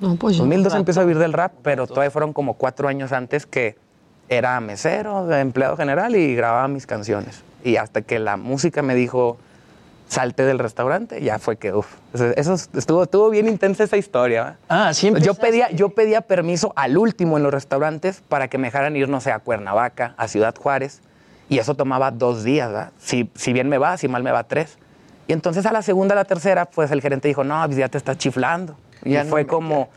[0.00, 0.42] No, pues ya.
[0.42, 3.76] 2012 empiezo a vivir del rap, pero todavía fueron como cuatro años antes que
[4.28, 7.42] era mesero, empleado general y grababa mis canciones.
[7.64, 9.36] Y hasta que la música me dijo,
[10.06, 14.56] salte del restaurante, ya fue que, uff, eso estuvo, estuvo bien intensa esa historia.
[14.68, 18.68] Ah, sí yo pedía, yo pedía permiso al último en los restaurantes para que me
[18.68, 21.00] dejaran ir, no sé, a Cuernavaca, a Ciudad Juárez,
[21.48, 22.92] y eso tomaba dos días, ¿va?
[22.98, 24.78] Si, si bien me va, si mal me va, tres.
[25.26, 27.88] Y entonces a la segunda, a la tercera, pues el gerente dijo, no, pues ya
[27.88, 28.76] te estás chiflando.
[29.04, 29.88] Ya y no fue como,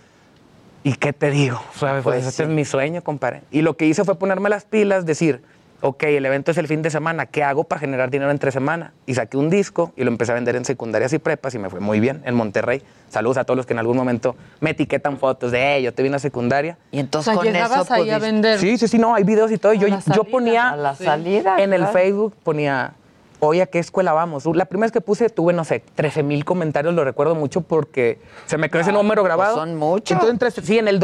[0.84, 1.62] ¿y qué te digo?
[2.04, 2.44] Pues, sí.
[2.44, 3.44] es mi sueño, compadre.
[3.52, 5.42] Y lo que hice fue ponerme las pilas, decir,
[5.82, 8.94] ok, el evento es el fin de semana, ¿qué hago para generar dinero entre semana?
[9.06, 11.70] Y saqué un disco y lo empecé a vender en secundarias y prepas y me
[11.70, 12.82] fue muy bien en Monterrey.
[13.10, 16.04] Saludos a todos los que en algún momento me etiquetan fotos de, hey, yo te
[16.04, 16.78] vi en la secundaria.
[16.92, 18.60] Y O entonces sea, con llegabas eso ahí a pudiste- vender.
[18.60, 19.74] Sí, sí, sí, no, hay videos y todo.
[19.74, 21.88] Yo, la yo ponía A la salida, en el.
[21.88, 22.94] Facebook, ponía,
[23.40, 24.46] oye, ¿a qué escuela vamos?
[24.56, 28.20] La primera vez que puse tuve, no sé, 13 mil comentarios, lo recuerdo mucho porque
[28.46, 29.56] se me quedó ese número grabado.
[29.56, 30.12] pues son muchos.
[30.12, 31.00] Entonces, entre- sí, en el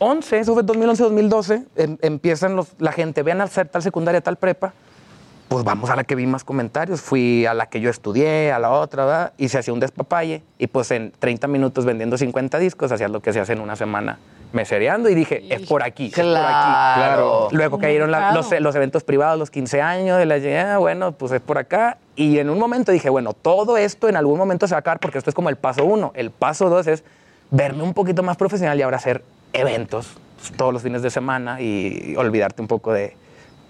[0.00, 4.72] 2011, eso fue 2011-2012, em- empiezan los, la gente, vean hacer tal secundaria, tal prepa,
[5.48, 7.00] pues vamos a la que vi más comentarios.
[7.00, 9.32] Fui a la que yo estudié, a la otra, ¿verdad?
[9.36, 10.44] Y se hacía un despapalle.
[10.58, 13.74] Y pues en 30 minutos vendiendo 50 discos, hacías lo que se hace en una
[13.74, 14.20] semana
[14.52, 15.08] mesereando.
[15.08, 17.00] Y dije, es por aquí, es por aquí.
[17.00, 17.48] Claro.
[17.50, 21.32] Luego cayeron la- los, los eventos privados, los 15 años, de la ah, bueno, pues
[21.32, 21.98] es por acá.
[22.14, 25.00] Y en un momento dije, bueno, todo esto en algún momento se va a acabar
[25.00, 26.12] porque esto es como el paso uno.
[26.14, 27.02] El paso dos es
[27.50, 30.16] verme un poquito más profesional y ahora hacer eventos
[30.56, 33.16] todos los fines de semana y olvidarte un poco de,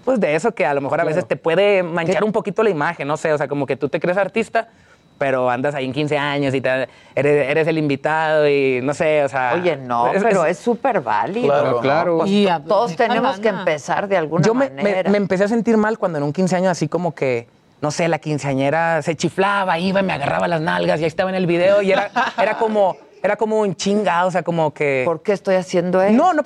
[0.05, 2.69] pues de eso que a lo mejor a veces te puede manchar un poquito la
[2.69, 4.69] imagen, no sé, o sea, como que tú te crees artista,
[5.17, 9.23] pero andas ahí en 15 años y te- eres, eres el invitado y no sé,
[9.23, 9.53] o sea...
[9.53, 11.47] Oye, no, pero es súper válido.
[11.47, 11.79] Claro, ¿no?
[11.81, 12.17] claro.
[12.19, 15.11] Pues Y a- todos deja tenemos que empezar de alguna Yo me, me- manera.
[15.11, 17.47] me empecé a sentir mal cuando en un 15 años así como que,
[17.81, 21.35] no sé, la quinceañera se chiflaba, iba, me agarraba las nalgas y ahí estaba en
[21.35, 22.09] el video y era,
[22.41, 22.95] era como...
[23.23, 25.03] Era como un chingado, o sea, como que...
[25.05, 26.13] ¿Por qué estoy haciendo eso?
[26.15, 26.41] No, no,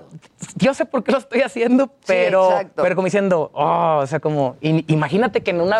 [0.55, 2.83] yo sé por qué lo estoy haciendo, pero, exacto.
[2.83, 5.79] pero como diciendo, oh, o sea, como, in- imagínate que en una,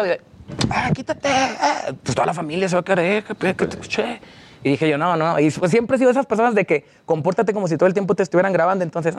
[0.70, 4.22] ah, quítate, ah, pues toda la familia se va a querer, que, que te escuché.
[4.66, 7.54] Y dije yo, no, no, y pues siempre he sido esas personas de que compórtate
[7.54, 9.16] como si todo el tiempo te estuvieran grabando, entonces,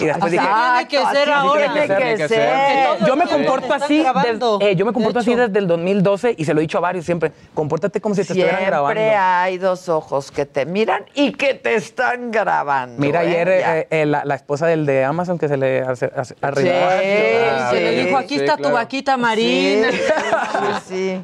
[0.00, 1.72] y después dije, Tiene que ser así ahora.
[1.72, 2.50] tiene que ser.
[3.04, 5.40] Yo me comporto así, grabando, des- eh, yo me de comporto así hecho.
[5.48, 8.34] desde el 2012 y se lo he dicho a varios siempre, compórtate como si te
[8.34, 9.00] estuvieran grabando.
[9.00, 13.00] Siempre hay dos ojos que te miran y que te están grabando.
[13.00, 13.26] Mira, ¿eh?
[13.26, 16.70] ayer eh, eh, la, la esposa del de Amazon que se le hace, hace- arribó.
[16.70, 18.76] Sí, Se le sí, dijo, aquí sí, está tu claro.
[18.76, 19.88] vaquita marina.
[19.90, 19.98] Sí,
[20.88, 21.20] sí,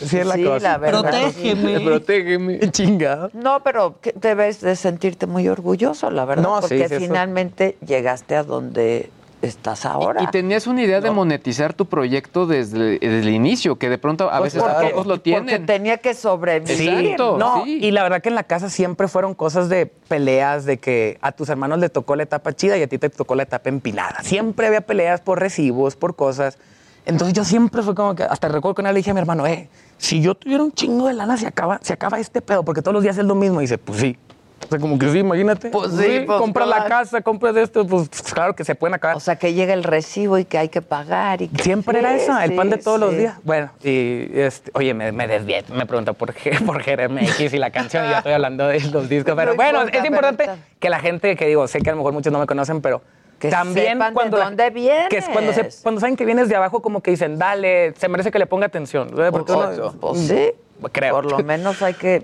[0.00, 0.06] sí.
[0.06, 0.58] Sí, es la Sí, cosa.
[0.60, 1.00] la verdad.
[1.02, 1.80] Protégeme.
[1.80, 2.37] Protégeme.
[2.72, 3.30] Chingado.
[3.32, 7.76] No, pero debes de sentirte muy orgulloso, la verdad, No, sí, porque sí, eso- finalmente
[7.86, 9.10] llegaste a donde
[9.40, 10.20] estás ahora.
[10.20, 14.28] Y tenías una idea de monetizar tu proyecto desde, desde el inicio, que de pronto
[14.32, 15.64] a Pues veces porque- pocos lo Porque tienen.
[15.64, 16.88] tenía que sobrevivir.
[16.90, 17.38] Exacto.
[17.38, 17.78] No, sí.
[17.80, 21.30] y la verdad que en la casa siempre fueron cosas de peleas, de que a
[21.30, 24.24] tus hermanos le tocó la etapa chida y a ti te tocó la etapa empinada.
[24.24, 26.58] Siempre había peleas por recibos, por cosas.
[27.06, 29.20] Entonces yo siempre fue como que, hasta recuerdo que una vez le dije a mi
[29.20, 29.68] hermano, eh,
[29.98, 32.94] si yo tuviera un chingo de lana, se acaba, se acaba este pedo, porque todos
[32.94, 33.60] los días es lo mismo.
[33.60, 34.16] Y dice, pues sí.
[34.64, 35.70] O sea, como que sí, imagínate.
[35.70, 39.16] Pues sí, pues, compra la casa, compras esto, pues claro que se pueden acabar.
[39.16, 41.40] O sea, que llega el recibo y que hay que pagar.
[41.40, 43.16] Y que- Siempre Sí, era eso, el pan de sí, todos los sí.
[43.18, 43.36] días.
[43.44, 48.06] Bueno, y este, oye, me, me desvié, me preguntó por qué, por y la canción,
[48.06, 49.34] y ya estoy hablando de los discos.
[49.36, 51.92] Pero No bueno, importa, es importante pero que la gente, que digo, sé que a
[51.92, 53.00] lo mejor muchos no me conocen, pero
[53.38, 55.08] Que también sepan de cuando la- dónde vienes.
[55.08, 58.08] Que es cuando, se- cuando saben que vienes de abajo, como que dicen, dale, se
[58.08, 59.08] merece que le ponga atención.
[59.30, 60.52] Porque uno- Pues, pues sí,
[60.92, 61.14] creo.
[61.14, 62.22] por lo menos hay que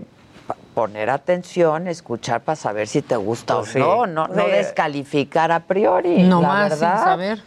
[0.74, 3.78] poner atención, escuchar para saber si te gusta Pues o sí.
[3.78, 6.22] no, no, no descalificar a priori.
[6.24, 7.38] No la más, sin verdad.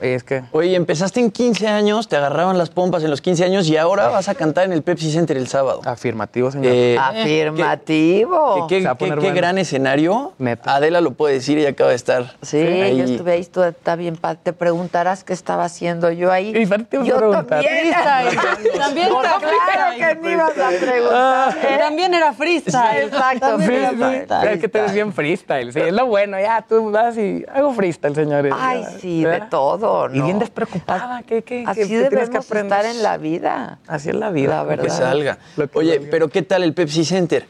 [0.00, 0.14] Saber.
[0.14, 0.42] Es que.
[0.52, 4.08] Oye, empezaste en 15 años, te agarraban las pompas en los 15 años y ahora
[4.08, 5.80] vas a cantar en el Pepsi Center el sábado.
[5.84, 6.72] Afirmativo, señor.
[6.74, 8.66] Eh, Afirmativo.
[8.68, 9.22] qué bueno.
[9.34, 10.32] gran escenario.
[10.64, 12.36] Adela lo puede decir, ella acaba de estar.
[12.42, 12.98] Sí, ahí.
[12.98, 16.52] yo estuve ahí, tú está bien, te preguntarás qué estaba haciendo yo ahí.
[16.52, 17.46] te iba a yo preguntar.
[17.46, 17.70] también.
[17.80, 18.38] Freestyle.
[18.80, 19.50] También Pues era claro
[19.96, 19.98] freestyle.
[19.98, 21.56] que me ibas a preguntar.
[21.62, 21.78] ¿eh?
[21.78, 23.04] También era freestyle.
[23.04, 24.48] Exacto, También era freestyle.
[24.54, 27.72] Es que tú eres bien freestyle, sí, es lo bueno, ya, tú vas y hago
[27.72, 28.52] freestyle, señores.
[28.56, 30.24] Ay, ya, sí, de todo, Y ¿no?
[30.24, 32.78] bien despreocupada, ¿qué, qué, Así qué- que debemos aprender?
[32.80, 33.78] estar en la vida.
[33.86, 34.56] Así es la vida.
[34.56, 34.84] La verdad.
[34.84, 35.38] que salga.
[35.74, 37.46] Oye, pero ¿qué tal el Pepsi Center?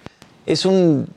[0.47, 1.09] Es un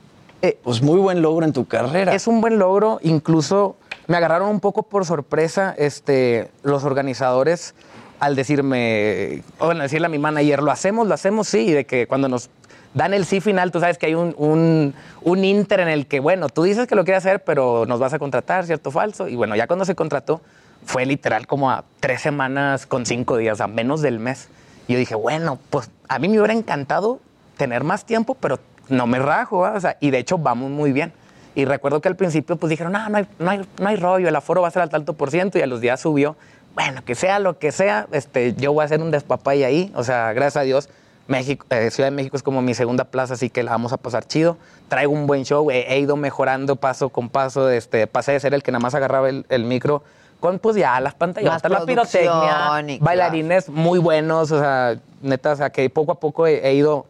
[0.62, 2.14] pues muy buen logro en tu carrera.
[2.14, 3.76] Es un buen logro, incluso
[4.08, 7.74] me agarraron un poco por sorpresa este, los organizadores
[8.20, 11.84] al decirme, o bueno, decirle a mi manager, lo hacemos, lo hacemos, sí, y de
[11.86, 12.50] que cuando nos
[12.92, 16.20] dan el sí final, tú sabes que hay un, un, un inter en el que,
[16.20, 19.28] bueno, tú dices que lo quieres hacer, pero nos vas a contratar, ¿cierto o falso?
[19.28, 20.42] Y bueno, ya cuando se contrató,
[20.84, 24.48] fue literal como a tres semanas con cinco días, a menos del mes.
[24.86, 27.20] Y yo dije, bueno, pues a mí me hubiera encantado
[27.56, 28.58] tener más tiempo, pero
[28.88, 31.12] no me rajo, o sea, y de hecho vamos muy bien.
[31.54, 34.28] Y recuerdo que al principio pues dijeron, no, no hay, no hay, no hay rollo,
[34.28, 36.36] el aforo va a ser al tanto por ciento y a los días subió.
[36.74, 40.02] Bueno, que sea lo que sea, este, yo voy a hacer un despapay ahí, o
[40.02, 40.88] sea, gracias a Dios,
[41.28, 43.96] México, eh, Ciudad de México es como mi segunda plaza, así que la vamos a
[43.96, 44.58] pasar chido.
[44.88, 48.54] Traigo un buen show, he, he ido mejorando paso con paso, este, pasé de ser
[48.54, 50.02] el que nada más agarraba el, el micro
[50.44, 55.70] con pues ya las pantallas, la pirotecnia, bailarines muy buenos, o sea, neta, o sea,
[55.70, 57.06] que poco a poco he, he ido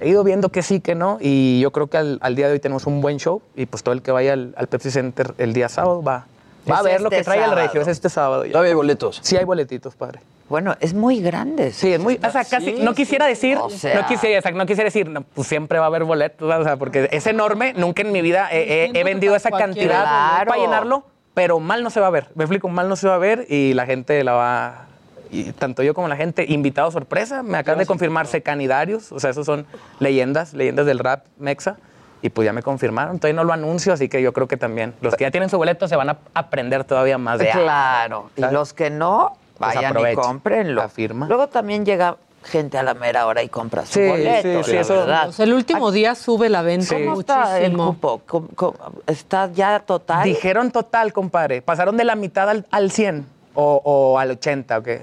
[0.00, 2.52] he ido viendo que sí, que no, y yo creo que al, al día de
[2.52, 5.32] hoy tenemos un buen show, y pues todo el que vaya al, al Pepsi Center
[5.38, 6.26] el día sábado va,
[6.70, 8.44] va a ver lo este que trae el regio, es este sábado.
[8.44, 8.52] ya.
[8.52, 9.18] ¿Todavía hay boletos?
[9.22, 10.20] Sí hay boletitos, padre.
[10.50, 11.72] Bueno, es muy grande.
[11.72, 14.02] Sí, es muy, o sea, casi, Sí, no quisiera decir, o sea.
[14.02, 17.08] no, quisiera, no quisiera decir, no, pues siempre va a haber boletos, o sea, porque
[17.10, 20.48] es enorme, nunca en mi vida he, he- he vendido esa cantidad Claro.
[20.50, 21.04] para llenarlo,
[21.38, 23.46] pero mal no se va a ver, me explico, mal no se va a ver
[23.48, 24.86] y la gente la va,
[25.30, 29.30] y tanto yo como la gente, invitado sorpresa, me acaban de confirmar secanidarios, o sea,
[29.30, 29.64] esos son
[30.00, 31.76] leyendas, leyendas del rap mexa,
[32.22, 34.94] y pues ya me confirmaron, todavía no lo anuncio, así que yo creo que también
[35.00, 38.30] los que ya tienen su boleto se van a aprender todavía más de Claro.
[38.34, 40.20] Y los que no, Pues vayan y aprovechen.
[40.20, 40.82] cómprenlo.
[40.82, 41.28] La firma.
[41.28, 44.74] Luego también llega gente a la mera hora y compra su Sí, boleto, sí, sí,
[44.76, 45.28] la eso- verdad.
[45.28, 47.86] O sea, el último día sube la venta ¿Cómo está el muchísimo.
[47.94, 48.20] cupo?
[48.26, 50.24] ¿Cómo- cómo- ¿Está ya total?
[50.24, 51.60] Dijeron total, compadre.
[51.62, 55.02] Pasaron de la mitad al, al 100 o, o al 80, ¿o qué?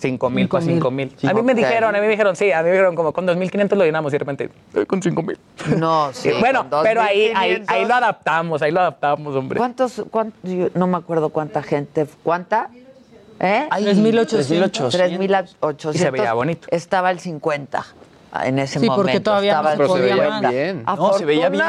[0.00, 1.12] 5 mil para 5 mil.
[1.28, 3.26] A mí me dijeron, a mí me dijeron, sí, a mí me dijeron como con
[3.26, 5.36] 2.500 lo llenamos y de repente, "Eh, con 5 mil.
[5.76, 6.30] No, sí.
[6.38, 7.68] bueno, con pero ahí, ahí, 2,500.
[7.74, 9.58] ahí lo adaptamos, ahí lo adaptamos, hombre.
[9.58, 10.00] ¿Cuántos,
[10.74, 12.70] no me acuerdo cuánta gente, ¿cuánta?
[13.40, 13.68] ¿Eh?
[13.70, 14.92] 3,800.
[14.92, 15.94] 3,800.
[15.94, 16.66] Y se veía bonito.
[16.70, 17.84] Estaba el 50
[18.44, 19.22] en ese Sí, porque momento.
[19.22, 20.40] todavía estaba no el se podía 50.
[20.42, 20.50] más.
[20.52, 20.82] bien.
[20.84, 21.62] No, se veía bien.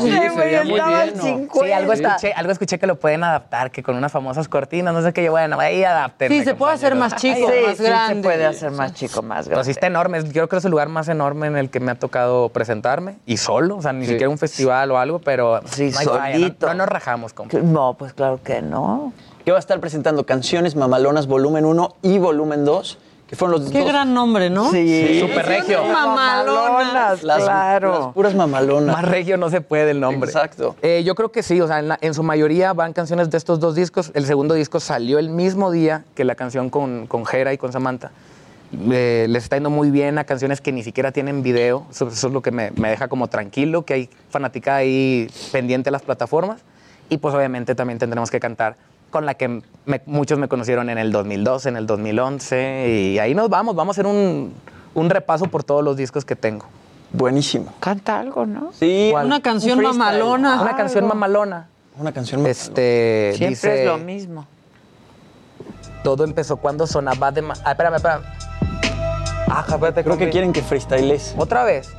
[0.00, 1.22] Sí, se güey, veía muy estaba el lleno.
[1.22, 1.64] 50.
[1.66, 5.00] Sí, algo escuché, algo escuché que lo pueden adaptar, que con unas famosas cortinas, no
[5.02, 6.28] sé qué, bueno, ahí adapten.
[6.28, 8.14] Sí, se puede hacer más chico, Sí, más sí, grande.
[8.16, 9.70] se puede hacer más chico, más Pero sí grande.
[9.70, 11.94] está enorme, yo creo que es el lugar más enorme en el que me ha
[11.94, 16.00] tocado presentarme, y solo, o sea, ni siquiera un festival o algo, pero Sí, no
[16.00, 16.66] solito.
[16.66, 17.58] no, no nos rajamos, compa.
[17.58, 19.12] No, pues claro que no.
[19.44, 23.70] Que va a estar presentando canciones mamalonas volumen 1 y volumen 2, que fueron los
[23.72, 23.88] Qué dos.
[23.88, 24.70] gran nombre, ¿no?
[24.70, 25.82] Sí, super regio.
[25.84, 27.22] Mamalonas.
[27.24, 27.98] Las, claro.
[27.98, 28.94] las puras mamalonas.
[28.94, 30.30] Más regio no se puede el nombre.
[30.30, 30.76] Exacto.
[30.82, 33.38] Eh, yo creo que sí, o sea, en, la- en su mayoría van canciones de
[33.38, 34.12] estos dos discos.
[34.14, 37.72] El segundo disco salió el mismo día que la canción con, con Jera y con
[37.72, 38.10] Samantha.
[38.90, 41.84] Eh, les está yendo muy bien a canciones que ni siquiera tienen video.
[41.90, 45.88] Eso, eso es lo que me, me deja como tranquilo, que hay fanática ahí pendiente
[45.88, 46.60] de las plataformas.
[47.08, 48.76] Y pues obviamente también tendremos que cantar
[49.12, 52.88] con la que me- muchos me conocieron en el 2012, en el 2011.
[53.14, 54.52] Y ahí nos vamos, vamos a hacer un,
[54.94, 56.66] un repaso por todos los discos que tengo.
[57.12, 57.72] Buenísimo.
[57.78, 58.72] Canta algo, ¿no?
[58.72, 59.10] Sí.
[59.12, 59.26] ¿Cuál?
[59.26, 60.60] Una canción Un mamalona.
[60.62, 61.68] Una canción mamalona.
[61.96, 62.50] Una canción mamalona.
[62.50, 64.46] Este, Siempre dice, es lo mismo.
[66.02, 67.42] Todo empezó cuando sonaba de...
[67.42, 68.22] ma- Ah, espérame, espérame.
[69.48, 71.34] Ah, espérate, Creo que quieren que freestyles.
[71.36, 71.92] ¿Otra vez?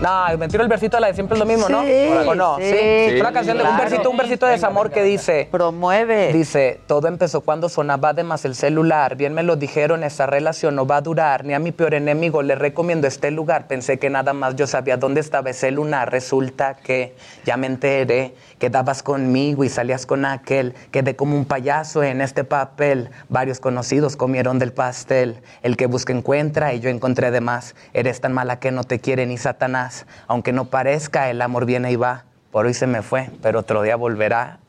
[0.00, 1.82] No, me tiro el versito de la de siempre es lo mismo, ¿no?
[1.82, 2.56] Sí, ¿O no?
[2.56, 3.20] sí, Sí.
[3.20, 5.46] Una canción de un versito, un versito de desamor que dice.
[5.50, 6.32] Promueve.
[6.32, 9.16] Dice, todo empezó cuando sonaba de más el celular.
[9.16, 11.44] Bien me lo dijeron, esa relación no va a durar.
[11.44, 13.66] Ni a mi peor enemigo le recomiendo este lugar.
[13.66, 16.10] Pensé que nada más yo sabía dónde estaba ese lunar.
[16.10, 17.14] Resulta que
[17.44, 18.34] ya me enteré.
[18.58, 20.74] Quedabas conmigo y salías con aquel.
[20.92, 23.10] Quedé como un payaso en este papel.
[23.28, 25.42] Varios conocidos comieron del pastel.
[25.62, 27.74] El que busca encuentra y yo encontré de más.
[27.92, 29.89] Eres tan mala que no te quiere ni Satanás.
[30.26, 32.24] Aunque no parezca, el amor viene y va.
[32.50, 34.58] Por hoy se me fue, pero otro día volverá.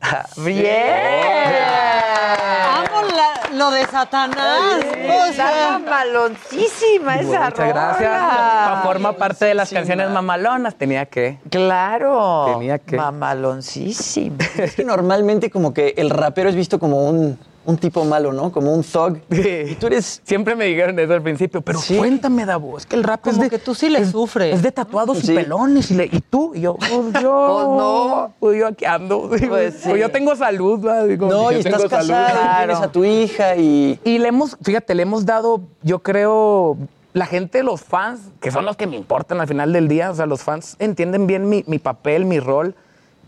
[2.76, 4.60] Amo la- lo de Satanás.
[4.84, 8.82] O Está sea, mamaloncísima esa Muchas gracias.
[8.82, 10.74] Forma parte de las canciones mamalonas.
[10.76, 11.38] Tenía que.
[11.50, 12.46] Claro.
[12.54, 12.96] Tenía que.
[12.96, 14.36] Mamaloncísima.
[14.56, 18.50] Es que normalmente como que el rapero es visto como un, un tipo malo, ¿no?
[18.50, 19.18] Como un thug.
[19.30, 20.20] Y tú eres...
[20.24, 23.44] Siempre me dijeron eso al principio, pero cuéntame, Davo, es que el rap es como
[23.44, 24.54] de, que tú sí le sufres.
[24.56, 25.32] es de tatuados Sí.
[25.32, 25.90] y pelones.
[25.90, 26.90] Y, le- y tú, y yo, pues
[27.22, 27.46] yo.
[27.54, 28.32] Pues no.
[28.40, 29.28] Pues yo aquí ando.
[29.28, 29.40] Pues
[29.74, 29.88] sí.
[29.88, 30.80] pues yo tengo salud.
[31.08, 33.98] Digo, No, y estás casado, y tienes a tu hija y...
[34.04, 36.76] Y le hemos, fíjate, le hemos dado, yo creo,
[37.12, 40.14] la gente, los fans, que son los que me importan al final del día, o
[40.14, 42.74] sea, los fans entienden bien mi, mi papel, mi rol,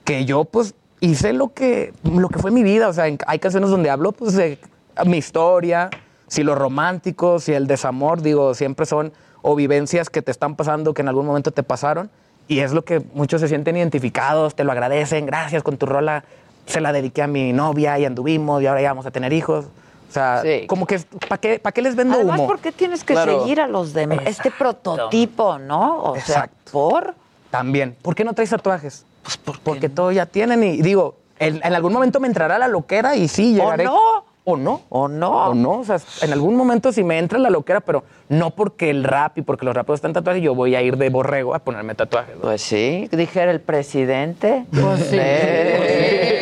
[0.04, 0.74] que yo pues
[1.04, 4.34] hice lo que, lo que fue mi vida, o sea, hay canciones donde hablo pues
[4.34, 4.58] de
[5.04, 5.90] mi historia,
[6.28, 9.12] si lo romántico, si el desamor, digo, siempre son
[9.42, 12.10] o vivencias que te están pasando, que en algún momento te pasaron,
[12.48, 16.24] y es lo que muchos se sienten identificados, te lo agradecen, gracias con tu rola,
[16.66, 19.66] se la dediqué a mi novia y anduvimos y ahora ya vamos a tener hijos.
[20.08, 20.66] O sea, Sí.
[20.66, 20.98] como que,
[21.28, 22.46] ¿para qué, pa' qué les vendo Además, humo?
[22.48, 23.40] ¿por qué tienes que Claro.
[23.40, 24.20] seguir a los demás?
[24.26, 26.02] Este prototipo, ¿no?
[26.04, 27.14] O sea, ¿por?
[27.50, 27.96] También.
[28.00, 29.04] ¿Por qué no traes tatuajes?
[29.44, 33.16] Pues porque todos ya tienen y digo, en, en algún momento me entrará la loquera
[33.16, 33.84] y sí, llegaré.
[33.84, 34.24] no.
[34.46, 34.82] O no.
[34.90, 35.30] ¿O no?
[35.30, 35.78] O no.
[35.80, 39.38] O sea, en algún momento sí me entra la loquera, pero no porque el rap
[39.38, 42.36] y porque los raperos están tatuajes, yo voy a ir de borrego a ponerme tatuajes.
[42.42, 44.66] Pues sí, dijera el presidente.
[44.70, 45.16] Pues sí.
[45.18, 46.33] Eh.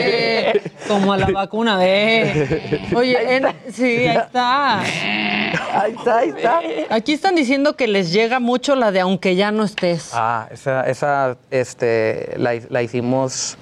[0.93, 2.81] Como a la vacuna, ve.
[2.95, 4.81] Oye, en- sí, ahí está.
[4.81, 6.61] Ahí está, ahí está.
[6.91, 10.11] Aquí están diciendo que les llega mucho la de aunque ya no estés.
[10.13, 13.57] Ah, esa, esa este, la, la hicimos.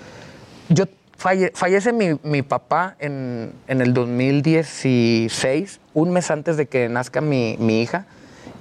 [0.69, 0.85] Yo
[1.19, 7.20] falle- fallece mi, mi papá en, en el 2016, un mes antes de que nazca
[7.20, 8.07] mi, mi hija,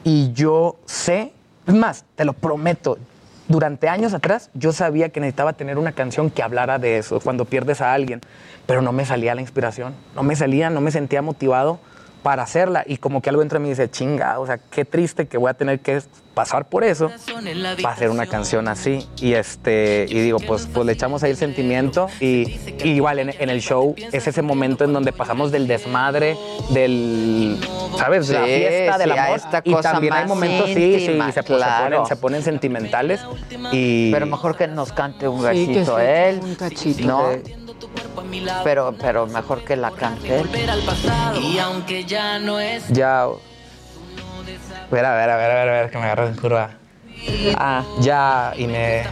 [0.04, 1.34] y yo sé,
[1.68, 2.98] es más, te lo prometo,
[3.50, 7.44] durante años atrás yo sabía que necesitaba tener una canción que hablara de eso, cuando
[7.44, 8.22] pierdes a alguien,
[8.66, 11.80] pero no me salía la inspiración, no me salía, no me sentía motivado
[12.24, 15.28] para hacerla y como que algo dentro de mí dice, chinga, o sea, qué triste
[15.28, 16.02] que voy a tener que
[16.34, 17.12] pasar por eso
[17.82, 21.38] para hacer una canción así y este y digo pues pues le echamos ahí el
[21.38, 25.68] sentimiento y, y igual en, en el show es ese momento en donde pasamos del
[25.68, 26.38] desmadre
[26.70, 27.58] del
[27.98, 30.68] sabes de la Sí, fiesta del sí, a amor esta y cosa también hay momentos
[30.68, 31.84] sí sí se, se claro.
[31.98, 33.20] ponen, se ponen sentimentales
[33.74, 36.40] y Pero mejor que nos cante un Sí, sí, él.
[36.42, 37.06] un cachito.
[37.06, 37.32] No.
[38.64, 40.44] Pero, pero mejor que la cante.
[41.42, 43.28] Y aunque ya no es ya
[44.92, 46.72] a ver, a ver, a ver, a ver, que me agarras en curva.
[47.58, 49.04] Ah, ya, y me,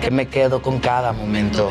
[0.00, 1.70] que me quedo con cada momento.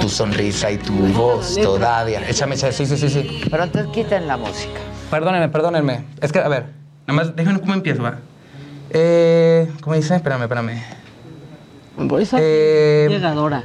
[0.00, 2.28] Tu sonrisa y tu voz todavía.
[2.28, 3.40] Échame, échame, sí, sí, sí, sí.
[3.50, 4.78] Pero entonces quiten la música.
[5.10, 6.04] Perdónenme, perdónenme.
[6.20, 6.66] Es que, a ver,
[7.06, 8.18] nada más, déjenme cómo empiezo, va.
[8.90, 10.16] Eh, ¿Cómo dice?
[10.16, 10.82] Espérame, espérame.
[12.38, 13.64] Eh, Llegadora.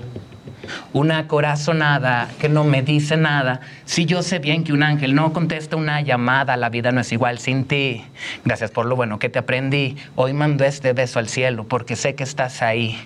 [0.94, 3.62] Una corazonada que no me dice nada.
[3.86, 7.12] Si yo sé bien que un ángel no contesta una llamada, la vida no es
[7.12, 8.04] igual sin ti.
[8.46, 9.98] Gracias por lo bueno que te aprendí.
[10.16, 12.98] Hoy mando este beso al cielo porque sé que estás ahí.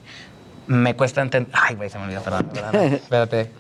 [0.68, 1.52] Me cuesta entender.
[1.54, 2.50] Ay, güey, se me olvidó, perdón.
[2.52, 2.76] perdón.
[2.94, 3.52] Espérate.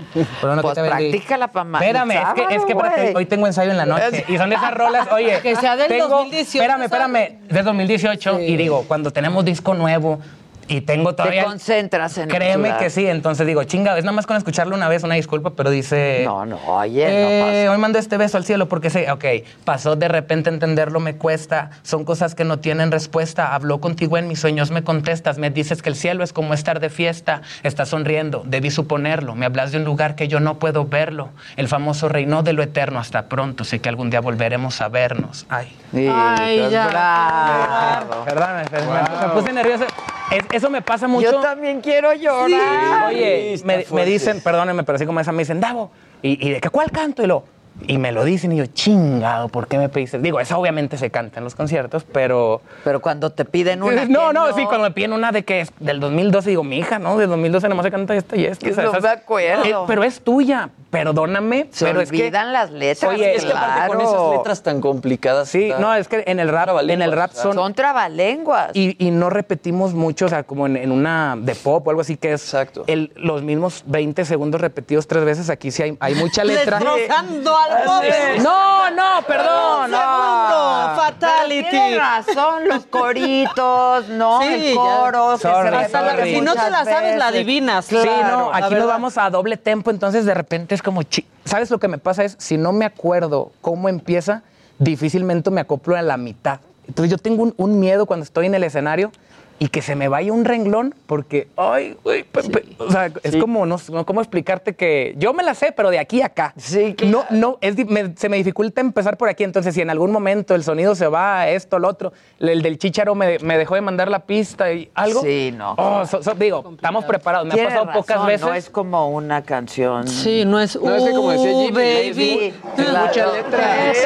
[0.42, 1.10] Perdón, Pues que te vendí.
[1.12, 3.86] practícala pa' ma- Espérame, es que, es que sábado, espérate, hoy tengo ensayo en la
[3.86, 4.26] noche.
[4.28, 5.40] Y son de esas rolas, oye.
[5.44, 7.38] Que sea del tengo- 2018, Espérame, espérame.
[7.48, 8.40] De 2018.
[8.40, 10.20] Y digo, cuando tenemos disco nuevo
[10.68, 11.44] y tengo todavía.
[11.44, 14.90] Te concentras en Créeme que sí, entonces digo, chinga, es nada más con escucharlo una
[14.90, 16.24] vez, una disculpa, pero dice.
[16.26, 17.72] No, no, oye, eh, no pasa.
[17.72, 19.26] Hoy mando este beso al cielo porque sé, ok,
[19.64, 23.54] pasó de repente entenderlo, me cuesta, son cosas que no tienen respuesta.
[23.54, 26.80] Habló contigo en mis sueños, me contestas, me dices que el cielo es como estar
[26.80, 30.86] de fiesta, estás sonriendo, debí suponerlo, me hablas de un lugar que yo no puedo
[30.86, 34.90] verlo, el famoso reino de lo eterno, hasta pronto, sé que algún día volveremos a
[34.90, 35.46] vernos.
[35.50, 35.76] Ay.
[35.94, 36.88] Ay, pues, ya.
[36.88, 38.26] bravo.
[38.26, 39.86] Perdóname, me, me puse nervioso.
[40.32, 41.32] Es- eso me pasa mucho.
[41.32, 43.08] Yo también quiero llorar.
[43.10, 45.92] Oye, está me, dicen, perdónenme, pero así como esa me dicen, Davo,
[46.22, 47.24] ¿y, y de qué cuál canto?
[47.24, 47.44] Y, lo,
[47.88, 50.18] y me lo dicen y yo, chingado, ¿por qué me pediste?
[50.20, 52.62] Digo, eso obviamente se canta en los conciertos, pero...
[52.84, 54.06] Pero cuando te piden una.
[54.06, 56.78] no, que no, sí, cuando me piden una de que es del 2012, digo, mi
[56.78, 57.18] hija, ¿no?
[57.18, 58.68] Del 2012 nomás se canta esta y esta.
[58.84, 59.64] No me acuerdo.
[59.64, 63.12] Eh, pero es tuya, perdóname, Se pero es que olvidan las letras.
[63.12, 65.50] Oye, es que aparte con esas letras tan complicadas.
[65.50, 68.72] Sí, está- no, es que en el rap, en el rap son, Son trabalenguas.
[68.74, 72.02] y, y no repetimos mucho, o sea, como en, en una de pop o algo
[72.02, 72.56] así que es
[72.88, 75.50] el- los mismos 20 segundos repetidos tres veces.
[75.50, 76.80] Aquí sí hay, hay mucha letra.
[76.80, 78.44] Destrozando al joven.
[78.44, 79.86] No, no, perdón.
[79.86, 79.98] Un no.
[79.98, 81.70] segundo, fatality.
[81.70, 84.42] Tienes razón, los coritos, ¿no?
[84.42, 84.76] Sí, el ya.
[84.76, 87.36] coro, que Sorry, se Hasta la- repite si no te la muchas sabes, la veces.
[87.42, 87.86] adivinas.
[87.86, 88.88] Sí, Claro, no, la aquí nos verdad.
[88.88, 91.02] vamos a doble tempo, entonces de repente es como,
[91.44, 92.24] ¿sabes lo que me pasa?
[92.24, 94.44] Es, si no me acuerdo cómo empieza,
[94.80, 96.62] difícilmente me acoplo a la mitad.
[96.88, 99.12] Entonces yo tengo un miedo cuando estoy en el escenario
[99.58, 103.38] y que se me vaya un renglón porque, ay, güey, pe- pe- o sea, es
[103.38, 106.54] como, no, no cómo explicarte que yo me la sé, pero de aquí a acá.
[106.58, 110.12] Sí, No, no, es, me- se me dificulta empezar por aquí, entonces si en algún
[110.12, 113.82] momento el sonido se va, esto, lo otro, el del chicharo me, me dejó de
[113.82, 115.22] mandar la pista y algo.
[115.22, 115.76] Sí, no.
[115.78, 117.48] Oh, so- so- digo, estamos preparados.
[117.48, 118.42] Me ha Tienes pasado pocas veces.
[118.48, 120.08] No es como una canción.
[120.08, 120.76] Sí, no es.
[120.76, 121.72] No, es que como decía "Uh, Jimmy,
[122.12, 122.54] baby.
[122.76, 123.08] claro.
[123.08, 123.94] Mucha letra.
[123.94, 124.02] Sí,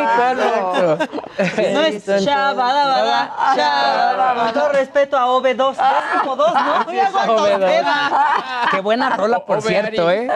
[0.00, 0.98] claro.
[0.98, 1.08] cuarto.
[1.72, 3.34] No es chabada,
[4.84, 5.72] respeto a OB2.
[5.72, 6.84] Es como dos, ¿no?
[6.84, 6.96] Muy
[8.70, 10.28] Qué buena rola, por cierto, ¿eh?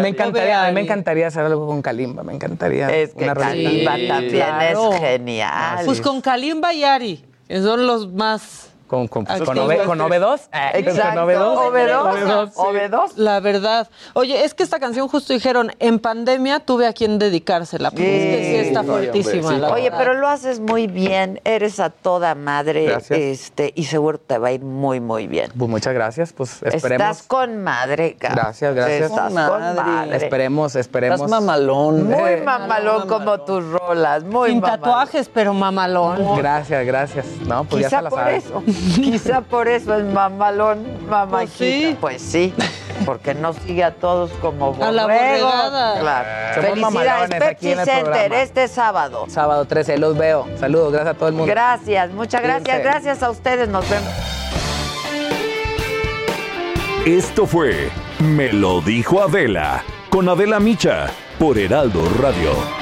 [0.00, 2.88] Me encantaría, a mí me encantaría hacer algo con Kalimba, me encantaría.
[2.90, 3.26] Es que.
[3.32, 4.92] Kalimba también Claro.
[4.92, 5.82] es genial.
[5.84, 8.68] Pues con Kalimba y Ari, que son los más.
[8.92, 10.40] Con, con, con, con OV2.
[10.52, 11.56] eh, Exacto, Con OV2.
[11.72, 12.58] OV2, sí.
[12.58, 13.12] OV2.
[13.16, 13.88] La verdad.
[14.12, 17.90] Oye, es que esta canción justo dijeron, en pandemia tuve a quien dedicársela.
[17.90, 19.48] Porque es que sí está Sí, fuertísima.
[19.48, 19.62] sí.
[19.72, 19.98] Oye, verdad.
[19.98, 23.18] pero lo haces muy bien, eres a toda madre, Gracias.
[23.18, 25.50] este, y seguro te va a ir muy, muy bien.
[25.56, 27.06] Pues muchas gracias, pues esperemos.
[27.12, 28.40] Estás con madre, cabrón.
[28.44, 29.10] Gracias, gracias.
[29.10, 29.82] Estás Con con madre.
[29.82, 30.16] madre.
[30.18, 31.14] Esperemos, esperemos.
[31.18, 32.08] Estás mamalón.
[32.10, 34.80] Muy Eh, mamalón como tus rolas, muy Sin mamalón.
[34.82, 36.36] tatuajes, pero mamalón.
[36.36, 37.24] Gracias, gracias.
[37.46, 38.36] No, pues ya se la por sabe.
[38.36, 38.62] eso,
[38.94, 41.54] quizá por eso es mamalón, mamachita.
[41.56, 41.96] sí.
[42.00, 42.54] Pues sí,
[43.06, 46.00] porque no sigue a todos como A la borregada.
[46.00, 46.28] Claro.
[46.54, 48.42] Somos Felicidades, mamalones aquí en Pepsi el Center, programa.
[48.42, 49.24] este sábado.
[49.28, 50.46] Sábado 13, los veo.
[50.58, 51.50] Saludos, gracias a todo el mundo.
[51.52, 52.82] Gracias, muchas gracias, Cuídense.
[52.82, 54.10] gracias a ustedes, nos vemos.
[57.06, 57.90] Esto fue
[58.20, 61.06] Me lo dijo Adela con Adela Micha
[61.38, 62.81] por Heraldo Radio.